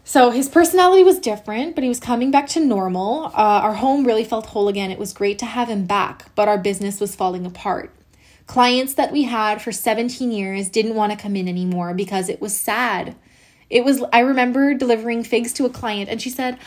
so 0.07 0.29
his 0.29 0.47
personality 0.47 1.03
was 1.03 1.19
different, 1.19 1.75
but 1.75 1.83
he 1.83 1.89
was 1.89 1.99
coming 1.99 2.31
back 2.31 2.47
to 2.47 2.61
normal. 2.61 3.25
Uh, 3.25 3.59
our 3.61 3.73
home 3.73 4.05
really 4.05 4.23
felt 4.23 4.45
whole 4.45 4.69
again. 4.69 4.89
It 4.89 4.97
was 4.97 5.11
great 5.11 5.37
to 5.39 5.45
have 5.45 5.67
him 5.67 5.85
back, 5.85 6.33
but 6.33 6.47
our 6.47 6.57
business 6.57 7.01
was 7.01 7.13
falling 7.13 7.45
apart. 7.45 7.93
Clients 8.45 8.93
that 8.93 9.11
we 9.11 9.23
had 9.23 9.61
for 9.61 9.73
17 9.73 10.31
years 10.31 10.69
didn't 10.69 10.95
want 10.95 11.11
to 11.11 11.17
come 11.17 11.35
in 11.35 11.49
anymore 11.49 11.93
because 11.93 12.29
it 12.29 12.39
was 12.39 12.55
sad. 12.55 13.17
It 13.69 13.83
was, 13.83 14.01
I 14.13 14.19
remember 14.19 14.73
delivering 14.73 15.25
figs 15.25 15.51
to 15.55 15.65
a 15.65 15.69
client, 15.69 16.09
and 16.09 16.21
she 16.21 16.29
said, 16.29 16.57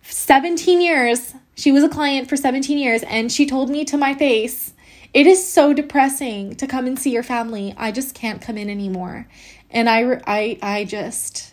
17 0.00 0.80
years. 0.80 1.34
She 1.54 1.72
was 1.72 1.84
a 1.84 1.90
client 1.90 2.30
for 2.30 2.38
17 2.38 2.78
years, 2.78 3.02
and 3.02 3.30
she 3.30 3.44
told 3.44 3.68
me 3.68 3.84
to 3.84 3.98
my 3.98 4.14
face, 4.14 4.72
It 5.12 5.26
is 5.26 5.46
so 5.46 5.74
depressing 5.74 6.56
to 6.56 6.66
come 6.66 6.86
and 6.86 6.98
see 6.98 7.10
your 7.10 7.22
family. 7.22 7.74
I 7.76 7.92
just 7.92 8.14
can't 8.14 8.40
come 8.40 8.56
in 8.56 8.70
anymore. 8.70 9.28
And 9.70 9.86
I, 9.86 10.22
I, 10.26 10.58
I 10.62 10.84
just, 10.84 11.52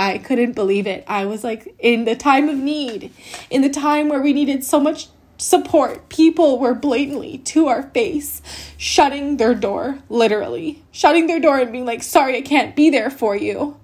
I 0.00 0.16
couldn't 0.16 0.52
believe 0.52 0.86
it. 0.86 1.04
I 1.06 1.26
was 1.26 1.44
like, 1.44 1.74
in 1.78 2.06
the 2.06 2.16
time 2.16 2.48
of 2.48 2.56
need, 2.56 3.12
in 3.50 3.60
the 3.60 3.68
time 3.68 4.08
where 4.08 4.22
we 4.22 4.32
needed 4.32 4.64
so 4.64 4.80
much 4.80 5.08
support, 5.36 6.08
people 6.08 6.58
were 6.58 6.74
blatantly 6.74 7.36
to 7.38 7.66
our 7.66 7.82
face 7.82 8.40
shutting 8.78 9.36
their 9.36 9.54
door, 9.54 9.98
literally 10.08 10.82
shutting 10.90 11.26
their 11.26 11.38
door 11.38 11.58
and 11.58 11.70
being 11.70 11.84
like, 11.84 12.02
sorry, 12.02 12.34
I 12.38 12.40
can't 12.40 12.74
be 12.74 12.88
there 12.88 13.10
for 13.10 13.36
you. 13.36 13.78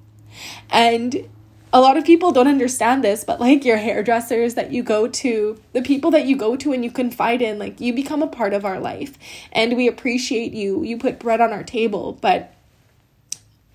And 0.71 1.29
a 1.71 1.83
lot 1.83 1.99
of 1.99 2.05
people 2.07 2.33
don't 2.33 2.49
understand 2.49 3.05
this, 3.05 3.23
but 3.23 3.39
like 3.39 3.67
your 3.67 3.77
hairdressers 3.77 4.55
that 4.55 4.73
you 4.73 4.83
go 4.83 5.07
to, 5.09 5.61
the 5.75 5.83
people 5.83 6.11
that 6.13 6.25
you 6.25 6.35
go 6.35 6.57
to 6.57 6.73
and 6.73 6.83
you 6.83 6.91
confide 6.91 7.43
in, 7.43 7.59
like 7.59 7.79
you 7.79 7.93
become 7.93 8.23
a 8.23 8.27
part 8.27 8.55
of 8.55 8.65
our 8.65 8.81
life 8.81 9.19
and 9.53 9.77
we 9.77 9.87
appreciate 9.87 10.55
you. 10.55 10.83
You 10.83 10.97
put 10.97 11.19
bread 11.19 11.43
on 11.43 11.53
our 11.53 11.65
table. 11.65 12.17
But 12.23 12.55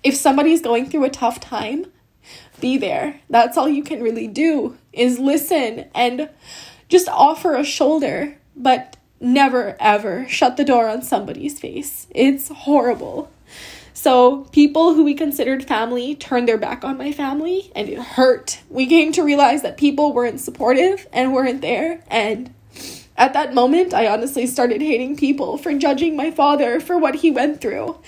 if 0.02 0.16
somebody's 0.16 0.60
going 0.60 0.90
through 0.90 1.04
a 1.04 1.10
tough 1.10 1.38
time, 1.38 1.86
be 2.60 2.76
there. 2.76 3.20
That's 3.28 3.56
all 3.56 3.68
you 3.68 3.82
can 3.82 4.02
really 4.02 4.26
do 4.26 4.76
is 4.92 5.18
listen 5.18 5.86
and 5.94 6.30
just 6.88 7.08
offer 7.08 7.54
a 7.54 7.64
shoulder, 7.64 8.36
but 8.56 8.96
never 9.20 9.76
ever 9.80 10.28
shut 10.28 10.56
the 10.56 10.64
door 10.64 10.88
on 10.88 11.02
somebody's 11.02 11.58
face. 11.58 12.06
It's 12.10 12.48
horrible. 12.48 13.30
So, 13.94 14.46
people 14.52 14.94
who 14.94 15.04
we 15.04 15.14
considered 15.14 15.64
family 15.64 16.16
turned 16.16 16.48
their 16.48 16.58
back 16.58 16.82
on 16.82 16.98
my 16.98 17.12
family, 17.12 17.70
and 17.76 17.88
it 17.88 17.98
hurt. 17.98 18.60
We 18.68 18.86
came 18.86 19.12
to 19.12 19.22
realize 19.22 19.62
that 19.62 19.76
people 19.76 20.12
weren't 20.12 20.40
supportive 20.40 21.06
and 21.12 21.32
weren't 21.32 21.60
there. 21.60 22.02
And 22.08 22.52
at 23.16 23.34
that 23.34 23.54
moment, 23.54 23.94
I 23.94 24.08
honestly 24.08 24.46
started 24.46 24.80
hating 24.80 25.16
people 25.16 25.56
for 25.56 25.72
judging 25.74 26.16
my 26.16 26.30
father 26.30 26.80
for 26.80 26.98
what 26.98 27.16
he 27.16 27.30
went 27.30 27.60
through. 27.60 27.98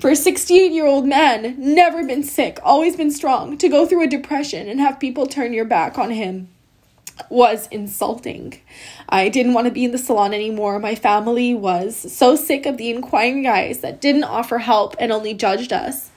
For 0.00 0.10
a 0.10 0.16
68 0.16 0.72
year 0.72 0.86
old 0.86 1.06
man, 1.06 1.54
never 1.56 2.04
been 2.04 2.24
sick, 2.24 2.58
always 2.62 2.96
been 2.96 3.10
strong, 3.10 3.56
to 3.58 3.68
go 3.68 3.86
through 3.86 4.02
a 4.02 4.08
depression 4.08 4.68
and 4.68 4.80
have 4.80 4.98
people 4.98 5.26
turn 5.26 5.52
your 5.52 5.64
back 5.64 5.98
on 5.98 6.10
him 6.10 6.48
was 7.28 7.68
insulting. 7.68 8.60
I 9.08 9.28
didn't 9.28 9.54
want 9.54 9.66
to 9.66 9.72
be 9.72 9.84
in 9.84 9.92
the 9.92 9.98
salon 9.98 10.34
anymore. 10.34 10.78
My 10.78 10.94
family 10.94 11.54
was 11.54 12.12
so 12.12 12.36
sick 12.36 12.66
of 12.66 12.76
the 12.76 12.90
inquiring 12.90 13.46
eyes 13.46 13.80
that 13.80 14.00
didn't 14.00 14.24
offer 14.24 14.58
help 14.58 14.96
and 14.98 15.12
only 15.12 15.34
judged 15.34 15.72
us. 15.72 16.10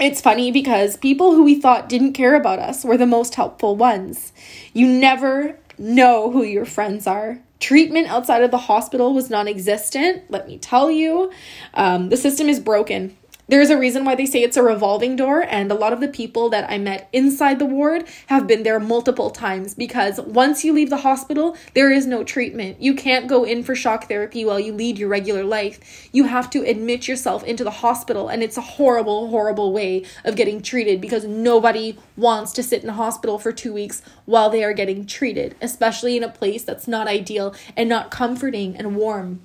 It's 0.00 0.20
funny 0.20 0.52
because 0.52 0.96
people 0.96 1.34
who 1.34 1.42
we 1.42 1.60
thought 1.60 1.88
didn't 1.88 2.12
care 2.12 2.36
about 2.36 2.60
us 2.60 2.84
were 2.84 2.96
the 2.96 3.06
most 3.06 3.34
helpful 3.34 3.74
ones. 3.74 4.32
You 4.72 4.86
never 4.86 5.58
know 5.76 6.30
who 6.30 6.44
your 6.44 6.64
friends 6.64 7.06
are. 7.06 7.40
Treatment 7.60 8.06
outside 8.08 8.42
of 8.42 8.50
the 8.50 8.58
hospital 8.58 9.12
was 9.12 9.30
non 9.30 9.48
existent, 9.48 10.24
let 10.30 10.46
me 10.46 10.58
tell 10.58 10.90
you. 10.90 11.32
Um, 11.74 12.08
the 12.08 12.16
system 12.16 12.48
is 12.48 12.60
broken. 12.60 13.16
There's 13.48 13.70
a 13.70 13.78
reason 13.78 14.04
why 14.04 14.14
they 14.14 14.26
say 14.26 14.42
it's 14.42 14.58
a 14.58 14.62
revolving 14.62 15.16
door, 15.16 15.40
and 15.48 15.72
a 15.72 15.74
lot 15.74 15.94
of 15.94 16.00
the 16.00 16.08
people 16.08 16.50
that 16.50 16.70
I 16.70 16.76
met 16.76 17.08
inside 17.14 17.58
the 17.58 17.64
ward 17.64 18.06
have 18.26 18.46
been 18.46 18.62
there 18.62 18.78
multiple 18.78 19.30
times 19.30 19.72
because 19.72 20.20
once 20.20 20.64
you 20.64 20.74
leave 20.74 20.90
the 20.90 20.98
hospital, 20.98 21.56
there 21.72 21.90
is 21.90 22.06
no 22.06 22.22
treatment. 22.22 22.82
You 22.82 22.92
can't 22.92 23.26
go 23.26 23.44
in 23.44 23.62
for 23.62 23.74
shock 23.74 24.06
therapy 24.06 24.44
while 24.44 24.60
you 24.60 24.74
lead 24.74 24.98
your 24.98 25.08
regular 25.08 25.44
life. 25.44 26.10
You 26.12 26.24
have 26.24 26.50
to 26.50 26.62
admit 26.62 27.08
yourself 27.08 27.42
into 27.42 27.64
the 27.64 27.70
hospital, 27.70 28.28
and 28.28 28.42
it's 28.42 28.58
a 28.58 28.62
horrible, 28.62 29.28
horrible 29.28 29.72
way 29.72 30.04
of 30.26 30.36
getting 30.36 30.60
treated 30.60 31.00
because 31.00 31.24
nobody 31.24 31.96
wants 32.18 32.52
to 32.52 32.62
sit 32.62 32.82
in 32.82 32.90
a 32.90 32.92
hospital 32.92 33.38
for 33.38 33.50
two 33.50 33.72
weeks 33.72 34.02
while 34.26 34.50
they 34.50 34.62
are 34.62 34.74
getting 34.74 35.06
treated, 35.06 35.56
especially 35.62 36.18
in 36.18 36.22
a 36.22 36.28
place 36.28 36.64
that's 36.64 36.86
not 36.86 37.08
ideal 37.08 37.54
and 37.74 37.88
not 37.88 38.10
comforting 38.10 38.76
and 38.76 38.94
warm. 38.94 39.40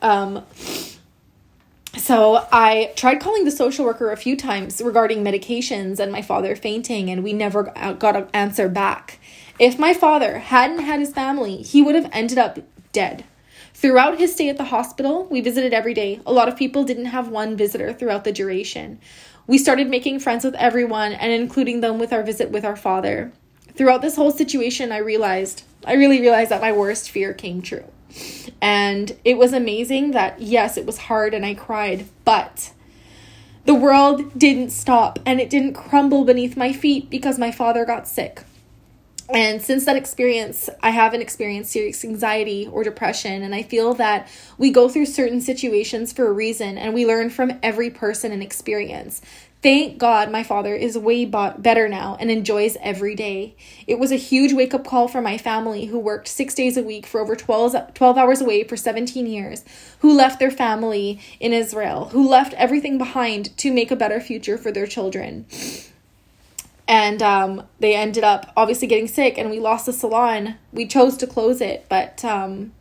Um, 0.00 0.44
so 1.96 2.46
I 2.50 2.92
tried 2.96 3.20
calling 3.20 3.44
the 3.44 3.50
social 3.50 3.84
worker 3.84 4.10
a 4.10 4.16
few 4.16 4.36
times 4.36 4.80
regarding 4.80 5.22
medications 5.22 5.98
and 5.98 6.10
my 6.10 6.22
father 6.22 6.56
fainting, 6.56 7.10
and 7.10 7.22
we 7.22 7.32
never 7.32 7.72
uh, 7.76 7.92
got 7.92 8.16
an 8.16 8.28
answer 8.32 8.68
back. 8.68 9.18
If 9.58 9.78
my 9.78 9.92
father 9.92 10.38
hadn't 10.38 10.80
had 10.80 11.00
his 11.00 11.12
family, 11.12 11.58
he 11.58 11.82
would 11.82 11.94
have 11.94 12.08
ended 12.12 12.38
up 12.38 12.58
dead. 12.92 13.24
Throughout 13.74 14.18
his 14.18 14.32
stay 14.32 14.48
at 14.48 14.58
the 14.58 14.64
hospital, 14.64 15.26
we 15.30 15.40
visited 15.40 15.72
every 15.74 15.92
day. 15.92 16.20
A 16.24 16.32
lot 16.32 16.48
of 16.48 16.56
people 16.56 16.84
didn't 16.84 17.06
have 17.06 17.28
one 17.28 17.56
visitor 17.56 17.92
throughout 17.92 18.24
the 18.24 18.32
duration. 18.32 18.98
We 19.46 19.58
started 19.58 19.90
making 19.90 20.20
friends 20.20 20.44
with 20.44 20.54
everyone 20.54 21.12
and 21.12 21.32
including 21.32 21.80
them 21.80 21.98
with 21.98 22.12
our 22.12 22.22
visit 22.22 22.50
with 22.50 22.64
our 22.64 22.76
father. 22.76 23.32
Throughout 23.74 24.02
this 24.02 24.16
whole 24.16 24.30
situation, 24.30 24.92
I 24.92 24.98
realized, 24.98 25.64
I 25.84 25.94
really 25.94 26.20
realized 26.20 26.50
that 26.50 26.60
my 26.60 26.72
worst 26.72 27.10
fear 27.10 27.34
came 27.34 27.60
true. 27.60 27.84
And 28.60 29.16
it 29.24 29.38
was 29.38 29.52
amazing 29.52 30.12
that, 30.12 30.40
yes, 30.40 30.76
it 30.76 30.86
was 30.86 30.98
hard 30.98 31.34
and 31.34 31.44
I 31.44 31.54
cried, 31.54 32.06
but 32.24 32.72
the 33.64 33.74
world 33.74 34.38
didn't 34.38 34.70
stop 34.70 35.18
and 35.24 35.40
it 35.40 35.50
didn't 35.50 35.74
crumble 35.74 36.24
beneath 36.24 36.56
my 36.56 36.72
feet 36.72 37.10
because 37.10 37.38
my 37.38 37.50
father 37.50 37.84
got 37.84 38.08
sick. 38.08 38.44
And 39.32 39.62
since 39.62 39.86
that 39.86 39.96
experience, 39.96 40.68
I 40.82 40.90
haven't 40.90 41.22
experienced 41.22 41.72
serious 41.72 42.04
anxiety 42.04 42.68
or 42.70 42.84
depression. 42.84 43.42
And 43.42 43.54
I 43.54 43.62
feel 43.62 43.94
that 43.94 44.28
we 44.58 44.70
go 44.70 44.88
through 44.88 45.06
certain 45.06 45.40
situations 45.40 46.12
for 46.12 46.26
a 46.26 46.32
reason 46.32 46.76
and 46.76 46.92
we 46.92 47.06
learn 47.06 47.30
from 47.30 47.58
every 47.62 47.88
person 47.88 48.32
and 48.32 48.42
experience. 48.42 49.22
Thank 49.62 49.98
God 49.98 50.32
my 50.32 50.42
father 50.42 50.74
is 50.74 50.98
way 50.98 51.24
better 51.24 51.88
now 51.88 52.16
and 52.18 52.32
enjoys 52.32 52.76
every 52.80 53.14
day. 53.14 53.54
It 53.86 53.96
was 53.96 54.10
a 54.10 54.16
huge 54.16 54.52
wake 54.52 54.74
up 54.74 54.84
call 54.84 55.06
for 55.06 55.22
my 55.22 55.38
family 55.38 55.84
who 55.84 56.00
worked 56.00 56.26
six 56.26 56.52
days 56.52 56.76
a 56.76 56.82
week 56.82 57.06
for 57.06 57.20
over 57.20 57.36
12, 57.36 57.94
12 57.94 58.18
hours 58.18 58.40
away 58.40 58.64
for 58.64 58.76
17 58.76 59.24
years, 59.24 59.64
who 60.00 60.12
left 60.12 60.40
their 60.40 60.50
family 60.50 61.20
in 61.38 61.52
Israel, 61.52 62.06
who 62.06 62.28
left 62.28 62.54
everything 62.54 62.98
behind 62.98 63.56
to 63.58 63.72
make 63.72 63.92
a 63.92 63.96
better 63.96 64.20
future 64.20 64.58
for 64.58 64.72
their 64.72 64.88
children. 64.88 65.46
And 66.88 67.22
um, 67.22 67.62
they 67.78 67.94
ended 67.94 68.24
up 68.24 68.52
obviously 68.56 68.88
getting 68.88 69.06
sick, 69.06 69.38
and 69.38 69.48
we 69.48 69.60
lost 69.60 69.86
the 69.86 69.92
salon. 69.92 70.56
We 70.72 70.88
chose 70.88 71.16
to 71.18 71.26
close 71.28 71.60
it, 71.60 71.86
but 71.88 72.24
um, 72.24 72.72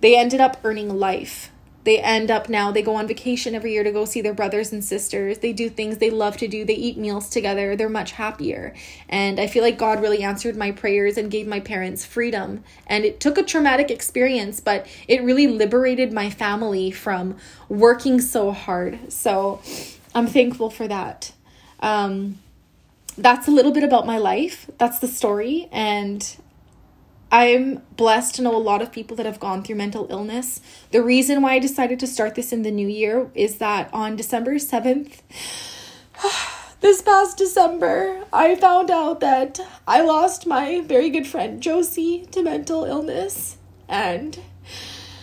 they 0.00 0.16
ended 0.16 0.40
up 0.40 0.56
earning 0.64 0.88
life 0.88 1.50
they 1.84 2.00
end 2.00 2.30
up 2.30 2.48
now 2.48 2.72
they 2.72 2.82
go 2.82 2.96
on 2.96 3.06
vacation 3.06 3.54
every 3.54 3.72
year 3.72 3.84
to 3.84 3.92
go 3.92 4.04
see 4.04 4.20
their 4.20 4.34
brothers 4.34 4.72
and 4.72 4.82
sisters. 4.82 5.38
They 5.38 5.52
do 5.52 5.68
things 5.68 5.98
they 5.98 6.10
love 6.10 6.36
to 6.38 6.48
do. 6.48 6.64
They 6.64 6.74
eat 6.74 6.96
meals 6.96 7.28
together. 7.28 7.76
They're 7.76 7.88
much 7.88 8.12
happier. 8.12 8.74
And 9.08 9.38
i 9.38 9.46
feel 9.46 9.62
like 9.62 9.78
god 9.78 10.00
really 10.00 10.22
answered 10.22 10.56
my 10.56 10.72
prayers 10.72 11.16
and 11.16 11.30
gave 11.30 11.46
my 11.46 11.60
parents 11.60 12.04
freedom. 12.04 12.64
And 12.86 13.04
it 13.04 13.20
took 13.20 13.38
a 13.38 13.42
traumatic 13.42 13.90
experience 13.90 14.60
but 14.60 14.86
it 15.08 15.22
really 15.22 15.46
liberated 15.46 16.12
my 16.12 16.30
family 16.30 16.90
from 16.90 17.36
working 17.68 18.20
so 18.20 18.50
hard. 18.50 19.12
So 19.12 19.60
i'm 20.14 20.26
thankful 20.26 20.70
for 20.70 20.88
that. 20.88 21.32
Um, 21.80 22.38
that's 23.16 23.46
a 23.46 23.50
little 23.50 23.72
bit 23.72 23.84
about 23.84 24.06
my 24.06 24.18
life. 24.18 24.68
That's 24.78 24.98
the 24.98 25.06
story. 25.06 25.68
And 25.70 26.36
I'm 27.34 27.82
blessed 27.96 28.36
to 28.36 28.42
know 28.42 28.54
a 28.54 28.58
lot 28.58 28.80
of 28.80 28.92
people 28.92 29.16
that 29.16 29.26
have 29.26 29.40
gone 29.40 29.64
through 29.64 29.74
mental 29.74 30.06
illness. 30.08 30.60
The 30.92 31.02
reason 31.02 31.42
why 31.42 31.54
I 31.54 31.58
decided 31.58 31.98
to 31.98 32.06
start 32.06 32.36
this 32.36 32.52
in 32.52 32.62
the 32.62 32.70
new 32.70 32.86
year 32.86 33.28
is 33.34 33.58
that 33.58 33.90
on 33.92 34.14
December 34.14 34.54
7th, 34.54 35.14
this 36.80 37.02
past 37.02 37.36
December, 37.36 38.22
I 38.32 38.54
found 38.54 38.88
out 38.88 39.18
that 39.18 39.58
I 39.84 40.02
lost 40.02 40.46
my 40.46 40.80
very 40.82 41.10
good 41.10 41.26
friend 41.26 41.60
Josie 41.60 42.24
to 42.30 42.40
mental 42.40 42.84
illness. 42.84 43.58
And 43.88 44.38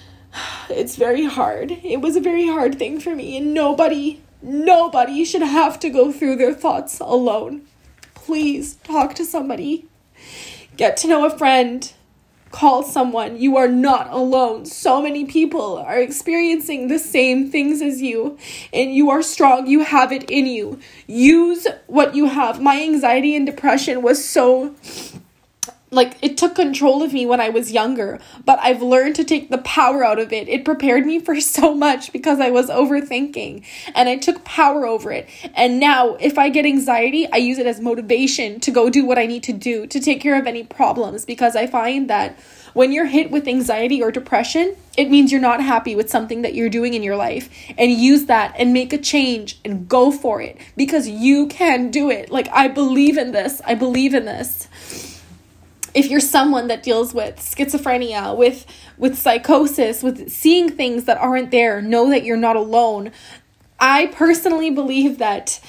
it's 0.70 0.98
very 0.98 1.24
hard. 1.24 1.72
It 1.82 2.02
was 2.02 2.18
a 2.18 2.22
very 2.22 2.46
hard 2.46 2.78
thing 2.78 3.00
for 3.00 3.16
me, 3.16 3.38
and 3.38 3.54
nobody, 3.54 4.22
nobody 4.42 5.24
should 5.24 5.44
have 5.44 5.80
to 5.80 5.90
go 5.90 6.12
through 6.12 6.36
their 6.36 6.54
thoughts 6.54 7.00
alone. 7.00 7.62
Please 8.16 8.76
talk 8.84 9.16
to 9.16 9.24
somebody. 9.24 9.88
Get 10.76 10.98
to 10.98 11.08
know 11.08 11.26
a 11.26 11.38
friend 11.38 11.94
call 12.52 12.84
someone. 12.84 13.38
You 13.40 13.58
are 13.58 13.68
not 13.68 14.10
alone. 14.12 14.66
So 14.66 15.02
many 15.02 15.26
people 15.26 15.78
are 15.78 16.00
experiencing 16.00 16.88
the 16.88 17.00
same 17.00 17.50
things 17.50 17.82
as 17.82 18.02
you, 18.02 18.38
and 18.74 18.94
you 18.94 19.10
are 19.10 19.22
strong. 19.22 19.68
You 19.68 19.84
have 19.84 20.12
it 20.12 20.30
in 20.30 20.46
you. 20.46 20.80
Use 21.08 21.68
what 21.88 22.16
you 22.16 22.28
have. 22.28 22.62
My 22.62 22.82
anxiety 22.82 23.36
and 23.36 23.46
depression 23.46 24.02
was 24.02 24.24
so 24.28 24.76
like 25.94 26.18
it 26.22 26.38
took 26.38 26.56
control 26.56 27.04
of 27.04 27.12
me 27.12 27.26
when 27.26 27.42
I 27.42 27.50
was 27.50 27.74
younger, 27.74 28.18
but 28.46 28.58
I've 28.62 28.82
learned 28.82 29.16
to 29.18 29.26
take 29.26 29.50
the 29.50 29.58
power 29.58 30.06
out 30.06 30.20
of 30.20 30.32
it. 30.32 30.48
It 30.48 30.64
prepared 30.64 31.06
me 31.06 31.20
for 31.20 31.40
so 31.42 31.76
much 31.76 32.14
because 32.14 32.40
I 32.40 32.50
was 32.50 32.70
overthinking 32.70 33.66
and 33.94 34.08
I 34.08 34.16
took 34.16 34.46
power 34.46 34.88
over 34.88 35.12
it. 35.12 35.28
And 35.54 35.82
now, 35.82 36.16
if 36.16 36.38
I 36.38 36.48
get 36.48 36.66
anxiety, 36.66 37.30
I 37.32 37.38
use 37.38 37.58
it 37.58 37.68
as 37.68 37.82
motivation 37.82 38.62
to 38.62 38.72
go 38.72 38.90
do 38.90 39.06
what 39.06 39.20
I 39.20 39.26
need 39.26 39.44
to 39.44 39.54
do 39.54 39.86
to 39.88 40.00
take 40.00 40.22
care 40.22 40.40
of 40.40 40.48
any 40.48 40.64
problems 40.64 41.26
because 41.26 41.58
I 41.58 41.68
find 41.68 42.10
that 42.10 42.40
when 42.74 42.94
you're 42.94 43.06
hit 43.06 43.30
with 43.30 43.50
anxiety 43.50 44.02
or 44.02 44.14
depression, 44.14 44.78
it 44.96 45.10
means 45.10 45.30
you're 45.30 45.42
not 45.42 45.62
happy 45.62 45.94
with 45.94 46.10
something 46.10 46.42
that 46.44 46.54
you're 46.54 46.70
doing 46.70 46.94
in 46.94 47.04
your 47.04 47.18
life. 47.18 47.50
And 47.78 47.92
use 47.92 48.28
that 48.28 48.56
and 48.58 48.72
make 48.72 48.94
a 48.94 48.98
change 48.98 49.60
and 49.66 49.90
go 49.90 50.10
for 50.10 50.42
it 50.42 50.58
because 50.78 51.10
you 51.10 51.48
can 51.48 51.92
do 51.92 52.10
it. 52.10 52.32
Like, 52.32 52.48
I 52.54 52.70
believe 52.70 53.18
in 53.18 53.34
this. 53.34 53.62
I 53.66 53.76
believe 53.76 54.14
in 54.14 54.24
this 54.24 55.11
if 55.94 56.10
you're 56.10 56.20
someone 56.20 56.68
that 56.68 56.84
deals 56.84 57.14
with 57.14 57.38
schizophrenia, 57.38 58.36
with 58.36 58.66
with 58.98 59.18
psychosis, 59.18 60.04
with 60.04 60.30
seeing 60.30 60.70
things 60.70 61.06
that 61.06 61.18
aren't 61.18 61.52
there, 61.52 61.82
know 61.82 62.10
that 62.10 62.24
you're 62.24 62.38
not 62.38 62.56
alone. 62.56 63.12
I 63.80 64.08
personally 64.08 64.70
believe 64.70 65.18
that 65.18 65.60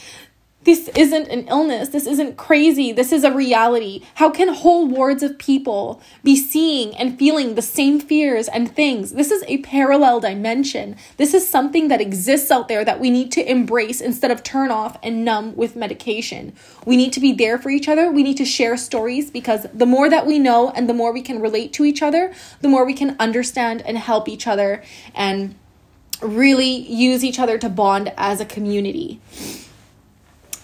this 0.64 0.88
isn't 0.96 1.28
an 1.28 1.48
illness. 1.48 1.88
This 1.88 2.06
isn't 2.06 2.36
crazy. 2.36 2.92
This 2.92 3.12
is 3.12 3.24
a 3.24 3.32
reality. 3.32 4.02
How 4.14 4.30
can 4.30 4.48
whole 4.48 4.86
wards 4.86 5.22
of 5.22 5.38
people 5.38 6.00
be 6.22 6.36
seeing 6.36 6.94
and 6.96 7.18
feeling 7.18 7.54
the 7.54 7.62
same 7.62 7.98
fears 7.98 8.46
and 8.48 8.70
things? 8.70 9.12
This 9.12 9.30
is 9.30 9.42
a 9.48 9.58
parallel 9.58 10.20
dimension. 10.20 10.96
This 11.16 11.34
is 11.34 11.48
something 11.48 11.88
that 11.88 12.00
exists 12.00 12.50
out 12.50 12.68
there 12.68 12.84
that 12.84 13.00
we 13.00 13.10
need 13.10 13.32
to 13.32 13.50
embrace 13.50 14.00
instead 14.00 14.30
of 14.30 14.42
turn 14.42 14.70
off 14.70 14.96
and 15.02 15.24
numb 15.24 15.56
with 15.56 15.74
medication. 15.74 16.52
We 16.86 16.96
need 16.96 17.12
to 17.14 17.20
be 17.20 17.32
there 17.32 17.58
for 17.58 17.70
each 17.70 17.88
other. 17.88 18.12
We 18.12 18.22
need 18.22 18.36
to 18.36 18.44
share 18.44 18.76
stories 18.76 19.30
because 19.30 19.66
the 19.74 19.86
more 19.86 20.08
that 20.08 20.26
we 20.26 20.38
know 20.38 20.70
and 20.70 20.88
the 20.88 20.94
more 20.94 21.12
we 21.12 21.22
can 21.22 21.40
relate 21.40 21.72
to 21.74 21.84
each 21.84 22.02
other, 22.02 22.32
the 22.60 22.68
more 22.68 22.84
we 22.84 22.94
can 22.94 23.16
understand 23.18 23.82
and 23.82 23.98
help 23.98 24.28
each 24.28 24.46
other 24.46 24.82
and 25.14 25.56
really 26.20 26.70
use 26.70 27.24
each 27.24 27.40
other 27.40 27.58
to 27.58 27.68
bond 27.68 28.12
as 28.16 28.40
a 28.40 28.44
community. 28.44 29.20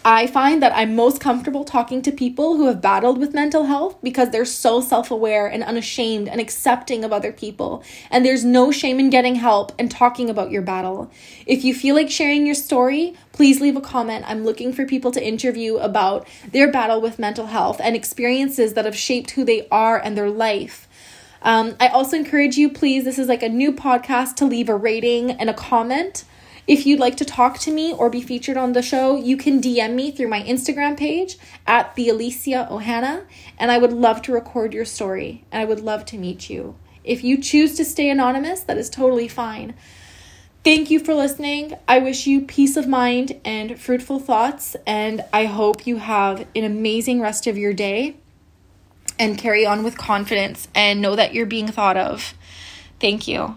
I 0.05 0.29
find 0.29 0.63
that 0.63 0.73
I'm 0.75 0.95
most 0.95 1.21
comfortable 1.21 1.65
talking 1.65 2.03
to 2.03 2.13
people 2.13 2.57
who 2.57 2.67
have 2.69 2.81
battled 2.81 3.19
with 3.19 3.35
mental 3.35 3.65
health 3.65 3.97
because 4.03 4.31
they're 4.31 4.45
so 4.45 4.81
self 4.81 5.11
aware 5.11 5.47
and 5.47 5.63
unashamed 5.63 6.29
and 6.29 6.41
accepting 6.41 7.05
of 7.05 7.13
other 7.13 7.33
people. 7.33 7.83
And 8.11 8.25
there's 8.25 8.45
no 8.45 8.71
shame 8.71 9.01
in 9.01 9.11
getting 9.11 9.35
help 9.35 9.73
and 9.79 9.91
talking 9.91 10.31
about 10.31 10.51
your 10.53 10.63
battle. 10.63 11.11
If 11.47 11.65
you 11.65 11.75
feel 11.75 11.97
like 11.97 12.11
sharing 12.11 12.47
your 12.47 12.55
story, 12.55 13.15
please 13.33 13.61
leave 13.61 13.77
a 13.77 13.81
comment. 13.81 14.25
I'm 14.29 14.45
looking 14.45 14.73
for 14.73 14.87
people 14.87 15.11
to 15.13 15.27
interview 15.27 15.77
about 15.77 16.29
their 16.53 16.71
battle 16.71 17.01
with 17.01 17.19
mental 17.19 17.47
health 17.47 17.81
and 17.83 17.97
experiences 17.97 18.75
that 18.75 18.85
have 18.85 18.97
shaped 18.97 19.33
who 19.33 19.45
they 19.45 19.67
are 19.71 19.99
and 19.99 20.17
their 20.17 20.31
life. 20.31 20.89
Um, 21.43 21.77
I 21.79 21.89
also 21.89 22.17
encourage 22.17 22.57
you, 22.57 22.71
please, 22.71 23.05
this 23.05 23.19
is 23.19 23.29
like 23.29 23.43
a 23.43 23.49
new 23.49 23.73
podcast, 23.73 24.37
to 24.37 24.45
leave 24.45 24.69
a 24.69 24.77
rating 24.77 25.33
and 25.33 25.51
a 25.51 25.55
comment. 25.55 26.25
If 26.69 26.85
you'd 26.85 27.01
like 27.01 27.17
to 27.17 27.25
talk 27.25 27.59
to 27.61 27.73
me 27.73 27.95
or 27.95 28.11
be 28.11 28.21
featured 28.21 28.59
on 28.59 28.75
the 28.75 28.83
show, 28.83 29.17
you 29.17 29.39
can 29.39 29.59
DM 29.59 29.95
me 29.95 30.11
through 30.11 30.29
my 30.29 30.43
Instagram 30.43 30.99
page 30.99 31.39
at 31.67 31.95
the 31.95 32.11
Alicia 32.11 32.69
Ohana, 32.71 33.25
and 33.57 33.71
I 33.71 33.79
would 33.79 33.95
love 33.95 34.21
to 34.23 34.35
record 34.35 34.75
your 34.75 34.85
story 34.85 35.47
and 35.51 35.63
I 35.63 35.65
would 35.65 35.81
love 35.81 36.05
to 36.07 36.19
meet 36.19 36.51
you. 36.51 36.77
If 37.05 37.25
you 37.25 37.39
choose 37.41 37.75
to 37.77 37.87
stay 37.87 38.11
anonymous, 38.11 38.61
that 38.65 38.77
is 38.77 38.91
totally 38.91 39.29
fine. 39.29 39.73
Thank 40.63 40.91
you 40.91 41.01
for 41.01 41.15
listening. 41.15 41.73
I 41.89 42.01
wish 42.01 42.27
you 42.27 42.43
peace 42.43 42.77
of 42.77 42.87
mind 42.87 43.41
and 43.47 43.81
fruitful 43.81 44.19
thoughts, 44.19 44.77
and 44.87 45.25
I 45.33 45.47
hope 45.47 45.87
you 45.87 45.97
have 45.97 46.47
an 46.55 46.65
amazing 46.65 47.23
rest 47.23 47.47
of 47.47 47.57
your 47.57 47.73
day 47.73 48.19
and 49.19 49.39
carry 49.39 49.65
on 49.65 49.85
with 49.85 49.97
confidence 49.97 50.69
and 50.75 51.01
know 51.01 51.17
that 51.17 51.33
you're 51.33 51.47
being 51.47 51.69
thought 51.69 51.97
of. 51.97 52.35
Thank 53.01 53.27
you. 53.27 53.57